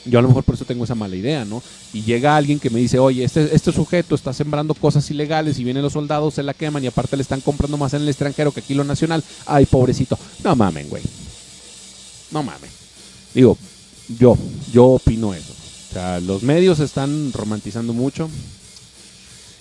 Yo 0.06 0.18
a 0.18 0.22
lo 0.22 0.28
mejor 0.28 0.44
por 0.44 0.56
eso 0.56 0.66
tengo 0.66 0.86
esa 0.86 0.96
mala 0.96 1.16
idea, 1.16 1.46
¿no? 1.46 1.62
Y 1.94 2.04
llega 2.04 2.36
alguien 2.36 2.60
que 2.60 2.70
me 2.70 2.80
dice, 2.80 3.00
oye, 3.00 3.24
este, 3.24 3.54
este 3.54 3.72
sujeto 3.72 4.16
está 4.16 4.34
sembrando 4.34 4.74
cosas 4.74 5.10
ilegales 5.12 5.60
y 5.60 5.64
vienen 5.64 5.84
los 5.84 5.94
soldados, 5.94 6.34
se 6.34 6.44
la 6.44 6.54
queman 6.54 6.84
y 6.84 6.88
aparte 6.88 7.18
le 7.18 7.22
están 7.22 7.42
comprando 7.42 7.78
más 7.78 7.94
en 7.94 8.04
el 8.04 8.10
extranjero 8.10 8.52
que 8.52 8.62
aquí 8.62 8.74
lo 8.74 8.84
nacional. 8.84 9.24
Ay, 9.46 9.66
pobrecito. 9.66 10.18
No 10.44 10.56
mamen, 10.56 10.88
güey. 10.90 11.04
No 12.32 12.44
mamen. 12.44 12.70
Digo, 13.34 13.58
yo, 14.18 14.38
yo 14.72 14.86
opino 14.86 15.34
eso. 15.34 15.54
O 15.90 15.94
sea, 15.94 16.20
los 16.20 16.44
medios 16.44 16.80
están 16.80 17.34
romantizando 17.34 17.94
mucho. 17.94 18.30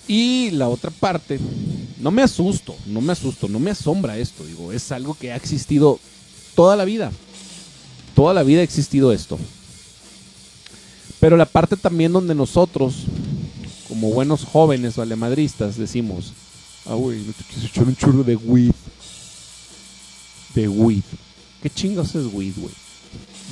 Y 0.07 0.51
la 0.51 0.69
otra 0.69 0.89
parte, 0.89 1.39
no 1.99 2.11
me 2.11 2.21
asusto, 2.21 2.75
no 2.85 3.01
me 3.01 3.11
asusto, 3.11 3.47
no 3.47 3.59
me 3.59 3.71
asombra 3.71 4.17
esto, 4.17 4.45
digo, 4.45 4.71
es 4.71 4.91
algo 4.91 5.15
que 5.15 5.31
ha 5.31 5.35
existido 5.35 5.99
toda 6.55 6.75
la 6.75 6.85
vida. 6.85 7.11
Toda 8.15 8.33
la 8.33 8.43
vida 8.43 8.61
ha 8.61 8.63
existido 8.63 9.13
esto. 9.13 9.37
Pero 11.19 11.37
la 11.37 11.45
parte 11.45 11.75
también 11.75 12.13
donde 12.13 12.33
nosotros, 12.33 12.95
como 13.87 14.11
buenos 14.11 14.45
jóvenes 14.45 14.95
valemadristas, 14.95 15.77
decimos, 15.77 16.33
ah, 16.85 16.95
güey, 16.95 17.19
no 17.19 17.33
te 17.33 17.43
quieres 17.43 17.69
echar 17.69 17.85
un 17.85 17.95
churro 17.95 18.23
de 18.23 18.35
weed. 18.35 18.71
De 20.55 20.67
weed. 20.67 21.03
¿Qué 21.61 21.69
chingos 21.69 22.15
es 22.15 22.25
weed, 22.33 22.53
güey? 22.57 22.73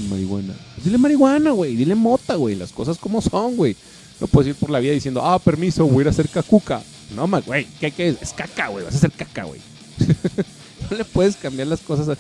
Marihuana. 0.09 0.55
Dile 0.83 0.97
marihuana, 0.97 1.51
güey. 1.51 1.75
Dile 1.75 1.95
mota, 1.95 2.35
güey. 2.35 2.55
Las 2.55 2.71
cosas 2.71 2.97
como 2.97 3.21
son, 3.21 3.57
güey. 3.57 3.75
No 4.19 4.27
puedes 4.27 4.49
ir 4.49 4.55
por 4.55 4.69
la 4.69 4.79
vida 4.79 4.93
diciendo, 4.93 5.21
ah, 5.23 5.37
permiso, 5.39 5.85
voy 5.85 5.99
a 5.99 6.01
ir 6.01 6.07
a 6.07 6.11
hacer 6.11 6.29
cacuca. 6.29 6.81
No, 7.15 7.27
güey, 7.27 7.65
¿qué, 7.79 7.91
¿qué, 7.91 8.09
es? 8.09 8.21
Es 8.21 8.33
caca, 8.33 8.67
güey, 8.67 8.83
vas 8.83 8.93
a 8.95 8.97
hacer 8.97 9.11
caca, 9.11 9.43
güey. 9.43 9.61
no 10.89 10.97
le 10.97 11.05
puedes 11.05 11.35
cambiar 11.35 11.67
las 11.67 11.81
cosas. 11.81 12.17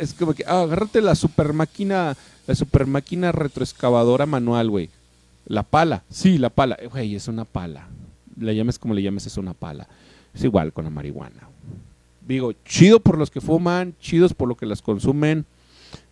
Es 0.00 0.14
como 0.14 0.34
que, 0.34 0.44
ah, 0.46 0.62
agárrate 0.62 1.00
la 1.00 1.14
super 1.14 1.52
máquina, 1.52 2.16
la 2.46 2.54
super 2.54 2.86
máquina 2.86 3.32
retroexcavadora 3.32 4.26
manual, 4.26 4.70
güey. 4.70 4.90
La 5.46 5.62
pala, 5.62 6.04
sí, 6.10 6.38
la 6.38 6.50
pala. 6.50 6.78
Güey, 6.90 7.14
es 7.14 7.28
una 7.28 7.44
pala. 7.44 7.88
Le 8.38 8.54
llames 8.56 8.78
como 8.78 8.94
le 8.94 9.02
llames, 9.02 9.26
es 9.26 9.36
una 9.36 9.54
pala. 9.54 9.88
Es 10.34 10.42
igual 10.42 10.72
con 10.72 10.84
la 10.84 10.90
marihuana. 10.90 11.48
Digo, 12.26 12.52
chido 12.64 13.00
por 13.00 13.18
los 13.18 13.30
que 13.30 13.40
fuman, 13.40 13.94
chidos 14.00 14.32
por 14.32 14.48
lo 14.48 14.56
que 14.56 14.66
las 14.66 14.82
consumen. 14.82 15.44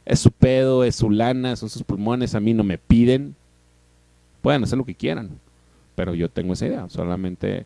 Es 0.05 0.21
su 0.21 0.31
pedo, 0.31 0.85
es 0.85 0.97
su 0.97 1.11
lana, 1.11 1.57
son 1.57 1.71
sus 1.71 1.83
pulmones. 1.83 2.35
A 2.35 2.41
mí 2.41 2.55
no 2.55 2.65
me 2.65 2.77
piden, 2.79 3.35
pueden 4.43 4.65
hacer 4.65 4.79
lo 4.79 4.85
que 4.85 4.95
quieran. 4.95 5.31
Pero 5.95 6.15
yo 6.15 6.29
tengo 6.29 6.53
esa 6.53 6.67
idea. 6.67 6.89
Solamente, 6.89 7.65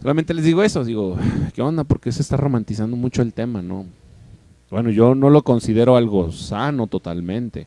solamente 0.00 0.34
les 0.34 0.44
digo 0.44 0.62
eso. 0.62 0.84
Digo, 0.84 1.16
¿qué 1.54 1.62
onda? 1.62 1.84
Porque 1.84 2.12
se 2.12 2.22
está 2.22 2.36
romantizando 2.36 2.96
mucho 2.96 3.22
el 3.22 3.32
tema, 3.32 3.62
¿no? 3.62 3.86
Bueno, 4.70 4.90
yo 4.90 5.14
no 5.14 5.30
lo 5.30 5.42
considero 5.42 5.96
algo 5.96 6.30
sano 6.30 6.86
totalmente. 6.86 7.66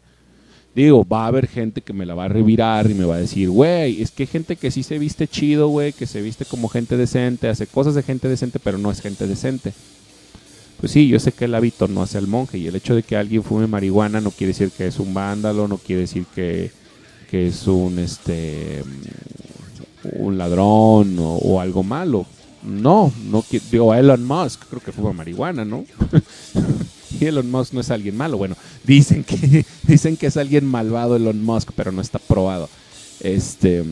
Digo, 0.73 1.05
va 1.05 1.25
a 1.25 1.27
haber 1.27 1.47
gente 1.47 1.81
que 1.81 1.93
me 1.93 2.05
la 2.05 2.15
va 2.15 2.25
a 2.25 2.29
revirar 2.29 2.89
y 2.89 2.95
me 2.95 3.05
va 3.05 3.15
a 3.15 3.19
decir, 3.19 3.49
güey, 3.49 4.01
es 4.01 4.09
que 4.09 4.23
hay 4.23 4.27
gente 4.27 4.55
que 4.55 4.71
sí 4.71 4.81
se 4.81 4.97
viste 4.97 5.27
chido, 5.27 5.67
güey, 5.67 5.93
que 5.93 6.07
se 6.07 6.21
viste 6.21 6.45
como 6.45 6.67
gente 6.67 6.97
decente, 6.97 7.47
hace 7.47 7.67
cosas 7.67 7.93
de 7.93 8.01
gente 8.01 8.27
decente, 8.27 8.57
pero 8.57 8.79
no 8.79 8.89
es 8.89 9.01
gente 9.01 9.27
decente. 9.27 9.73
Pues 10.79 10.91
sí, 10.91 11.07
yo 11.07 11.19
sé 11.19 11.31
que 11.31 11.45
el 11.45 11.53
hábito 11.53 11.87
no 11.87 12.01
hace 12.01 12.17
al 12.17 12.27
monje 12.27 12.57
y 12.57 12.67
el 12.67 12.75
hecho 12.75 12.95
de 12.95 13.03
que 13.03 13.15
alguien 13.15 13.43
fume 13.43 13.67
marihuana 13.67 14.19
no 14.19 14.31
quiere 14.31 14.49
decir 14.53 14.71
que 14.71 14.87
es 14.87 14.99
un 14.99 15.13
vándalo, 15.13 15.67
no 15.67 15.77
quiere 15.77 16.01
decir 16.01 16.25
que, 16.33 16.71
que 17.29 17.47
es 17.47 17.67
un 17.67 17.99
este 17.99 18.83
un 20.13 20.37
ladrón 20.37 21.15
o, 21.19 21.59
algo 21.59 21.83
malo. 21.83 22.25
No, 22.63 23.11
no 23.25 23.43
digo 23.49 23.93
Elon 23.93 24.25
Musk, 24.25 24.63
creo 24.69 24.81
que 24.81 24.91
fue 24.91 25.13
marihuana, 25.13 25.65
¿no? 25.65 25.83
Elon 27.19 27.51
Musk 27.51 27.73
no 27.73 27.81
es 27.81 27.91
alguien 27.91 28.15
malo. 28.15 28.37
Bueno, 28.37 28.55
dicen 28.83 29.23
que 29.23 29.65
dicen 29.83 30.17
que 30.17 30.27
es 30.27 30.37
alguien 30.37 30.65
malvado 30.65 31.15
Elon 31.15 31.43
Musk, 31.43 31.71
pero 31.75 31.91
no 31.91 32.01
está 32.01 32.19
probado. 32.19 32.69
Este 33.19 33.83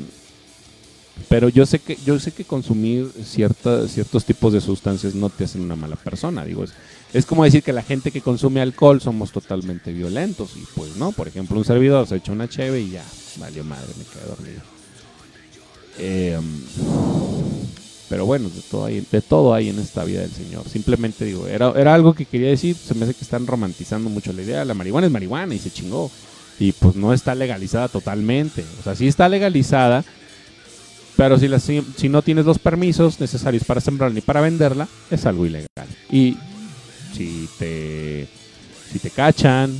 pero 1.30 1.50
yo 1.50 1.66
sé 1.66 1.80
que 1.80 1.98
yo 2.06 2.20
sé 2.20 2.32
que 2.32 2.46
consumir 2.46 3.12
ciertos 3.24 4.26
tipos 4.26 4.54
de 4.54 4.62
sustancias 4.62 5.16
no 5.16 5.30
te 5.30 5.44
hacen 5.44 5.62
una 5.62 5.76
mala 5.76 5.96
persona, 5.96 6.46
digo, 6.46 6.64
es, 6.64 6.74
es 7.14 7.26
como 7.26 7.44
decir 7.44 7.64
que 7.64 7.74
la 7.74 7.84
gente 7.84 8.12
que 8.12 8.22
consume 8.22 8.62
alcohol 8.62 9.02
somos 9.02 9.32
totalmente 9.32 9.92
violentos 9.92 10.52
y 10.56 10.64
pues 10.76 10.96
no, 10.96 11.12
por 11.12 11.28
ejemplo, 11.28 11.58
un 11.58 11.66
servidor 11.66 12.08
se 12.08 12.18
echa 12.18 12.32
una 12.32 12.50
cheve 12.50 12.82
y 12.82 12.92
ya, 12.92 13.06
valió 13.38 13.64
madre, 13.64 13.94
me 13.98 14.06
quedé 14.06 14.26
dormido. 14.28 14.81
Em, 16.02 16.44
pero 18.10 18.26
bueno, 18.26 18.50
de 18.50 18.62
todo, 18.70 18.86
hay, 18.86 19.06
de 19.10 19.22
todo 19.22 19.54
hay 19.54 19.70
en 19.70 19.80
esta 19.80 20.04
vida 20.04 20.22
del 20.22 20.32
Señor. 20.32 20.68
Simplemente 20.68 21.24
digo, 21.24 21.48
era, 21.48 21.72
era 21.78 21.94
algo 21.94 22.14
que 22.14 22.26
quería 22.26 22.50
decir, 22.50 22.76
se 22.76 22.94
me 22.96 23.06
hace 23.06 23.14
que 23.14 23.24
están 23.24 23.48
romantizando 23.48 24.10
mucho 24.10 24.34
la 24.34 24.42
idea, 24.42 24.66
la 24.66 24.74
marihuana 24.74 25.08
es 25.08 25.14
marihuana 25.14 25.56
y 25.56 25.60
se 25.60 25.72
chingó. 25.72 26.12
Y 26.60 26.74
pues 26.74 26.96
no 26.96 27.14
está 27.14 27.36
legalizada 27.36 27.88
totalmente. 27.88 28.66
O 28.80 28.84
sea, 28.84 28.96
sí 28.96 29.08
está 29.08 29.30
legalizada, 29.30 30.04
pero 31.16 31.40
si, 31.40 31.48
la, 31.48 31.60
si, 31.60 32.10
no 32.10 32.22
tienes 32.22 32.46
los 32.46 32.60
permisos 32.60 33.20
necesarios 33.20 33.64
para 33.64 33.80
sembrarla 33.80 34.16
ni 34.16 34.22
para 34.22 34.42
venderla, 34.42 34.88
es 35.10 35.26
algo 35.26 35.46
ilegal. 35.46 35.88
Y 36.12 36.36
si 37.16 37.48
te, 37.60 38.28
si 38.92 39.00
te 39.00 39.10
cachan, 39.10 39.72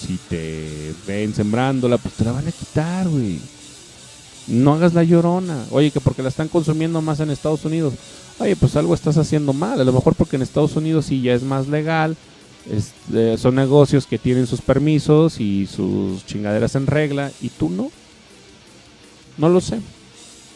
si 0.00 0.16
te 0.28 0.94
ven 1.06 1.34
sembrándola, 1.34 1.98
pues 1.98 2.14
te 2.14 2.24
la 2.24 2.32
van 2.32 2.48
a 2.48 2.52
quitar, 2.52 3.08
güey. 3.08 3.38
No 4.46 4.74
hagas 4.74 4.94
la 4.94 5.04
llorona. 5.04 5.64
Oye, 5.70 5.90
que 5.90 6.00
porque 6.00 6.22
la 6.22 6.28
están 6.28 6.48
consumiendo 6.48 7.00
más 7.00 7.20
en 7.20 7.30
Estados 7.30 7.64
Unidos. 7.64 7.94
Oye, 8.38 8.56
pues 8.56 8.76
algo 8.76 8.94
estás 8.94 9.16
haciendo 9.16 9.52
mal. 9.52 9.80
A 9.80 9.84
lo 9.84 9.92
mejor 9.92 10.14
porque 10.14 10.36
en 10.36 10.42
Estados 10.42 10.76
Unidos 10.76 11.06
sí 11.06 11.22
ya 11.22 11.34
es 11.34 11.42
más 11.42 11.68
legal. 11.68 12.16
Este, 12.70 13.38
son 13.38 13.54
negocios 13.54 14.06
que 14.06 14.18
tienen 14.18 14.46
sus 14.46 14.60
permisos 14.60 15.40
y 15.40 15.66
sus 15.66 16.24
chingaderas 16.26 16.74
en 16.74 16.86
regla. 16.86 17.30
Y 17.40 17.48
tú 17.48 17.70
no. 17.70 17.90
No 19.38 19.48
lo 19.48 19.60
sé. 19.60 19.80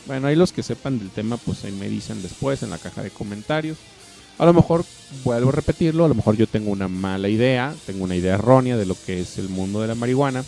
Bueno, 0.07 0.26
ahí 0.26 0.36
los 0.36 0.53
que 0.53 0.62
sepan 0.62 0.99
del 0.99 1.11
tema, 1.11 1.36
pues 1.36 1.64
ahí 1.64 1.72
me 1.72 1.89
dicen 1.89 2.22
después 2.22 2.62
en 2.62 2.70
la 2.70 2.78
caja 2.78 3.03
de 3.03 3.11
comentarios. 3.11 3.76
A 4.39 4.47
lo 4.47 4.55
mejor, 4.55 4.84
vuelvo 5.24 5.49
a 5.51 5.53
repetirlo, 5.53 6.05
a 6.05 6.09
lo 6.09 6.14
mejor 6.14 6.36
yo 6.36 6.47
tengo 6.47 6.70
una 6.70 6.89
mala 6.89 7.28
idea, 7.28 7.74
tengo 7.86 8.05
una 8.05 8.16
idea 8.16 8.34
errónea 8.34 8.76
de 8.76 8.86
lo 8.86 8.97
que 9.05 9.20
es 9.20 9.36
el 9.36 9.49
mundo 9.49 9.80
de 9.80 9.89
la 9.89 9.95
marihuana. 9.95 10.45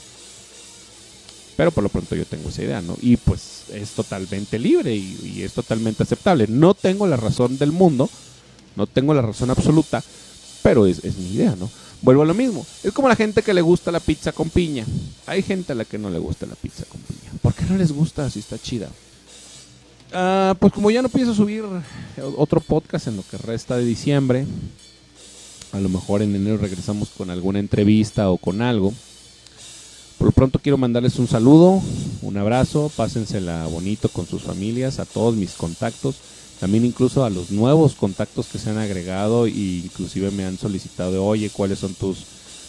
Pero 1.61 1.73
por 1.73 1.85
lo 1.85 1.91
pronto 1.91 2.17
yo 2.17 2.25
tengo 2.25 2.49
esa 2.49 2.63
idea, 2.63 2.81
¿no? 2.81 2.97
Y 3.03 3.19
pues 3.19 3.65
es 3.71 3.91
totalmente 3.91 4.59
libre 4.59 4.97
y, 4.97 5.43
es 5.43 5.53
totalmente 5.53 6.05
aceptable. 6.05 6.47
No 6.49 6.73
tengo 6.73 7.07
la 7.07 7.19
razón 7.19 7.59
del 7.59 7.71
mundo, 7.71 8.09
no 8.77 8.87
tengo 8.87 9.13
la 9.13 9.21
razón 9.21 9.51
absoluta, 9.51 10.03
pero 10.63 10.87
es, 10.87 11.05
es 11.05 11.19
mi 11.19 11.35
idea, 11.35 11.55
¿no? 11.61 11.69
Vuelvo 12.01 12.23
a 12.23 12.25
lo 12.25 12.33
mismo. 12.33 12.65
Es 12.83 12.95
como 12.95 13.09
la 13.09 13.15
gente 13.15 13.43
que 13.43 13.53
le 13.53 13.61
gusta 13.61 13.93
la 13.93 14.01
pizza 14.01 14.33
con 14.33 14.49
piña. 14.49 14.87
Hay 15.27 15.43
gente 15.43 15.73
a 15.73 15.75
la 15.75 15.85
que 15.85 15.99
no 15.99 16.09
le 16.09 16.19
gusta 16.19 16.47
la 16.47 16.55
pizza 16.55 16.87
con 16.87 16.99
piña. 17.03 17.31
¿Por 17.43 17.53
qué 17.53 17.67
no 17.69 17.77
les 17.77 17.93
gusta 17.93 18.31
si 18.31 18.39
está 18.39 18.59
chida? 18.59 18.89
Ah, 20.15 20.57
pues 20.59 20.73
como 20.73 20.91
ya 20.91 21.03
no 21.03 21.11
pienso 21.11 21.35
subir 21.35 21.65
otro 22.39 22.63
podcast 22.63 23.07
en 23.09 23.19
lo 23.19 23.23
que 23.31 23.37
resta 23.37 23.77
de 23.77 23.85
diciembre, 23.85 24.47
a 25.73 25.79
lo 25.79 25.91
mejor 25.91 26.23
en 26.23 26.35
enero 26.35 26.57
regresamos 26.57 27.11
con 27.11 27.29
alguna 27.29 27.59
entrevista 27.59 28.31
o 28.31 28.39
con 28.39 28.63
algo. 28.63 28.95
Por 30.21 30.27
lo 30.27 30.33
pronto 30.33 30.59
quiero 30.59 30.77
mandarles 30.77 31.19
un 31.19 31.27
saludo, 31.27 31.81
un 32.21 32.37
abrazo, 32.37 32.93
pásensela 32.95 33.67
bonito 33.69 34.11
con 34.11 34.27
sus 34.27 34.43
familias, 34.43 34.99
a 34.99 35.07
todos 35.07 35.35
mis 35.35 35.53
contactos, 35.53 36.17
también 36.61 36.85
incluso 36.85 37.25
a 37.25 37.31
los 37.31 37.51
nuevos 37.51 37.95
contactos 37.95 38.47
que 38.49 38.59
se 38.59 38.69
han 38.69 38.77
agregado 38.77 39.47
e 39.47 39.81
inclusive 39.83 40.31
me 40.31 40.45
han 40.45 40.59
solicitado, 40.59 41.25
oye, 41.25 41.49
cuáles 41.49 41.79
son 41.79 41.95
tus 41.95 42.19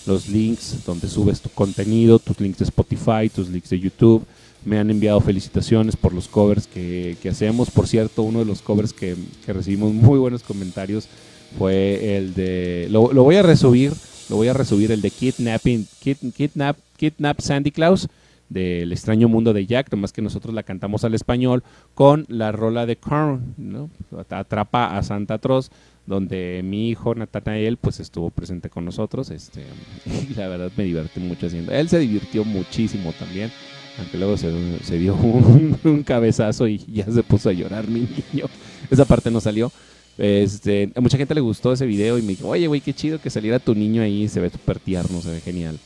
los 0.05 0.29
links 0.29 0.77
donde 0.85 1.09
subes 1.09 1.41
tu 1.41 1.49
contenido, 1.49 2.19
tus 2.19 2.39
links 2.39 2.59
de 2.59 2.63
Spotify, 2.63 3.27
tus 3.27 3.49
links 3.49 3.69
de 3.69 3.79
YouTube 3.81 4.25
me 4.63 4.79
han 4.79 4.89
enviado 4.89 5.19
felicitaciones 5.19 5.97
por 5.97 6.13
los 6.13 6.29
covers 6.29 6.67
que, 6.67 7.17
hacemos. 7.29 7.69
Por 7.69 7.85
cierto, 7.85 8.21
uno 8.23 8.39
de 8.39 8.45
los 8.45 8.61
covers 8.61 8.93
que, 8.93 9.17
recibimos 9.45 9.93
muy 9.93 10.19
buenos 10.19 10.41
comentarios 10.43 11.09
fue 11.57 12.15
el 12.15 12.33
de. 12.33 12.87
Lo, 12.89 13.09
voy 13.11 13.35
a 13.35 13.43
resubir. 13.43 13.91
Lo 14.31 14.37
voy 14.37 14.47
a 14.47 14.53
resubir 14.53 14.93
el 14.93 15.01
de 15.01 15.11
Kidnapping. 15.11 15.85
kidnap, 15.99 16.77
kidnap 16.95 17.41
Sandy 17.41 17.69
Claus 17.69 18.07
del 18.47 18.93
extraño 18.93 19.27
mundo 19.27 19.51
de 19.51 19.65
Jack, 19.65 19.91
nomás 19.91 20.13
que 20.13 20.21
nosotros 20.21 20.55
la 20.55 20.63
cantamos 20.63 21.03
al 21.03 21.13
español 21.15 21.63
con 21.95 22.25
la 22.29 22.53
rola 22.53 22.85
de 22.85 22.95
Korn, 22.95 23.55
¿no? 23.57 23.89
Atrapa 24.29 24.97
a 24.97 25.03
Santa 25.03 25.37
Troz, 25.37 25.69
donde 26.05 26.61
mi 26.63 26.87
hijo 26.89 27.13
Nathanael 27.13 27.75
pues 27.75 27.99
estuvo 27.99 28.29
presente 28.29 28.69
con 28.69 28.85
nosotros, 28.85 29.31
este, 29.31 29.65
y 30.05 30.33
la 30.37 30.47
verdad 30.47 30.71
me 30.77 30.85
divertí 30.85 31.19
mucho 31.19 31.47
haciendo. 31.47 31.73
Él 31.73 31.89
se 31.89 31.99
divirtió 31.99 32.45
muchísimo 32.45 33.11
también. 33.19 33.51
Aunque 33.99 34.17
luego 34.17 34.37
se, 34.37 34.97
dio 34.97 35.13
un, 35.83 36.03
cabezazo 36.05 36.69
y 36.69 36.77
ya 36.77 37.05
se 37.11 37.21
puso 37.23 37.49
a 37.49 37.53
llorar 37.53 37.89
mi 37.89 38.07
niño. 38.31 38.45
Esa 38.89 39.03
parte 39.03 39.29
no 39.29 39.41
salió. 39.41 39.73
Este, 40.17 40.91
a 40.95 41.01
mucha 41.01 41.17
gente 41.17 41.33
le 41.33 41.41
gustó 41.41 41.73
ese 41.73 41.85
video 41.85 42.17
y 42.17 42.21
me 42.21 42.29
dijo, 42.29 42.47
oye, 42.47 42.67
güey, 42.67 42.81
qué 42.81 42.93
chido 42.93 43.19
que 43.19 43.29
saliera 43.29 43.59
tu 43.59 43.73
niño 43.73 44.01
ahí, 44.01 44.27
se 44.27 44.39
ve 44.39 44.49
súper 44.49 44.79
tierno, 44.79 45.21
se 45.21 45.31
ve 45.31 45.41
genial. 45.41 45.79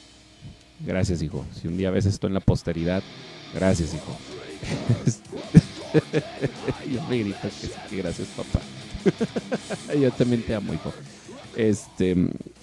Gracias, 0.79 1.21
hijo. 1.21 1.45
Si 1.59 1.67
un 1.67 1.77
día 1.77 1.91
ves 1.91 2.05
esto 2.05 2.27
en 2.27 2.33
la 2.33 2.39
posteridad, 2.39 3.01
gracias, 3.53 3.93
hijo. 3.93 4.17
Yo 6.91 7.03
me 7.09 7.19
grito 7.19 7.47
que, 7.89 7.97
gracias, 7.97 8.27
papá. 8.29 8.61
Yo 9.99 10.11
también 10.11 10.41
te 10.41 10.55
amo, 10.55 10.73
hijo. 10.73 10.91
Este, 11.55 12.15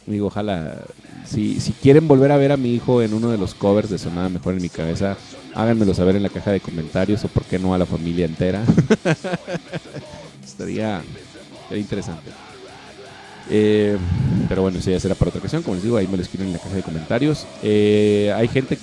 digo, 0.06 0.26
ojalá 0.26 0.84
si, 1.26 1.60
si 1.60 1.72
quieren 1.72 2.08
volver 2.08 2.32
a 2.32 2.36
ver 2.36 2.52
a 2.52 2.56
mi 2.56 2.74
hijo 2.74 3.00
en 3.02 3.14
uno 3.14 3.30
de 3.30 3.38
los 3.38 3.54
covers 3.54 3.88
de 3.88 3.98
Sonada 3.98 4.28
Mejor 4.28 4.54
en 4.54 4.62
mi 4.62 4.68
cabeza, 4.68 5.16
háganmelo 5.54 5.94
saber 5.94 6.16
en 6.16 6.22
la 6.22 6.28
caja 6.28 6.50
de 6.50 6.60
comentarios 6.60 7.24
o 7.24 7.28
por 7.28 7.44
qué 7.44 7.58
no 7.58 7.74
a 7.74 7.78
la 7.78 7.86
familia 7.86 8.26
entera. 8.26 8.64
estaría, 10.44 11.02
interesante. 11.80 12.30
Eh, 13.50 13.96
pero 14.48 14.62
bueno, 14.62 14.78
eso 14.78 14.90
ya 14.90 15.00
será 15.00 15.14
para 15.14 15.30
otra 15.30 15.40
ocasión. 15.40 15.62
Como 15.62 15.74
les 15.74 15.84
digo, 15.84 15.96
ahí 15.96 16.06
me 16.06 16.16
lo 16.16 16.22
escriben 16.22 16.48
en 16.48 16.52
la 16.54 16.58
caja 16.58 16.76
de 16.76 16.82
comentarios. 16.82 17.46
Eh, 17.62 18.32
hay 18.36 18.48
gente, 18.48 18.78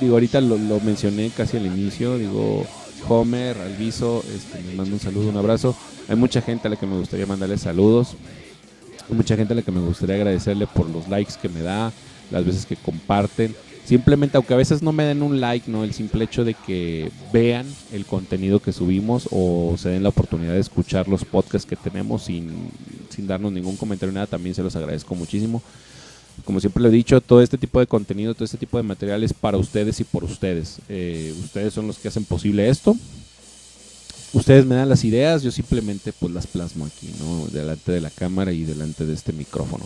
digo, 0.00 0.14
ahorita 0.14 0.40
lo, 0.40 0.58
mencioné 0.80 1.30
casi 1.36 1.56
al 1.56 1.66
inicio. 1.66 2.18
Digo, 2.18 2.66
Homer, 3.08 3.56
Alviso, 3.58 4.24
este, 4.34 4.62
me 4.68 4.74
mando 4.74 4.94
un 4.94 5.00
saludo, 5.00 5.28
un 5.28 5.36
abrazo. 5.36 5.76
Hay 6.08 6.16
mucha 6.16 6.42
gente 6.42 6.68
a 6.68 6.70
la 6.70 6.76
que 6.76 6.86
me 6.86 6.96
gustaría 6.96 7.26
mandarles 7.26 7.60
saludos 7.60 8.16
mucha 9.08 9.36
gente 9.36 9.52
a 9.52 9.56
la 9.56 9.62
que 9.62 9.72
me 9.72 9.80
gustaría 9.80 10.16
agradecerle 10.16 10.66
por 10.66 10.88
los 10.88 11.08
likes 11.08 11.34
que 11.40 11.48
me 11.48 11.62
da, 11.62 11.92
las 12.30 12.44
veces 12.44 12.66
que 12.66 12.76
comparten. 12.76 13.54
Simplemente, 13.84 14.36
aunque 14.36 14.54
a 14.54 14.56
veces 14.56 14.80
no 14.80 14.92
me 14.92 15.04
den 15.04 15.22
un 15.22 15.40
like, 15.40 15.70
¿no? 15.70 15.82
El 15.82 15.92
simple 15.92 16.24
hecho 16.24 16.44
de 16.44 16.54
que 16.54 17.10
vean 17.32 17.66
el 17.92 18.06
contenido 18.06 18.60
que 18.60 18.72
subimos 18.72 19.28
o 19.30 19.74
se 19.76 19.88
den 19.88 20.04
la 20.04 20.10
oportunidad 20.10 20.52
de 20.52 20.60
escuchar 20.60 21.08
los 21.08 21.24
podcasts 21.24 21.68
que 21.68 21.76
tenemos 21.76 22.24
sin, 22.24 22.70
sin 23.10 23.26
darnos 23.26 23.52
ningún 23.52 23.76
comentario, 23.76 24.12
nada, 24.12 24.26
también 24.26 24.54
se 24.54 24.62
los 24.62 24.76
agradezco 24.76 25.14
muchísimo. 25.14 25.62
Como 26.44 26.60
siempre 26.60 26.82
lo 26.82 26.88
he 26.88 26.92
dicho, 26.92 27.20
todo 27.20 27.42
este 27.42 27.58
tipo 27.58 27.80
de 27.80 27.86
contenido, 27.86 28.34
todo 28.34 28.44
este 28.44 28.56
tipo 28.56 28.76
de 28.76 28.84
material 28.84 29.22
es 29.24 29.34
para 29.34 29.58
ustedes 29.58 30.00
y 30.00 30.04
por 30.04 30.24
ustedes. 30.24 30.78
Eh, 30.88 31.34
ustedes 31.42 31.74
son 31.74 31.86
los 31.86 31.98
que 31.98 32.08
hacen 32.08 32.24
posible 32.24 32.68
esto 32.68 32.96
ustedes 34.32 34.64
me 34.64 34.74
dan 34.74 34.88
las 34.88 35.04
ideas, 35.04 35.42
yo 35.42 35.50
simplemente 35.50 36.12
pues 36.12 36.32
las 36.32 36.46
plasmo 36.46 36.86
aquí, 36.86 37.10
¿no? 37.18 37.46
Delante 37.48 37.92
de 37.92 38.00
la 38.00 38.10
cámara 38.10 38.52
y 38.52 38.64
delante 38.64 39.04
de 39.06 39.14
este 39.14 39.32
micrófono. 39.32 39.84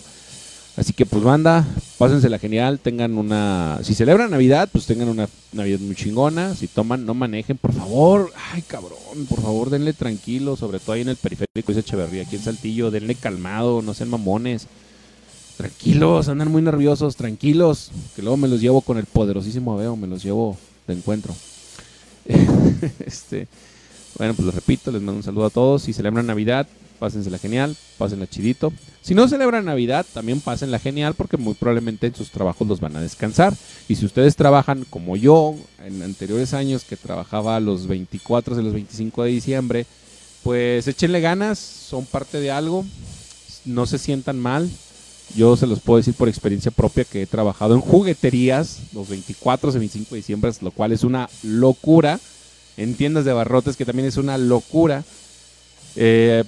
Así 0.76 0.92
que 0.92 1.06
pues 1.06 1.22
banda, 1.22 1.66
pásensela 1.96 2.38
genial, 2.38 2.78
tengan 2.78 3.16
una... 3.16 3.80
Si 3.82 3.94
celebran 3.94 4.30
Navidad, 4.30 4.68
pues 4.70 4.84
tengan 4.84 5.08
una 5.08 5.26
Navidad 5.52 5.78
muy 5.80 5.94
chingona. 5.94 6.54
Si 6.54 6.68
toman, 6.68 7.06
no 7.06 7.14
manejen, 7.14 7.56
por 7.56 7.72
favor. 7.72 8.30
Ay, 8.52 8.60
cabrón, 8.60 9.26
por 9.28 9.40
favor, 9.40 9.70
denle 9.70 9.94
tranquilo, 9.94 10.54
sobre 10.54 10.78
todo 10.78 10.92
ahí 10.92 11.00
en 11.00 11.08
el 11.08 11.16
periférico, 11.16 11.68
dice 11.68 11.80
Echeverría, 11.80 12.22
aquí 12.22 12.36
en 12.36 12.42
Saltillo, 12.42 12.90
denle 12.90 13.14
calmado, 13.14 13.80
no 13.80 13.94
sean 13.94 14.10
mamones. 14.10 14.66
Tranquilos, 15.56 16.28
andan 16.28 16.52
muy 16.52 16.60
nerviosos, 16.60 17.16
tranquilos, 17.16 17.90
que 18.14 18.20
luego 18.20 18.36
me 18.36 18.48
los 18.48 18.60
llevo 18.60 18.82
con 18.82 18.98
el 18.98 19.06
poderosísimo 19.06 19.72
Aveo, 19.72 19.96
me 19.96 20.06
los 20.06 20.22
llevo 20.22 20.58
de 20.86 20.94
encuentro. 20.94 21.34
este... 23.06 23.48
Bueno, 24.18 24.32
pues 24.32 24.46
lo 24.46 24.52
repito, 24.52 24.90
les 24.90 25.02
mando 25.02 25.18
un 25.18 25.22
saludo 25.22 25.44
a 25.44 25.50
todos. 25.50 25.82
Si 25.82 25.92
celebran 25.92 26.26
Navidad, 26.26 26.66
pásensela 26.96 27.38
genial, 27.38 27.76
pásenla 27.98 28.26
chidito. 28.26 28.72
Si 29.02 29.14
no 29.14 29.28
celebran 29.28 29.64
Navidad, 29.64 30.04
también 30.12 30.40
pásenla 30.40 30.78
genial 30.78 31.14
porque 31.14 31.36
muy 31.36 31.54
probablemente 31.54 32.08
en 32.08 32.14
sus 32.14 32.30
trabajos 32.30 32.66
los 32.66 32.80
van 32.80 32.96
a 32.96 33.00
descansar. 33.00 33.54
Y 33.88 33.94
si 33.94 34.04
ustedes 34.04 34.36
trabajan 34.36 34.84
como 34.90 35.16
yo 35.16 35.54
en 35.84 36.02
anteriores 36.02 36.54
años 36.54 36.84
que 36.84 36.96
trabajaba 36.96 37.60
los 37.60 37.86
24 37.86 38.58
y 38.58 38.64
los 38.64 38.72
25 38.72 39.22
de 39.22 39.30
diciembre, 39.30 39.86
pues 40.42 40.86
échenle 40.88 41.20
ganas, 41.20 41.58
son 41.58 42.04
parte 42.04 42.40
de 42.40 42.50
algo, 42.50 42.84
no 43.64 43.86
se 43.86 43.98
sientan 43.98 44.38
mal. 44.38 44.68
Yo 45.34 45.56
se 45.56 45.66
los 45.66 45.80
puedo 45.80 45.98
decir 45.98 46.14
por 46.14 46.28
experiencia 46.28 46.70
propia 46.70 47.04
que 47.04 47.22
he 47.22 47.26
trabajado 47.26 47.74
en 47.74 47.80
jugueterías 47.80 48.78
los 48.92 49.08
24 49.08 49.70
y 49.70 49.78
25 49.78 50.14
de 50.14 50.16
diciembre, 50.16 50.52
lo 50.60 50.70
cual 50.70 50.92
es 50.92 51.02
una 51.02 51.28
locura 51.42 52.20
en 52.76 52.94
tiendas 52.94 53.24
de 53.24 53.32
barrotes, 53.32 53.76
que 53.76 53.84
también 53.84 54.08
es 54.08 54.16
una 54.16 54.38
locura. 54.38 55.04
Eh, 55.96 56.44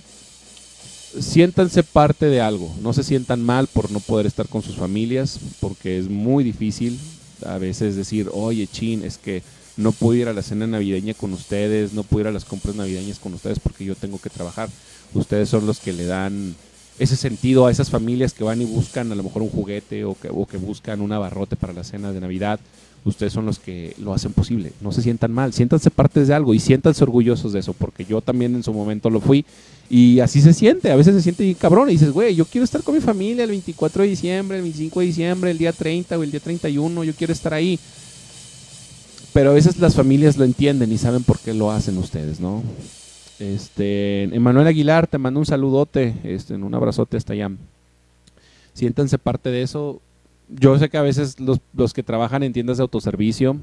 siéntanse 1.21 1.83
parte 1.83 2.27
de 2.27 2.41
algo, 2.41 2.75
no 2.81 2.93
se 2.93 3.03
sientan 3.03 3.43
mal 3.43 3.67
por 3.67 3.91
no 3.91 4.01
poder 4.01 4.27
estar 4.27 4.49
con 4.49 4.63
sus 4.63 4.77
familias, 4.77 5.39
porque 5.61 5.99
es 5.99 6.09
muy 6.09 6.45
difícil 6.45 6.99
a 7.47 7.59
veces 7.59 7.97
decir, 7.97 8.29
oye, 8.33 8.67
chin, 8.67 9.05
es 9.05 9.19
que 9.19 9.43
no 9.77 9.93
puedo 9.93 10.19
ir 10.19 10.29
a 10.29 10.33
la 10.33 10.43
cena 10.43 10.67
navideña 10.67 11.15
con 11.15 11.33
ustedes, 11.33 11.93
no 11.93 12.03
puedo 12.03 12.23
ir 12.23 12.27
a 12.29 12.33
las 12.33 12.45
compras 12.45 12.75
navideñas 12.75 13.19
con 13.19 13.35
ustedes 13.35 13.61
porque 13.61 13.85
yo 13.85 13.95
tengo 13.95 14.19
que 14.21 14.29
trabajar. 14.29 14.69
Ustedes 15.15 15.49
son 15.49 15.67
los 15.67 15.79
que 15.79 15.93
le 15.93 16.05
dan 16.05 16.55
ese 16.99 17.17
sentido 17.17 17.67
a 17.67 17.71
esas 17.71 17.91
familias 17.91 18.33
que 18.33 18.45
van 18.45 18.61
y 18.61 18.65
buscan 18.65 19.11
a 19.13 19.15
lo 19.15 19.23
mejor 19.23 19.43
un 19.43 19.51
juguete 19.51 20.05
o 20.05 20.15
que, 20.15 20.29
o 20.31 20.47
que 20.47 20.57
buscan 20.57 21.01
un 21.01 21.13
abarrote 21.13 21.57
para 21.57 21.73
la 21.73 21.85
cena 21.85 22.13
de 22.13 22.21
Navidad 22.21 22.61
ustedes 23.05 23.33
son 23.33 23.47
los 23.47 23.59
que 23.59 23.95
lo 23.99 24.15
hacen 24.15 24.33
posible. 24.33 24.73
No 24.81 24.93
se 24.93 25.03
sientan 25.03 25.33
mal, 25.33 25.53
siéntanse 25.53 25.91
partes 25.91 26.29
de 26.29 26.35
algo 26.35 26.55
y 26.55 26.61
siéntanse 26.61 27.03
orgullosos 27.05 27.53
de 27.53 27.61
eso, 27.61 27.73
porque 27.73 28.05
yo 28.05 28.21
también 28.21 28.55
en 28.55 28.63
su 28.63 28.73
momento 28.73 29.11
lo 29.11 29.21
fui 29.21 29.45
y 29.91 30.21
así 30.21 30.41
se 30.41 30.53
siente. 30.53 30.91
A 30.91 30.97
veces 30.97 31.15
se 31.15 31.23
siente 31.23 31.43
bien 31.43 31.55
cabrón 31.55 31.89
y 31.89 31.93
dices, 31.93 32.13
güey, 32.13 32.35
yo 32.35 32.45
quiero 32.45 32.65
estar 32.65 32.83
con 32.83 32.95
mi 32.95 33.01
familia 33.01 33.45
el 33.45 33.51
24 33.51 34.03
de 34.03 34.09
diciembre, 34.09 34.57
el 34.59 34.63
25 34.63 35.01
de 35.01 35.07
diciembre, 35.07 35.51
el 35.51 35.59
día 35.59 35.73
30 35.73 36.19
o 36.19 36.23
el 36.23 36.31
día 36.31 36.41
31, 36.41 37.05
yo 37.05 37.15
quiero 37.15 37.33
estar 37.33 37.55
ahí. 37.55 37.79
Pero 39.33 39.51
a 39.51 39.55
veces 39.55 39.79
las 39.79 39.95
familias 39.95 40.37
lo 40.37 40.45
entienden 40.45 40.91
y 40.93 40.99
saben 40.99 41.23
por 41.23 41.39
qué 41.39 41.55
lo 41.55 41.71
hacen 41.71 41.99
ustedes, 41.99 42.41
¿no? 42.41 42.63
Este, 43.39 44.25
Emanuel 44.25 44.67
Aguilar, 44.67 45.07
te 45.07 45.19
mando 45.19 45.41
un 45.41 45.47
saludote, 45.47 46.15
este, 46.25 46.55
un 46.55 46.75
abrazote 46.75 47.17
hasta 47.17 47.35
allá. 47.35 47.51
Siéntanse 48.75 49.19
parte 49.19 49.51
de 49.51 49.63
eso, 49.63 50.01
yo 50.49 50.79
sé 50.79 50.89
que 50.89 50.99
a 50.99 51.03
veces 51.03 51.37
los, 51.41 51.93
que 51.93 52.03
trabajan 52.03 52.43
en 52.43 52.53
tiendas 52.53 52.79
de 52.79 52.83
autoservicio 52.83 53.57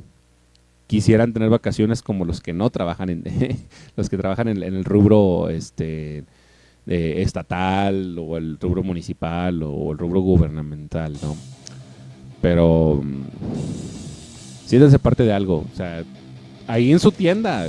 quisieran 0.87 1.33
tener 1.33 1.49
vacaciones 1.49 2.03
como 2.03 2.25
los 2.25 2.41
que 2.41 2.53
no 2.53 2.69
trabajan 2.69 3.09
en 3.09 3.23
los 3.97 4.09
que 4.09 4.17
trabajan 4.17 4.47
en, 4.47 4.61
el 4.61 4.85
rubro 4.85 5.49
este 5.49 6.23
estatal 6.85 8.15
o 8.19 8.37
el 8.37 8.59
rubro 8.59 8.83
municipal 8.83 9.63
o 9.63 9.91
el 9.91 9.97
rubro 9.97 10.21
gubernamental, 10.21 11.13
¿no? 11.23 11.35
Pero 12.41 13.01
mm, 13.03 13.23
siéntense 14.67 14.99
parte 14.99 15.23
de 15.23 15.33
algo, 15.33 15.65
o 15.71 15.75
sea, 15.75 16.03
ahí 16.67 16.91
en 16.91 16.99
su 16.99 17.11
tienda 17.11 17.67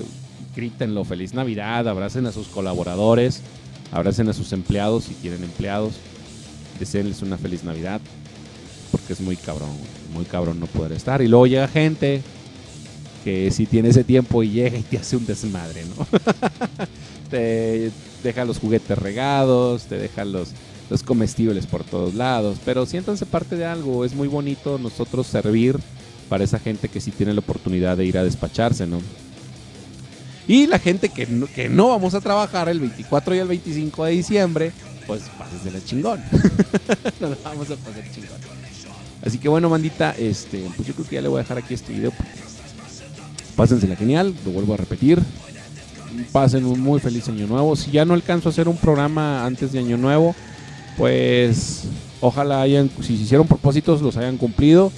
grítenlo, 0.57 1.05
feliz 1.05 1.35
Navidad, 1.35 1.87
abracen 1.87 2.27
a 2.27 2.33
sus 2.33 2.49
colaboradores, 2.49 3.43
abracen 3.93 4.29
a 4.29 4.33
sus 4.33 4.53
empleados 4.53 5.05
si 5.05 5.15
tienen 5.15 5.45
empleados, 5.45 5.95
deseenles 6.81 7.23
una 7.23 7.39
feliz 7.39 7.63
Navidad 7.63 8.01
porque 8.91 9.13
es 9.13 9.21
muy 9.21 9.37
cabrón, 9.37 9.71
muy 10.13 10.25
cabrón 10.25 10.61
no 10.61 10.67
poder 10.67 10.93
estar. 10.93 11.21
Y 11.23 11.29
luego 11.29 11.47
llega 11.47 11.69
gente 11.69 12.23
que 13.25 13.51
si 13.51 13.67
tiene 13.67 13.91
ese 13.91 14.05
tiempo 14.05 14.43
y 14.43 14.51
llega 14.51 14.79
y 14.79 14.83
te 14.83 14.99
hace 14.99 15.17
un 15.17 15.27
desmadre, 15.27 15.85
¿no? 15.85 16.07
te 17.31 17.91
deja 18.23 18.45
los 18.45 18.59
juguetes 18.59 18.97
regados, 18.97 19.85
te 19.85 19.99
deja 19.99 20.25
los, 20.25 20.51
los 20.89 21.03
comestibles 21.03 21.67
por 21.67 21.85
todos 21.85 22.15
lados. 22.15 22.59
Pero 22.65 22.87
siéntanse 22.87 23.27
parte 23.27 23.57
de 23.57 23.67
algo, 23.67 24.05
es 24.05 24.15
muy 24.15 24.29
bonito 24.29 24.79
nosotros 24.79 25.27
servir 25.27 25.77
para 26.29 26.45
esa 26.45 26.59
gente 26.59 26.89
que 26.89 27.01
sí 27.01 27.11
tiene 27.11 27.35
la 27.35 27.41
oportunidad 27.41 27.97
de 27.97 28.05
ir 28.05 28.19
a 28.19 28.25
despacharse, 28.25 28.87
¿no? 28.87 29.01
Y 30.49 30.67
la 30.67 30.79
gente 30.79 31.09
que 31.09 31.27
no, 31.27 31.47
que 31.47 31.69
no 31.69 31.89
vamos 31.89 32.15
a 32.15 32.21
trabajar 32.21 32.69
el 32.69 32.81
24 32.81 33.35
y 33.35 33.39
el 33.39 33.49
25 33.49 34.05
de 34.05 34.13
diciembre, 34.13 34.73
pues 35.07 35.23
pásense 35.39 35.71
la 35.71 35.85
chingón. 35.85 36.21
Nos 37.21 37.43
vamos 37.43 37.71
a 37.71 37.77
pasar 37.77 38.05
chingón. 38.13 38.39
Así 39.25 39.39
que 39.39 39.49
bueno, 39.49 39.69
mandita, 39.69 40.15
este, 40.17 40.65
pues 40.77 40.87
yo 40.87 40.95
creo 40.95 41.07
que 41.09 41.15
ya 41.17 41.23
le 41.23 41.29
voy 41.29 41.39
a 41.39 41.43
dejar 41.43 41.59
aquí 41.59 41.75
este 41.75 41.93
video. 41.93 42.13
Pásensela 43.57 43.97
genial, 43.97 44.35
lo 44.45 44.53
vuelvo 44.53 44.75
a 44.75 44.77
repetir. 44.77 45.21
Pasen 46.31 46.65
un 46.65 46.81
muy 46.81 47.01
feliz 47.01 47.29
año 47.29 47.47
nuevo. 47.47 47.75
Si 47.75 47.91
ya 47.91 48.05
no 48.05 48.15
alcanzo 48.15 48.49
a 48.49 48.53
hacer 48.53 48.69
un 48.69 48.77
programa 48.77 49.45
antes 49.45 49.73
de 49.73 49.81
año 49.81 49.97
nuevo, 49.97 50.37
pues 50.97 51.85
ojalá 52.21 52.63
hayan, 52.63 52.89
si 53.01 53.17
se 53.17 53.25
hicieron 53.25 53.49
propósitos, 53.49 54.01
los 54.01 54.17
hayan 54.17 54.37
cumplido. 54.37 54.93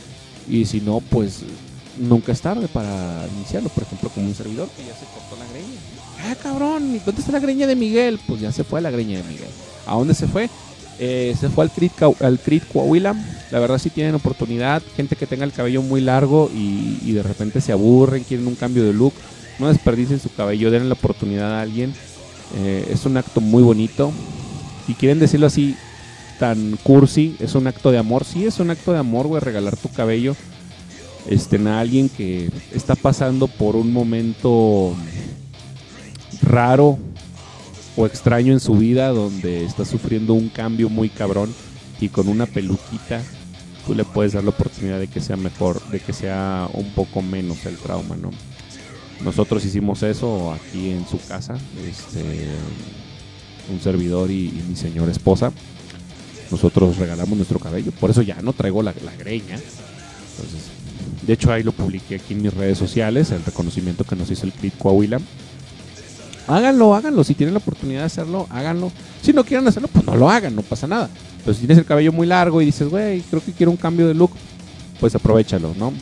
Y 0.49 0.67
si 0.67 0.81
no, 0.81 1.01
pues 1.01 1.45
nunca 1.99 2.33
es 2.33 2.41
tarde 2.41 2.69
para 2.69 3.27
iniciarlo. 3.37 3.69
Por 3.69 3.85
ejemplo, 3.85 4.11
como 4.11 4.27
un 4.27 4.35
servidor 4.35 4.69
que 4.77 4.85
ya 4.85 4.95
se 4.95 5.07
cortó 5.07 5.37
la 5.37 5.51
greña. 5.51 5.79
Ah, 6.25 6.35
cabrón, 6.43 7.01
¿dónde 7.05 7.21
está 7.21 7.33
la 7.33 7.41
greña 7.41 7.67
de 7.67 7.77
Miguel? 7.77 8.19
Pues 8.27 8.41
ya 8.41 8.53
se 8.53 8.65
fue 8.65 8.81
la 8.81 8.91
greña 8.91 9.19
de 9.19 9.25
Miguel. 9.25 9.49
¿A 9.87 9.95
dónde 9.95 10.15
se 10.15 10.27
fue? 10.27 10.49
Eh, 10.99 11.35
se 11.39 11.49
fue 11.49 11.65
al 11.65 12.41
Crit, 12.41 12.65
Coahuila. 12.73 13.15
La 13.51 13.61
verdad, 13.61 13.79
si 13.79 13.91
tienen 13.91 14.15
oportunidad, 14.15 14.83
gente 14.97 15.17
que 15.17 15.27
tenga 15.27 15.45
el 15.45 15.53
cabello 15.53 15.83
muy 15.83 16.01
largo 16.01 16.51
y, 16.55 17.13
de 17.13 17.23
repente 17.23 17.61
se 17.61 17.73
aburren, 17.73 18.25
quieren 18.25 18.47
un 18.47 18.57
cambio 18.57 18.85
de 18.85 18.93
look, 18.93 19.15
no 19.59 19.69
desperdicien 19.69 20.21
su 20.21 20.33
cabello, 20.35 20.71
den 20.71 20.89
la 20.89 20.95
oportunidad 20.95 21.55
a 21.55 21.63
alguien. 21.63 21.95
Eh, 22.57 22.89
es 22.91 23.07
un 23.07 23.17
acto 23.17 23.41
muy 23.41 23.63
bonito. 23.63 24.13
Si 24.87 24.95
quieren 24.95 25.21
decirlo 25.21 25.47
así, 25.47 25.77
tan 26.39 26.77
cursi, 26.83 27.37
es 27.39 27.55
un 27.55 27.67
acto 27.67 27.91
de 27.91 27.99
amor. 27.99 28.25
Sí, 28.25 28.47
es 28.47 28.59
un 28.59 28.71
acto 28.71 28.93
de 28.93 28.99
amor, 28.99 29.29
güey, 29.29 29.41
regalar 29.41 29.77
tu 29.77 29.89
cabello 29.91 30.35
este, 31.29 31.57
a 31.69 31.81
alguien 31.81 32.09
que 32.09 32.51
está 32.73 32.95
pasando 32.95 33.47
por 33.49 33.77
un 33.77 33.93
momento 33.93 34.95
raro 36.43 36.99
o 37.97 38.07
extraño 38.07 38.53
en 38.53 38.61
su 38.61 38.75
vida 38.75 39.09
donde 39.09 39.65
está 39.65 39.85
sufriendo 39.85 40.35
un 40.35 40.49
cambio 40.49 40.89
muy 40.89 41.09
cabrón 41.09 41.53
y 42.01 42.09
con 42.09 42.29
una 42.29 42.47
peluquita 42.47 43.23
tú 43.87 43.95
le 43.95 44.05
puedes 44.05 44.35
dar 44.35 44.45
la 44.45 44.51
oportunidad 44.51 44.99
de 44.99 45.09
que 45.09 45.21
sea 45.21 45.37
mejor, 45.37 45.83
de 45.91 45.99
que 45.99 46.13
sea 46.13 46.69
un 46.75 46.91
poco 46.93 47.23
menos 47.23 47.65
el 47.67 47.77
trauma, 47.77 48.17
¿no? 48.17 48.31
Nosotros 49.23 49.65
hicimos 49.65 50.03
eso 50.03 50.53
aquí 50.53 50.91
en 50.91 51.07
su 51.09 51.19
casa, 51.27 51.59
este, 51.89 52.47
un 53.73 53.81
servidor 53.81 54.31
y, 54.31 54.53
mi 54.69 54.77
señora 54.77 55.11
esposa. 55.11 55.53
Nosotros 56.51 56.99
regalamos 56.99 57.37
nuestro 57.37 57.59
cabello, 57.59 57.91
por 57.93 58.11
eso 58.11 58.23
ya 58.23 58.41
no 58.43 58.53
traigo 58.53 58.83
la, 58.83 58.95
la 59.05 59.15
greña. 59.17 59.57
Entonces, 59.57 60.71
de 61.23 61.33
hecho, 61.33 61.53
ahí 61.53 61.63
lo 61.63 61.73
publiqué 61.73 62.17
aquí 62.17 62.35
en 62.35 62.43
mis 62.43 62.55
redes 62.55 62.79
sociales, 62.79 63.31
el 63.31 63.45
reconocimiento 63.45 64.05
que 64.05 64.17
nos 64.17 64.31
hizo 64.31 64.47
el 64.47 64.53
CRIT 64.53 64.79
Coahuila. 64.79 65.21
Háganlo, 66.47 66.95
háganlo. 66.95 67.25
Si 67.25 67.35
tienen 67.35 67.55
la 67.55 67.59
oportunidad 67.59 68.01
de 68.01 68.07
hacerlo, 68.07 68.47
háganlo. 68.51 68.91
Si 69.21 69.33
no 69.33 69.45
quieren 69.45 69.67
hacerlo, 69.69 69.89
pues 69.93 70.05
no 70.07 70.17
lo 70.17 70.31
hagan, 70.31 70.55
no 70.55 70.63
pasa 70.63 70.87
nada. 70.87 71.11
Pero 71.45 71.53
si 71.55 71.61
tienes 71.61 71.79
el 71.79 71.85
cabello 71.85 72.13
muy 72.13 72.27
largo 72.27 72.63
y 72.63 72.67
dices, 72.67 72.89
güey, 72.89 73.21
creo 73.23 73.45
que 73.45 73.53
quiero 73.53 73.71
un 73.71 73.77
cambio 73.77 74.09
de 74.09 74.15
look, 74.15 74.31
pues 75.01 75.15
aprovechalo, 75.15 75.75
¿no? 75.79 75.93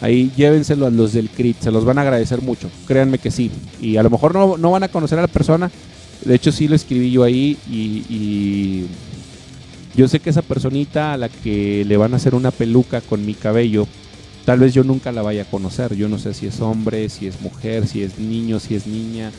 Ahí 0.00 0.32
llévenselo 0.36 0.86
a 0.86 0.90
los 0.90 1.12
del 1.12 1.30
CRIT, 1.30 1.60
se 1.60 1.70
los 1.70 1.84
van 1.84 1.98
a 1.98 2.02
agradecer 2.02 2.42
mucho. 2.42 2.68
Créanme 2.88 3.18
que 3.18 3.30
sí. 3.30 3.50
Y 3.80 3.96
a 3.98 4.02
lo 4.02 4.10
mejor 4.10 4.34
no, 4.34 4.56
no 4.56 4.70
van 4.72 4.82
a 4.82 4.88
conocer 4.88 5.18
a 5.18 5.22
la 5.22 5.28
persona. 5.28 5.70
De 6.24 6.34
hecho, 6.34 6.50
sí 6.50 6.66
lo 6.66 6.74
escribí 6.74 7.12
yo 7.12 7.22
ahí 7.22 7.56
y, 7.70 8.04
y 8.08 8.86
yo 9.94 10.08
sé 10.08 10.18
que 10.18 10.30
esa 10.30 10.42
personita 10.42 11.12
a 11.12 11.16
la 11.16 11.28
que 11.28 11.84
le 11.84 11.96
van 11.96 12.14
a 12.14 12.16
hacer 12.16 12.34
una 12.34 12.50
peluca 12.50 13.00
con 13.00 13.24
mi 13.24 13.34
cabello 13.34 13.86
Tal 14.44 14.58
vez 14.58 14.74
yo 14.74 14.82
nunca 14.82 15.12
la 15.12 15.22
vaya 15.22 15.42
a 15.42 15.50
conocer. 15.50 15.94
Yo 15.94 16.08
no 16.08 16.18
sé 16.18 16.34
si 16.34 16.46
es 16.46 16.60
hombre, 16.60 17.08
si 17.08 17.26
es 17.26 17.40
mujer, 17.40 17.86
si 17.86 18.02
es 18.02 18.18
niño, 18.18 18.58
si 18.58 18.74
es 18.74 18.86
niña, 18.86 19.30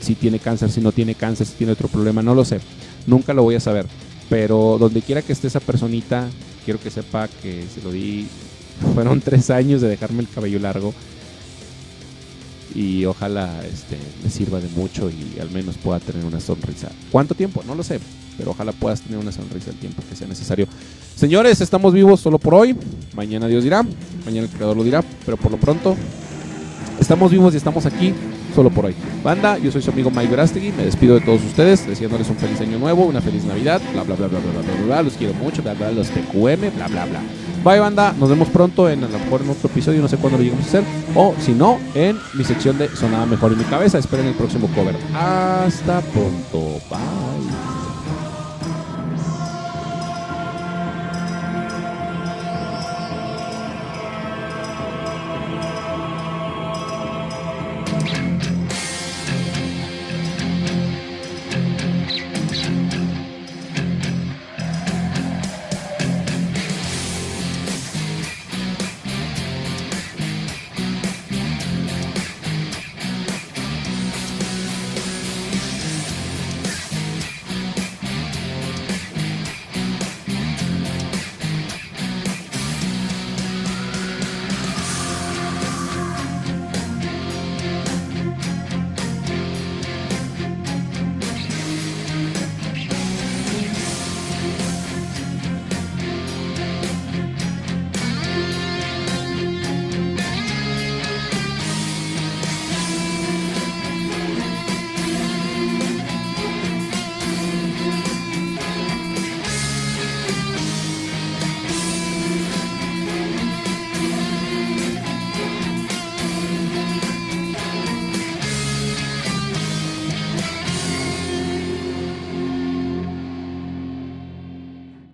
si 0.00 0.14
tiene 0.14 0.38
cáncer, 0.38 0.70
si 0.70 0.80
no 0.80 0.92
tiene 0.92 1.14
cáncer, 1.14 1.46
si 1.46 1.54
tiene 1.54 1.72
otro 1.72 1.88
problema. 1.88 2.22
No 2.22 2.34
lo 2.34 2.44
sé. 2.44 2.60
Nunca 3.06 3.34
lo 3.34 3.42
voy 3.42 3.56
a 3.56 3.60
saber. 3.60 3.86
Pero 4.28 4.76
donde 4.78 5.02
quiera 5.02 5.22
que 5.22 5.32
esté 5.32 5.48
esa 5.48 5.60
personita, 5.60 6.28
quiero 6.64 6.80
que 6.80 6.90
sepa 6.90 7.28
que 7.42 7.64
se 7.74 7.82
lo 7.82 7.90
di. 7.90 8.28
Fueron 8.94 9.20
tres 9.24 9.50
años 9.50 9.80
de 9.80 9.88
dejarme 9.88 10.20
el 10.22 10.28
cabello 10.28 10.60
largo. 10.60 10.94
Y 12.72 13.04
ojalá 13.04 13.64
este, 13.66 13.98
me 14.22 14.30
sirva 14.30 14.60
de 14.60 14.68
mucho 14.68 15.10
y 15.10 15.40
al 15.40 15.50
menos 15.50 15.76
pueda 15.76 15.98
tener 15.98 16.24
una 16.24 16.38
sonrisa. 16.38 16.88
¿Cuánto 17.10 17.34
tiempo? 17.34 17.64
No 17.66 17.74
lo 17.74 17.82
sé 17.82 17.98
pero 18.40 18.52
ojalá 18.52 18.72
puedas 18.72 19.02
tener 19.02 19.18
una 19.18 19.32
sonrisa 19.32 19.68
el 19.70 19.76
tiempo 19.76 20.02
que 20.08 20.16
sea 20.16 20.26
necesario. 20.26 20.66
Señores, 21.20 21.60
estamos 21.60 21.92
vivos 21.92 22.18
solo 22.18 22.38
por 22.38 22.54
hoy. 22.54 22.74
Mañana 23.14 23.46
Dios 23.46 23.62
dirá, 23.62 23.84
mañana 24.24 24.46
el 24.46 24.48
creador 24.48 24.74
lo 24.74 24.82
dirá, 24.82 25.04
pero 25.26 25.36
por 25.36 25.52
lo 25.52 25.58
pronto 25.58 25.94
estamos 26.98 27.30
vivos 27.30 27.52
y 27.52 27.58
estamos 27.58 27.84
aquí 27.84 28.14
solo 28.54 28.70
por 28.70 28.86
hoy. 28.86 28.94
Banda, 29.22 29.58
yo 29.58 29.70
soy 29.70 29.82
su 29.82 29.90
amigo 29.90 30.10
Mike 30.10 30.30
Verástegui, 30.30 30.72
me 30.72 30.82
despido 30.82 31.16
de 31.16 31.20
todos 31.20 31.44
ustedes, 31.44 31.86
deseándoles 31.86 32.30
un 32.30 32.36
feliz 32.36 32.58
año 32.62 32.78
nuevo, 32.78 33.04
una 33.04 33.20
feliz 33.20 33.44
Navidad, 33.44 33.82
bla 33.92 34.02
bla 34.02 34.16
bla 34.16 34.28
bla 34.28 34.38
bla 34.40 34.62
bla 34.62 34.86
bla, 34.86 35.02
los 35.02 35.12
quiero 35.12 35.34
mucho, 35.34 35.62
bla 35.62 35.74
bla 35.74 35.92
los 35.92 36.08
TQM, 36.08 36.74
bla 36.76 36.88
bla 36.88 37.04
bla. 37.04 37.20
Bye 37.62 37.80
banda, 37.80 38.14
nos 38.18 38.30
vemos 38.30 38.48
pronto 38.48 38.88
en 38.88 39.04
a 39.04 39.08
lo 39.08 39.18
mejor 39.18 39.42
en 39.42 39.50
otro 39.50 39.68
episodio, 39.68 40.00
no 40.00 40.08
sé 40.08 40.16
cuándo 40.16 40.38
lo 40.38 40.44
lleguemos 40.44 40.64
a 40.64 40.68
hacer, 40.68 40.84
o 41.14 41.34
si 41.38 41.52
no, 41.52 41.78
en 41.94 42.16
mi 42.32 42.44
sección 42.44 42.78
de 42.78 42.88
Sonaba 42.96 43.26
Mejor 43.26 43.52
en 43.52 43.58
mi 43.58 43.64
cabeza. 43.64 43.98
Esperen 43.98 44.24
el 44.24 44.34
próximo 44.34 44.68
cover. 44.74 44.96
Hasta 45.14 46.00
pronto, 46.00 46.80
bye. 46.88 47.79